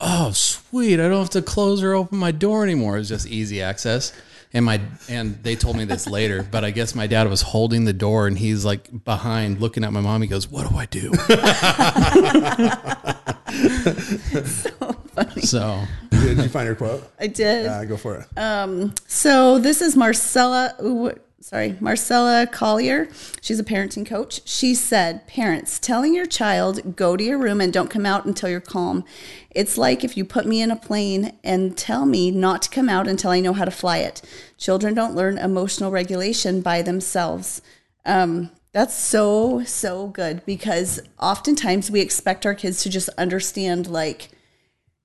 Oh, 0.00 0.32
sweet. 0.32 0.94
I 0.94 1.08
don't 1.08 1.20
have 1.20 1.30
to 1.30 1.42
close 1.42 1.82
or 1.82 1.92
open 1.92 2.16
my 2.18 2.32
door 2.32 2.64
anymore. 2.64 2.96
It 2.96 3.00
was 3.00 3.08
just 3.10 3.26
easy 3.26 3.60
access. 3.60 4.14
And 4.52 4.64
my 4.64 4.80
and 5.08 5.40
they 5.44 5.54
told 5.54 5.76
me 5.76 5.84
this 5.84 6.08
later, 6.08 6.42
but 6.42 6.64
I 6.64 6.72
guess 6.72 6.94
my 6.94 7.06
dad 7.06 7.28
was 7.28 7.40
holding 7.42 7.84
the 7.84 7.92
door 7.92 8.26
and 8.26 8.36
he's 8.36 8.64
like 8.64 9.04
behind 9.04 9.60
looking 9.60 9.84
at 9.84 9.92
my 9.92 10.00
mom. 10.00 10.22
He 10.22 10.28
goes, 10.28 10.48
What 10.48 10.68
do 10.68 10.76
I 10.76 10.86
do? 10.86 11.12
so 15.42 15.84
Did 16.10 16.38
you 16.38 16.48
find 16.48 16.66
your 16.66 16.74
quote? 16.74 17.04
I 17.20 17.26
did. 17.26 17.66
Uh, 17.66 17.84
go 17.84 17.96
for 17.96 18.16
it. 18.16 18.38
Um, 18.38 18.94
So 19.06 19.58
this 19.58 19.82
is 19.82 19.96
Marcella. 19.96 20.74
Ooh, 20.82 21.12
sorry, 21.40 21.76
Marcella 21.80 22.46
Collier. 22.46 23.08
She's 23.40 23.58
a 23.58 23.64
parenting 23.64 24.06
coach. 24.06 24.42
She 24.46 24.74
said, 24.74 25.26
"Parents, 25.26 25.78
telling 25.78 26.14
your 26.14 26.26
child 26.26 26.96
go 26.96 27.16
to 27.16 27.24
your 27.24 27.38
room 27.38 27.60
and 27.60 27.72
don't 27.72 27.90
come 27.90 28.06
out 28.06 28.26
until 28.26 28.48
you're 28.48 28.60
calm. 28.60 29.04
It's 29.50 29.78
like 29.78 30.04
if 30.04 30.16
you 30.16 30.24
put 30.24 30.46
me 30.46 30.62
in 30.62 30.70
a 30.70 30.76
plane 30.76 31.32
and 31.42 31.76
tell 31.76 32.06
me 32.06 32.30
not 32.30 32.62
to 32.62 32.70
come 32.70 32.88
out 32.88 33.08
until 33.08 33.30
I 33.30 33.40
know 33.40 33.52
how 33.52 33.64
to 33.64 33.70
fly 33.70 33.98
it. 33.98 34.22
Children 34.58 34.94
don't 34.94 35.16
learn 35.16 35.38
emotional 35.38 35.90
regulation 35.90 36.60
by 36.60 36.82
themselves." 36.82 37.62
Um, 38.04 38.50
that's 38.72 38.94
so 38.94 39.64
so 39.64 40.08
good 40.08 40.44
because 40.46 41.00
oftentimes 41.18 41.90
we 41.90 42.00
expect 42.00 42.46
our 42.46 42.54
kids 42.54 42.82
to 42.82 42.90
just 42.90 43.08
understand 43.18 43.88
like 43.88 44.28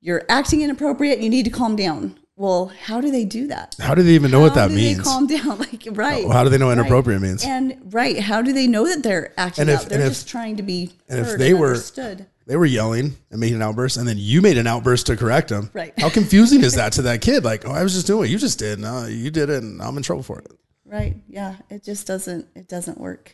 you're 0.01 0.23
acting 0.29 0.61
inappropriate. 0.61 1.19
You 1.19 1.29
need 1.29 1.45
to 1.45 1.51
calm 1.51 1.75
down. 1.75 2.19
Well, 2.37 2.67
how 2.83 2.99
do 2.99 3.11
they 3.11 3.23
do 3.23 3.47
that? 3.47 3.75
How 3.79 3.95
do 3.95 4.03
they 4.03 4.11
even 4.11 4.29
know 4.29 4.41
what 4.41 4.55
that 4.55 4.67
do 4.67 4.75
means? 4.75 4.97
They 4.97 5.03
calm 5.03 5.25
down, 5.25 5.57
like 5.59 5.87
right. 5.91 6.27
How 6.29 6.43
do 6.43 6.49
they 6.49 6.57
know 6.57 6.67
right. 6.67 6.77
inappropriate 6.77 7.21
means? 7.21 7.45
And 7.45 7.93
right, 7.93 8.19
how 8.19 8.41
do 8.41 8.51
they 8.51 8.67
know 8.67 8.85
that 8.87 9.03
they're 9.03 9.33
acting 9.39 9.61
And 9.63 9.69
if- 9.69 9.79
out? 9.81 9.89
They're 9.89 9.99
and 9.99 10.07
if- 10.07 10.11
just 10.13 10.27
trying 10.27 10.57
to 10.57 10.63
be 10.63 10.91
and 11.07 11.25
if 11.25 11.37
they 11.37 11.51
and 11.51 11.59
were- 11.59 11.67
understood. 11.69 12.27
They 12.47 12.57
were 12.57 12.65
yelling 12.67 13.15
and 13.31 13.39
making 13.39 13.55
an 13.55 13.63
outburst, 13.63 13.97
and 13.97 14.07
then 14.07 14.17
you 14.19 14.39
made 14.39 14.59
an 14.59 14.67
outburst 14.67 15.07
to 15.07 15.15
correct 15.17 15.49
them. 15.49 15.71
Right. 15.73 15.97
How 15.99 16.09
confusing 16.11 16.61
is 16.63 16.75
that 16.75 16.91
to 16.93 17.01
that 17.03 17.21
kid? 17.21 17.43
Like, 17.43 17.67
oh, 17.67 17.71
I 17.71 17.81
was 17.81 17.93
just 17.95 18.05
doing 18.05 18.19
what 18.19 18.29
you 18.29 18.37
just 18.37 18.59
did. 18.59 18.77
No, 18.77 19.05
you 19.07 19.31
did 19.31 19.49
it, 19.49 19.63
and 19.63 19.81
I'm 19.81 19.97
in 19.97 20.03
trouble 20.03 20.21
for 20.21 20.39
it. 20.39 20.51
Right? 20.85 21.15
Yeah, 21.27 21.55
it 21.71 21.83
just 21.83 22.05
doesn't. 22.05 22.45
It 22.53 22.67
doesn't 22.67 22.99
work. 22.99 23.33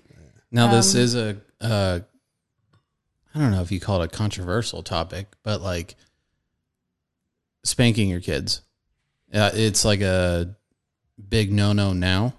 Now 0.49 0.67
Um, 0.67 0.71
this 0.71 0.95
is 0.95 1.15
a 1.15 1.35
uh, 1.59 1.99
I 3.35 3.39
don't 3.39 3.51
know 3.51 3.61
if 3.61 3.71
you 3.71 3.81
call 3.81 4.01
it 4.01 4.05
a 4.05 4.07
controversial 4.15 4.81
topic, 4.81 5.27
but 5.43 5.59
like 5.61 5.95
spanking 7.65 8.07
your 8.09 8.21
kids. 8.21 8.61
Uh, 9.33 9.51
it's 9.53 9.85
like 9.85 10.01
a 10.01 10.55
big 11.29 11.51
no 11.51 11.73
no 11.73 11.93
now, 11.93 12.33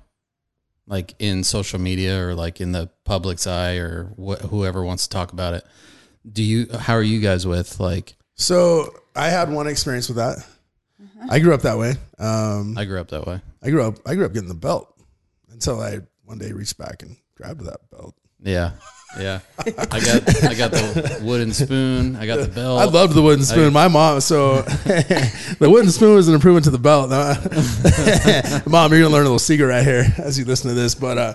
like 0.87 1.15
in 1.19 1.43
social 1.45 1.79
media 1.81 2.23
or 2.27 2.35
like 2.35 2.61
in 2.61 2.73
the 2.73 2.91
public's 3.05 3.47
eye 3.47 3.77
or 3.77 4.13
wh- 4.17 4.41
whoever 4.49 4.85
wants 4.85 5.05
to 5.05 5.09
talk 5.09 5.33
about 5.33 5.55
it. 5.55 5.65
Do 6.31 6.43
you? 6.43 6.67
How 6.79 6.95
are 6.95 7.03
you 7.03 7.21
guys 7.21 7.47
with 7.47 7.81
like? 7.81 8.15
So 8.35 8.95
I 9.17 9.29
had 9.29 9.51
one 9.51 9.67
experience 9.67 10.09
with 10.09 10.17
that. 10.19 10.39
Uh-huh. 10.39 11.27
I 11.31 11.39
grew 11.39 11.55
up 11.55 11.63
that 11.63 11.79
way. 11.79 11.95
Um, 12.19 12.77
I 12.77 12.85
grew 12.85 13.01
up 13.01 13.09
that 13.09 13.27
way. 13.27 13.41
I 13.63 13.71
grew 13.71 13.83
up. 13.83 13.97
I 14.07 14.15
grew 14.15 14.27
up 14.27 14.33
getting 14.33 14.49
the 14.49 14.55
belt 14.55 14.95
until 15.51 15.81
I 15.81 16.01
one 16.25 16.39
day 16.39 16.53
reached 16.53 16.79
back 16.79 17.03
and 17.03 17.17
grabbed 17.37 17.65
that 17.65 17.91
belt. 17.91 18.15
Yeah, 18.41 18.73
yeah. 19.19 19.41
I 19.59 20.01
got 20.01 20.45
I 20.45 20.55
got 20.55 20.71
the 20.71 21.21
wooden 21.23 21.53
spoon. 21.53 22.17
I 22.17 22.27
got 22.27 22.41
the 22.41 22.49
belt. 22.49 22.81
I 22.81 22.85
loved 22.85 23.15
the 23.15 23.23
wooden 23.23 23.45
spoon. 23.45 23.73
My 23.73 23.89
mom. 23.89 24.21
So 24.21 24.63
the 24.63 25.69
wooden 25.71 25.91
spoon 25.91 26.15
was 26.15 26.29
an 26.29 26.35
improvement 26.35 26.65
to 26.65 26.71
the 26.71 26.79
belt. 26.79 27.11
mom, 28.67 28.93
you're 28.93 29.03
gonna 29.03 29.13
learn 29.13 29.23
a 29.23 29.25
little 29.25 29.39
secret 29.39 29.67
right 29.67 29.85
here 29.85 30.07
as 30.19 30.39
you 30.39 30.45
listen 30.45 30.69
to 30.69 30.75
this. 30.75 30.95
But 30.95 31.19
uh, 31.19 31.35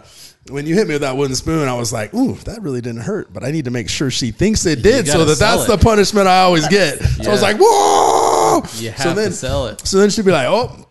when 0.49 0.65
you 0.65 0.75
hit 0.75 0.87
me 0.87 0.95
with 0.95 1.01
that 1.01 1.15
wooden 1.17 1.35
spoon, 1.35 1.67
I 1.67 1.73
was 1.73 1.93
like, 1.93 2.13
"Ooh, 2.13 2.35
that 2.45 2.61
really 2.61 2.81
didn't 2.81 3.01
hurt." 3.01 3.31
But 3.31 3.43
I 3.43 3.51
need 3.51 3.65
to 3.65 3.71
make 3.71 3.89
sure 3.89 4.09
she 4.09 4.31
thinks 4.31 4.65
it 4.65 4.81
did, 4.81 5.07
so 5.07 5.25
that 5.25 5.37
that's 5.37 5.65
it. 5.65 5.67
the 5.67 5.77
punishment 5.77 6.27
I 6.27 6.41
always 6.41 6.67
get. 6.67 6.99
So 7.17 7.29
I 7.31 7.33
was 7.33 7.41
like, 7.41 7.57
"Whoa!" 7.59 8.63
you 8.75 8.91
have 8.91 9.01
so 9.01 9.13
then, 9.13 9.29
to 9.31 9.35
sell 9.35 9.67
it. 9.67 9.85
so 9.85 9.97
then 9.97 10.09
she'd 10.09 10.23
be 10.23 10.31
like, 10.31 10.47
"Oh, 10.47 10.87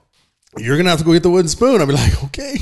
you're 0.58 0.76
gonna 0.76 0.90
have 0.90 0.98
to 0.98 1.04
go 1.04 1.12
get 1.12 1.22
the 1.22 1.30
wooden 1.30 1.48
spoon." 1.48 1.80
I'd 1.80 1.86
be 1.86 1.94
like, 1.94 2.24
"Okay." 2.24 2.58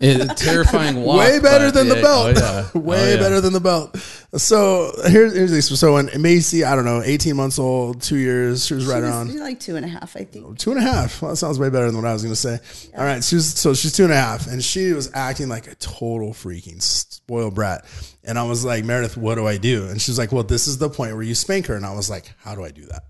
It's 0.00 0.24
a 0.24 0.34
terrifying 0.34 0.96
walk. 1.02 1.18
way 1.18 1.40
better 1.40 1.66
but 1.68 1.74
than 1.74 1.88
the 1.88 1.96
yeah, 1.96 2.02
belt. 2.02 2.36
oh, 2.36 2.70
yeah. 2.74 2.80
way 2.80 3.00
Oh, 3.00 3.14
yeah. 3.14 3.16
better 3.16 3.40
than 3.40 3.52
the 3.52 3.60
belt. 3.60 3.96
So 4.36 4.92
here's 5.06 5.34
here's 5.34 5.50
the 5.50 5.60
so 5.62 5.94
when 5.94 6.08
Macy, 6.20 6.62
I 6.64 6.76
don't 6.76 6.84
know, 6.84 7.02
18 7.04 7.34
months 7.34 7.58
old, 7.58 8.00
two 8.02 8.16
years, 8.16 8.64
she 8.66 8.74
was 8.74 8.86
right 8.86 8.98
She 8.98 9.02
was 9.02 9.10
around 9.10 9.40
like 9.40 9.58
two 9.58 9.74
and 9.76 9.84
a 9.84 9.88
half, 9.88 10.14
I 10.16 10.24
think. 10.24 10.58
two 10.58 10.70
and 10.70 10.78
a 10.78 10.82
half. 10.82 11.20
Well, 11.20 11.32
that 11.32 11.36
sounds 11.36 11.58
way 11.58 11.68
better 11.70 11.86
than 11.86 11.96
what 11.96 12.04
I 12.06 12.12
was 12.12 12.22
going 12.22 12.32
to 12.32 12.36
say. 12.36 12.60
All 12.96 13.04
right, 13.04 13.24
she 13.24 13.34
was 13.34 13.52
so 13.54 13.74
she's 13.74 13.92
two 13.92 14.04
and 14.04 14.12
a 14.12 14.16
half, 14.16 14.46
and 14.46 14.62
she 14.62 14.92
was 14.92 15.10
acting 15.14 15.48
like 15.48 15.66
a 15.66 15.74
total 15.76 16.32
freaking 16.32 16.80
spoiled 16.80 17.54
brat. 17.54 17.84
And 18.24 18.38
I 18.38 18.44
was 18.44 18.64
like, 18.64 18.84
Meredith, 18.84 19.16
what 19.16 19.34
do 19.34 19.46
I 19.46 19.56
do? 19.56 19.88
And 19.88 20.00
she's 20.00 20.18
like, 20.18 20.30
Well, 20.30 20.44
this 20.44 20.68
is 20.68 20.78
the 20.78 20.90
point 20.90 21.14
where 21.14 21.22
you 21.24 21.34
spank 21.34 21.66
her. 21.66 21.74
And 21.74 21.84
I 21.86 21.94
was 21.94 22.08
like, 22.08 22.30
How 22.38 22.54
do 22.54 22.62
I 22.64 22.70
do 22.70 22.84
that? 22.86 23.02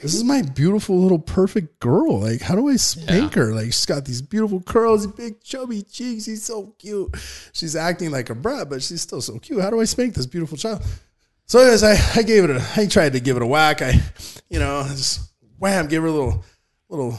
This 0.00 0.14
is 0.14 0.24
my 0.24 0.40
beautiful 0.40 0.98
little 0.98 1.18
perfect 1.18 1.78
girl. 1.78 2.20
Like, 2.20 2.40
how 2.40 2.54
do 2.54 2.68
I 2.68 2.76
spank 2.76 3.34
her? 3.34 3.54
Like, 3.54 3.66
she's 3.66 3.84
got 3.84 4.06
these 4.06 4.22
beautiful 4.22 4.62
curls, 4.62 5.06
big 5.06 5.42
chubby 5.42 5.82
cheeks. 5.82 6.24
She's 6.24 6.42
so 6.42 6.74
cute. 6.78 7.14
She's 7.52 7.76
acting 7.76 8.10
like 8.10 8.30
a 8.30 8.34
brat, 8.34 8.70
but 8.70 8.82
she's 8.82 9.02
still 9.02 9.20
so 9.20 9.38
cute. 9.38 9.60
How 9.60 9.68
do 9.68 9.78
I 9.78 9.84
spank 9.84 10.14
this 10.14 10.24
beautiful 10.24 10.56
child? 10.56 10.82
So, 11.44 11.58
anyways, 11.58 11.82
I, 11.82 11.98
I 12.16 12.22
gave 12.22 12.44
it 12.44 12.50
a, 12.50 12.66
I 12.76 12.86
tried 12.86 13.12
to 13.12 13.20
give 13.20 13.36
it 13.36 13.42
a 13.42 13.46
whack. 13.46 13.82
I, 13.82 14.00
you 14.48 14.58
know, 14.58 14.84
just 14.88 15.20
wham, 15.58 15.86
give 15.86 16.02
her 16.02 16.08
a 16.08 16.12
little, 16.12 16.44
little, 16.88 17.18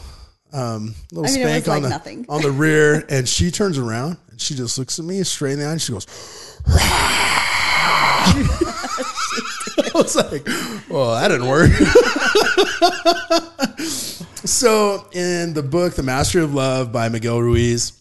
um, 0.52 0.96
little 1.12 1.30
I 1.30 1.34
mean, 1.34 1.46
spank 1.46 1.68
on 1.68 1.74
like 1.74 1.82
the 1.84 1.88
nothing. 1.88 2.26
on 2.28 2.42
the 2.42 2.50
rear, 2.50 3.04
and 3.08 3.28
she 3.28 3.52
turns 3.52 3.78
around 3.78 4.16
and 4.28 4.40
she 4.40 4.56
just 4.56 4.76
looks 4.76 4.98
at 4.98 5.04
me 5.04 5.22
straight 5.22 5.52
in 5.52 5.60
the 5.60 5.66
eye, 5.66 5.72
and 5.72 5.80
she 5.80 5.92
goes. 5.92 6.06
I 9.94 9.98
was 9.98 10.16
like, 10.16 10.46
well, 10.88 11.14
that 11.14 11.28
didn't 11.28 11.48
work. 11.48 11.70
so, 14.46 15.06
in 15.12 15.52
the 15.52 15.62
book, 15.62 15.94
The 15.94 16.02
Mastery 16.02 16.42
of 16.42 16.54
Love 16.54 16.92
by 16.92 17.10
Miguel 17.10 17.40
Ruiz, 17.40 17.92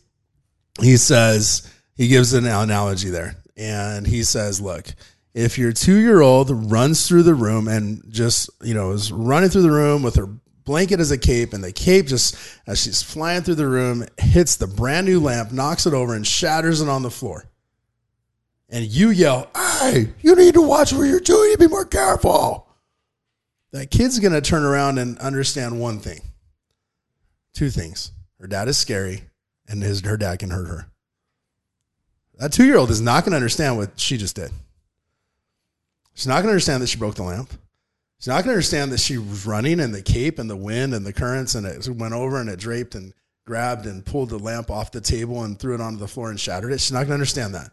he 0.80 0.96
says, 0.96 1.70
he 1.96 2.08
gives 2.08 2.34
an 2.34 2.46
analogy 2.46 3.10
there. 3.10 3.36
And 3.58 4.08
he 4.08 4.24
says, 4.24 4.62
look, 4.62 4.86
if 5.34 5.58
your 5.58 5.74
two 5.74 5.98
year 5.98 6.22
old 6.22 6.72
runs 6.72 7.08
through 7.08 7.24
the 7.24 7.36
room 7.36 7.68
and 7.68 8.02
just, 8.10 8.50
you 8.64 8.74
know, 8.74 8.92
is 8.92 9.12
running 9.12 9.50
through 9.50 9.64
the 9.64 9.72
room 9.72 10.02
with 10.02 10.16
her 10.16 10.30
blanket 10.64 11.02
as 11.02 11.12
a 11.12 11.18
cape, 11.18 11.52
and 11.52 11.64
the 11.64 11.74
cape 11.74 12.08
just, 12.08 12.38
as 12.68 12.82
she's 12.82 13.04
flying 13.04 13.42
through 13.42 13.56
the 13.56 13.68
room, 13.68 14.06
hits 14.18 14.56
the 14.56 14.68
brand 14.68 15.08
new 15.08 15.20
lamp, 15.20 15.52
knocks 15.52 15.86
it 15.86 15.94
over, 15.94 16.16
and 16.16 16.26
shatters 16.26 16.80
it 16.80 16.88
on 16.88 17.02
the 17.02 17.12
floor 17.12 17.51
and 18.72 18.86
you 18.86 19.09
yell, 19.09 19.49
Hey, 19.55 20.09
you 20.22 20.36
need 20.36 20.55
to 20.55 20.61
watch 20.61 20.93
what 20.93 21.03
you're 21.03 21.19
doing. 21.19 21.51
You 21.51 21.57
be 21.57 21.67
more 21.67 21.86
careful. 21.86 22.67
That 23.72 23.91
kid's 23.91 24.19
to 24.19 24.41
turn 24.41 24.63
around 24.63 24.97
and 24.97 25.17
understand 25.19 25.80
one 25.80 25.99
thing 25.99 26.22
two 27.53 27.69
things. 27.69 28.11
Her 28.39 28.47
dad 28.47 28.67
is 28.69 28.78
scary, 28.78 29.24
and 29.67 29.84
his, 29.84 30.01
her 30.01 30.17
dad 30.17 30.39
can 30.39 30.49
hurt 30.49 30.67
her. 30.67 30.88
That 32.38 32.51
two 32.51 32.65
year 32.65 32.78
old 32.78 32.89
is 32.89 33.01
not 33.01 33.26
to 33.26 33.34
understand 33.34 33.78
what 33.78 33.99
she 33.99 34.17
just 34.17 34.36
did. 34.36 34.51
She's 36.13 36.28
not 36.28 36.41
to 36.41 36.47
understand 36.47 36.82
that 36.82 36.88
she 36.88 36.97
broke 36.97 37.15
the 37.15 37.24
lamp. 37.24 37.51
She's 38.19 38.28
not 38.28 38.43
to 38.43 38.49
understand 38.49 38.91
that 38.91 38.99
she 38.99 39.17
was 39.17 39.45
running 39.45 39.80
and 39.80 39.93
the 39.93 40.01
cape 40.01 40.39
and 40.39 40.49
the 40.49 40.55
wind 40.55 40.93
and 40.93 41.05
the 41.05 41.13
currents 41.13 41.55
and 41.55 41.65
it 41.65 41.88
went 41.89 42.13
over 42.13 42.39
and 42.39 42.49
it 42.49 42.59
draped 42.59 42.95
and 42.95 43.13
grabbed 43.45 43.86
and 43.86 44.05
pulled 44.05 44.30
the 44.30 44.39
lamp 44.39 44.72
off 44.72 44.91
the 44.91 45.01
table 45.01 45.43
and 45.43 45.59
threw 45.59 45.76
it 45.76 45.82
onto 45.82 45.99
the 45.99 46.07
floor 46.07 46.30
and 46.30 46.39
shattered 46.39 46.72
it. 46.72 46.80
She's 46.80 46.91
not 46.91 46.99
going 46.99 47.09
to 47.09 47.13
understand 47.13 47.55
that. 47.55 47.72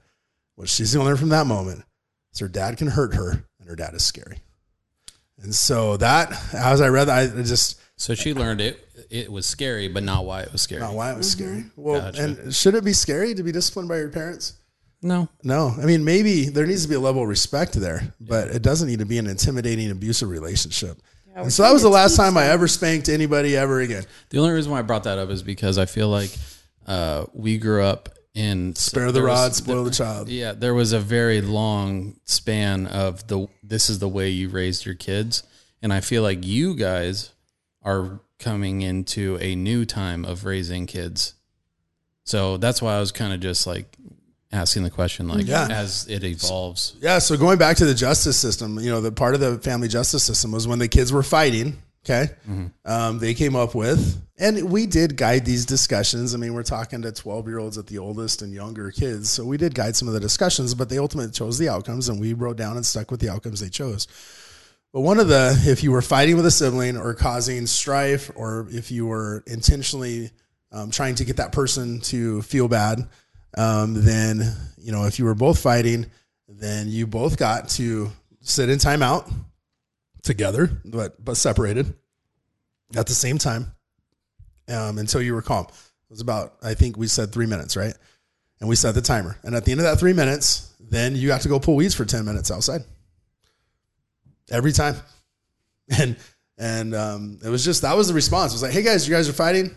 What 0.59 0.69
she's 0.69 0.93
going 0.93 1.05
to 1.05 1.09
learn 1.09 1.17
from 1.17 1.29
that 1.29 1.47
moment 1.47 1.85
is 2.33 2.41
her 2.41 2.49
dad 2.49 2.79
can 2.79 2.89
hurt 2.89 3.15
her 3.15 3.45
and 3.61 3.69
her 3.69 3.77
dad 3.77 3.95
is 3.95 4.05
scary. 4.05 4.41
And 5.41 5.55
so 5.55 5.97
that, 5.99 6.33
as 6.53 6.81
I 6.81 6.89
read 6.89 7.05
that, 7.05 7.33
I 7.33 7.43
just. 7.43 7.81
So 7.95 8.17
she 8.17 8.35
learned 8.35 8.61
it. 8.61 8.85
It 9.09 9.31
was 9.31 9.47
scary, 9.47 9.87
but 9.87 10.03
not 10.03 10.25
why 10.25 10.43
it 10.43 10.51
was 10.51 10.61
scary. 10.61 10.81
Not 10.81 10.95
why 10.95 11.13
it 11.13 11.17
was 11.17 11.31
scary. 11.31 11.67
Well, 11.77 12.01
gotcha. 12.01 12.25
and 12.25 12.53
should 12.53 12.75
it 12.75 12.85
be 12.85 12.93
scary 12.93 13.35
to 13.35 13.45
be 13.45 13.53
disciplined 13.53 13.89
by 13.89 13.99
your 13.99 14.09
parents? 14.09 14.55
No. 15.01 15.29
No. 15.45 15.77
I 15.81 15.85
mean, 15.85 16.05
maybe 16.05 16.49
there 16.49 16.67
needs 16.67 16.83
to 16.83 16.89
be 16.89 16.97
a 16.97 17.01
level 17.01 17.23
of 17.23 17.29
respect 17.29 17.75
there, 17.75 18.13
but 18.19 18.49
it 18.49 18.63
doesn't 18.63 18.89
need 18.89 18.99
to 18.99 19.07
be 19.07 19.19
an 19.19 19.29
intimidating, 19.29 19.93
abusive 19.93 20.29
relationship. 20.29 21.01
Yeah, 21.29 21.43
and 21.43 21.53
so 21.53 21.63
that 21.63 21.73
was 21.73 21.83
the 21.83 21.89
last 21.89 22.17
time 22.17 22.37
I 22.37 22.47
ever 22.47 22.67
spanked 22.67 23.09
anybody 23.09 23.57
ever 23.57 23.81
again. 23.81 24.03
The 24.31 24.39
only 24.41 24.51
reason 24.51 24.73
why 24.73 24.81
I 24.81 24.83
brought 24.83 25.05
that 25.05 25.19
up 25.19 25.31
is 25.31 25.45
because 25.45 25.79
I 25.79 25.87
feel 25.87 26.09
like 26.09 26.37
uh, 26.85 27.27
we 27.33 27.59
grew 27.59 27.85
up 27.85 28.09
in 28.39 28.77
spare 28.77 29.11
the 29.11 29.23
rod, 29.23 29.55
spoil 29.55 29.83
the, 29.83 29.91
the 29.91 29.97
child. 29.97 30.29
Yeah, 30.29 30.53
there 30.53 30.73
was 30.73 30.93
a 30.93 31.01
very 31.01 31.41
long 31.41 32.21
span 32.25 32.87
of 32.87 33.27
the 33.27 33.49
this 33.65 33.91
is 33.91 33.99
the 33.99 34.09
way 34.09 34.29
you 34.29 34.49
raised 34.49 34.87
your 34.87 34.95
kids, 34.95 35.43
and 35.83 35.93
I 35.93 36.01
feel 36.01 36.23
like 36.23 36.47
you 36.47 36.75
guys 36.75 37.33
are 37.83 38.21
coming 38.39 38.83
into 38.83 39.39
a 39.41 39.57
new 39.57 39.85
time 39.85 40.25
of 40.25 40.45
raising 40.45 40.87
kids. 40.87 41.35
So 42.25 42.59
that's 42.59 42.81
why 42.81 42.95
I 42.95 43.01
was 43.01 43.11
kind 43.11 43.33
of 43.33 43.41
just 43.41 43.67
like 43.67 43.97
asking 44.53 44.85
the 44.85 44.91
question 44.91 45.27
like 45.27 45.47
mm-hmm. 45.47 45.71
yeah. 45.71 45.77
as 45.77 46.07
it 46.09 46.23
evolves. 46.23 46.95
Yeah, 47.01 47.19
so 47.19 47.37
going 47.37 47.59
back 47.59 47.79
to 47.79 47.87
the 47.87 47.95
justice 47.95 48.37
system, 48.37 48.79
you 48.79 48.91
know, 48.91 49.01
the 49.01 49.11
part 49.11 49.35
of 49.35 49.41
the 49.41 49.59
family 49.59 49.89
justice 49.89 50.23
system 50.23 50.53
was 50.53 50.69
when 50.69 50.79
the 50.79 50.89
kids 50.89 51.13
were 51.13 51.25
fighting, 51.25 51.83
okay? 52.09 52.33
Mm-hmm. 52.49 52.67
Um, 52.85 53.19
they 53.19 53.35
came 53.35 53.57
up 53.57 53.75
with 53.75 54.21
and 54.39 54.71
we 54.71 54.87
did 54.87 55.17
guide 55.17 55.45
these 55.45 55.67
discussions. 55.67 56.35
I 56.35 56.39
mean, 56.39 56.55
we're 56.55 56.63
talking 56.63 57.03
to 57.03 57.09
12-year-olds 57.09 57.77
at 57.77 57.87
the 57.87 57.99
oldest 57.99 58.41
and 58.43 58.53
younger 58.53 58.91
kids. 58.91 59.31
So 59.31 59.45
we 59.45 59.57
did 59.57 59.75
guide 59.75 59.97
some 59.97 60.09
of 60.09 60.15
the 60.15 60.21
discussions, 60.21 60.75
but 60.75 60.89
they 60.89 60.99
ultimately 60.99 61.33
chose 61.33 61.59
the 61.59 61.69
outcomes 61.69 62.09
and 62.09 62.21
we 62.21 62.33
wrote 62.33 62.57
down 62.57 62.77
and 62.77 62.87
stuck 62.87 63.11
with 63.11 63.21
the 63.21 63.29
outcomes 63.29 63.61
they 63.61 63.69
chose. 63.69 64.07
But 64.93 65.01
one 65.03 65.21
of 65.21 65.29
the 65.29 65.61
if 65.67 65.83
you 65.83 65.93
were 65.93 66.03
fighting 66.03 66.37
with 66.37 66.47
a 66.47 66.51
sibling 66.51 66.97
or 66.97 67.13
causing 67.15 67.67
strife 67.67 68.31
or 68.35 68.69
if 68.71 68.91
you 68.91 69.07
were 69.07 69.45
intentionally 69.47 70.31
um, 70.73 70.91
trying 70.91 71.15
to 71.17 71.25
get 71.25 71.37
that 71.37 71.53
person 71.53 72.01
to 72.03 72.41
feel 72.43 72.69
bad, 72.69 73.07
um, 73.57 73.95
then 73.95 74.41
you 74.79 74.93
know 74.93 75.05
if 75.05 75.19
you 75.19 75.27
were 75.27 75.35
both 75.35 75.59
fighting, 75.59 76.07
then 76.49 76.89
you 76.89 77.07
both 77.07 77.37
got 77.37 77.69
to 77.71 78.11
sit 78.41 78.71
in 78.71 78.79
timeout 78.79 79.31
together, 80.23 80.71
but 80.85 81.23
but 81.25 81.37
separated 81.37 81.95
at 82.97 83.07
the 83.07 83.15
same 83.15 83.39
time 83.39 83.73
um, 84.69 84.99
until 84.99 85.23
you 85.23 85.35
were 85.35 85.43
calm. 85.43 85.67
It 85.67 86.11
was 86.11 86.21
about 86.21 86.55
I 86.63 86.75
think 86.75 86.97
we 86.97 87.07
said 87.07 87.33
three 87.33 87.47
minutes, 87.47 87.77
right? 87.77 87.95
And 88.61 88.69
we 88.69 88.77
set 88.77 88.95
the 88.95 89.03
timer. 89.03 89.37
And 89.45 89.55
at 89.55 89.65
the 89.65 89.71
end 89.71 89.81
of 89.81 89.85
that 89.85 89.99
three 89.99 90.13
minutes, 90.13 90.75
then 90.81 91.15
you 91.15 91.29
got 91.29 91.43
to 91.43 91.49
go 91.49 91.61
pull 91.61 91.77
weeds 91.77 91.95
for 91.95 92.05
ten 92.05 92.25
minutes 92.25 92.51
outside 92.51 92.83
every 94.51 94.73
time. 94.73 94.97
And 95.99 96.19
and 96.59 96.95
um, 96.95 97.39
it 97.43 97.49
was 97.49 97.65
just 97.65 97.81
that 97.81 97.97
was 97.97 98.09
the 98.09 98.15
response. 98.15 98.53
It 98.53 98.57
was 98.57 98.63
like, 98.63 98.73
hey 98.73 98.83
guys, 98.83 99.09
you 99.09 99.15
guys 99.15 99.27
are 99.27 99.33
fighting. 99.33 99.75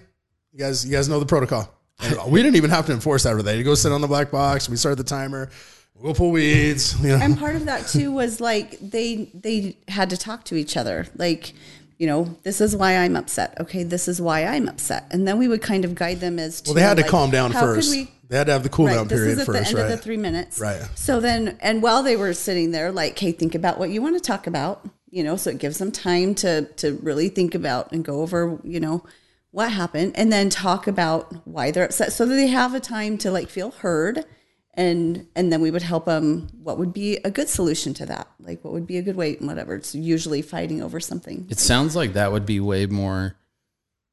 You 0.52 0.60
guys, 0.60 0.86
you 0.86 0.92
guys 0.92 1.08
know 1.08 1.22
the 1.22 1.26
protocol. 1.26 1.74
And 2.02 2.32
we 2.32 2.42
didn't 2.44 2.58
even 2.58 2.70
have 2.70 2.88
to 2.88 2.92
enforce 2.92 3.24
that. 3.24 3.42
They 3.46 3.64
go 3.64 3.76
sit 3.76 3.94
on 3.94 4.02
the 4.02 4.08
black 4.08 4.30
box. 4.30 4.68
We 4.68 4.76
start 4.76 4.98
the 4.98 5.06
timer. 5.06 5.50
We'll 5.96 6.16
pull 6.16 6.32
weeds. 6.32 6.96
You 7.02 7.10
know? 7.10 7.18
And 7.18 7.38
part 7.38 7.56
of 7.56 7.66
that 7.66 7.88
too 7.88 8.12
was 8.12 8.42
like 8.42 8.80
they 8.80 9.30
they 9.34 9.78
had 9.88 10.10
to 10.12 10.18
talk 10.18 10.46
to 10.46 10.56
each 10.56 10.78
other. 10.78 11.08
Like, 11.16 11.54
you 11.98 12.08
know, 12.08 12.36
this 12.44 12.62
is 12.62 12.76
why 12.76 12.98
I'm 12.98 13.16
upset. 13.16 13.58
Okay, 13.60 13.84
this 13.84 14.08
is 14.08 14.22
why 14.22 14.46
I'm 14.46 14.68
upset. 14.68 15.08
And 15.12 15.28
then 15.28 15.38
we 15.38 15.48
would 15.48 15.62
kind 15.62 15.86
of 15.86 15.96
guide 15.96 16.20
them 16.20 16.40
as 16.40 16.62
to 16.62 16.70
well, 16.70 16.76
they 16.76 16.82
had 16.82 16.98
to 16.98 17.04
like, 17.04 17.12
calm 17.12 17.32
down 17.32 17.52
first. 17.52 17.92
We, 17.92 18.12
they 18.28 18.38
had 18.38 18.48
to 18.48 18.54
have 18.54 18.64
the 18.64 18.70
cool 18.70 18.88
right, 18.88 18.96
down 18.96 19.10
period 19.10 19.32
this 19.32 19.34
is 19.34 19.40
at 19.40 19.46
first, 19.46 19.64
the 19.64 19.68
end 19.70 19.78
right? 19.78 19.92
of 19.92 20.00
the 20.00 20.04
three 20.04 20.18
minutes. 20.18 20.60
Right. 20.60 20.82
So 20.96 21.20
then, 21.20 21.58
and 21.62 21.82
while 21.82 22.04
they 22.04 22.16
were 22.16 22.34
sitting 22.34 22.72
there, 22.72 22.92
like, 22.92 23.18
hey, 23.20 23.32
think 23.32 23.56
about 23.56 23.78
what 23.78 23.90
you 23.90 24.02
want 24.02 24.16
to 24.16 24.22
talk 24.22 24.48
about. 24.48 24.88
You 25.10 25.26
know, 25.26 25.36
so 25.36 25.50
it 25.50 25.58
gives 25.58 25.78
them 25.78 25.92
time 25.92 26.36
to 26.36 26.64
to 26.78 26.94
really 27.04 27.28
think 27.30 27.54
about 27.54 27.92
and 27.92 28.06
go 28.06 28.22
over. 28.22 28.60
You 28.64 28.80
know, 28.80 29.04
what 29.52 29.72
happened 29.72 30.14
and 30.16 30.32
then 30.32 30.50
talk 30.50 30.88
about 30.88 31.46
why 31.46 31.72
they're 31.72 31.86
upset 31.86 32.14
so 32.14 32.26
that 32.26 32.36
they 32.36 32.48
have 32.48 32.74
a 32.74 32.80
time 32.80 33.18
to 33.20 33.32
like 33.32 33.50
feel 33.50 33.72
heard 33.72 34.26
and 34.74 35.28
and 35.36 35.52
then 35.52 35.62
we 35.62 35.72
would 35.72 35.82
help 35.82 36.06
them 36.06 36.48
what 36.64 36.78
would 36.78 36.94
be 36.94 37.18
a 37.18 37.32
good 37.32 37.50
solution 37.50 37.94
to 37.94 38.06
that 38.06 38.28
like 38.40 38.64
what 38.64 38.74
would 38.74 38.88
be 38.88 38.98
a 38.98 39.02
good 39.02 39.16
way 39.16 39.36
whatever 39.36 39.76
it's 39.76 39.94
usually 39.94 40.42
fighting 40.42 40.82
over 40.82 41.00
something 41.00 41.46
it 41.50 41.60
sounds 41.60 41.96
like 41.96 42.14
that 42.14 42.32
would 42.32 42.46
be 42.46 42.60
way 42.60 42.86
more 42.86 43.36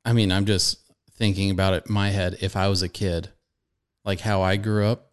i 0.05 0.13
mean 0.13 0.33
i'm 0.33 0.47
just 0.47 0.79
thinking 1.13 1.51
about 1.51 1.75
it 1.75 1.85
in 1.87 1.95
my 1.95 2.11
head 2.11 2.37
if 2.41 2.57
i 2.57 2.69
was 2.69 2.83
a 2.83 2.89
kid 2.89 3.29
like 4.05 4.21
how 4.21 4.43
i 4.43 4.57
grew 4.57 4.87
up 4.87 5.13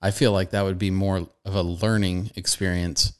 i 0.00 0.10
feel 0.10 0.32
like 0.32 0.50
that 0.50 0.62
would 0.62 0.78
be 0.78 0.90
more 0.90 1.26
of 1.44 1.54
a 1.54 1.62
learning 1.62 2.30
experience 2.36 3.12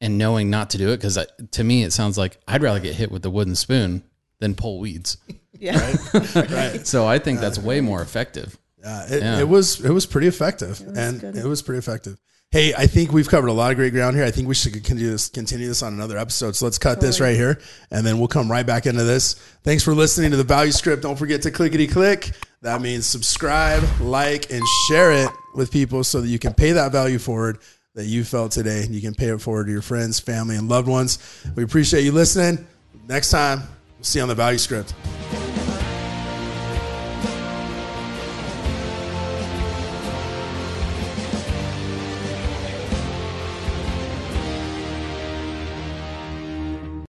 and 0.00 0.18
knowing 0.18 0.48
not 0.48 0.70
to 0.70 0.78
do 0.78 0.88
it 0.88 0.96
because 0.96 1.18
to 1.50 1.64
me 1.64 1.82
it 1.82 1.92
sounds 1.92 2.16
like 2.16 2.38
i'd 2.48 2.62
rather 2.62 2.80
get 2.80 2.94
hit 2.94 3.12
with 3.12 3.22
the 3.22 3.30
wooden 3.30 3.54
spoon 3.54 4.02
than 4.40 4.54
pull 4.54 4.80
weeds 4.80 5.18
yeah. 5.62 5.96
Right. 6.12 6.34
right. 6.50 6.86
So 6.86 7.06
I 7.06 7.20
think 7.20 7.38
that's 7.38 7.58
way 7.58 7.80
more 7.80 8.02
effective. 8.02 8.58
Uh, 8.84 9.06
yeah 9.08 9.16
it, 9.16 9.22
yeah. 9.22 9.40
it 9.40 9.48
was 9.48 9.84
it 9.84 9.90
was 9.90 10.06
pretty 10.06 10.26
effective, 10.26 10.80
it 10.80 10.88
was 10.88 10.98
and 10.98 11.20
good. 11.20 11.36
it 11.36 11.46
was 11.46 11.62
pretty 11.62 11.78
effective. 11.78 12.18
Hey, 12.52 12.74
I 12.74 12.86
think 12.86 13.14
we've 13.14 13.28
covered 13.28 13.46
a 13.46 13.52
lot 13.54 13.70
of 13.70 13.78
great 13.78 13.94
ground 13.94 14.14
here. 14.14 14.26
I 14.26 14.30
think 14.30 14.46
we 14.46 14.54
should 14.54 14.74
continue 14.74 15.10
this, 15.10 15.30
continue 15.30 15.66
this 15.66 15.82
on 15.82 15.94
another 15.94 16.18
episode. 16.18 16.54
So 16.54 16.66
let's 16.66 16.76
cut 16.76 16.96
totally. 16.96 17.06
this 17.08 17.18
right 17.18 17.34
here, 17.34 17.58
and 17.90 18.04
then 18.04 18.18
we'll 18.18 18.28
come 18.28 18.50
right 18.50 18.66
back 18.66 18.84
into 18.84 19.04
this. 19.04 19.36
Thanks 19.64 19.82
for 19.82 19.94
listening 19.94 20.32
to 20.32 20.36
the 20.36 20.44
Value 20.44 20.70
Script. 20.70 21.02
Don't 21.02 21.16
forget 21.16 21.40
to 21.42 21.50
clickety 21.50 21.86
click. 21.86 22.32
That 22.60 22.82
means 22.82 23.06
subscribe, 23.06 23.82
like, 24.02 24.52
and 24.52 24.62
share 24.86 25.12
it 25.12 25.30
with 25.54 25.72
people 25.72 26.04
so 26.04 26.20
that 26.20 26.28
you 26.28 26.38
can 26.38 26.52
pay 26.52 26.72
that 26.72 26.92
value 26.92 27.18
forward 27.18 27.58
that 27.94 28.04
you 28.04 28.22
felt 28.22 28.52
today. 28.52 28.82
And 28.82 28.94
you 28.94 29.00
can 29.00 29.14
pay 29.14 29.28
it 29.28 29.40
forward 29.40 29.64
to 29.64 29.72
your 29.72 29.80
friends, 29.80 30.20
family, 30.20 30.56
and 30.56 30.68
loved 30.68 30.88
ones. 30.88 31.18
We 31.56 31.62
appreciate 31.62 32.02
you 32.02 32.12
listening. 32.12 32.66
Next 33.08 33.30
time, 33.30 33.60
we'll 33.96 34.04
see 34.04 34.18
you 34.18 34.24
on 34.24 34.28
the 34.28 34.34
Value 34.34 34.58
Script. 34.58 34.92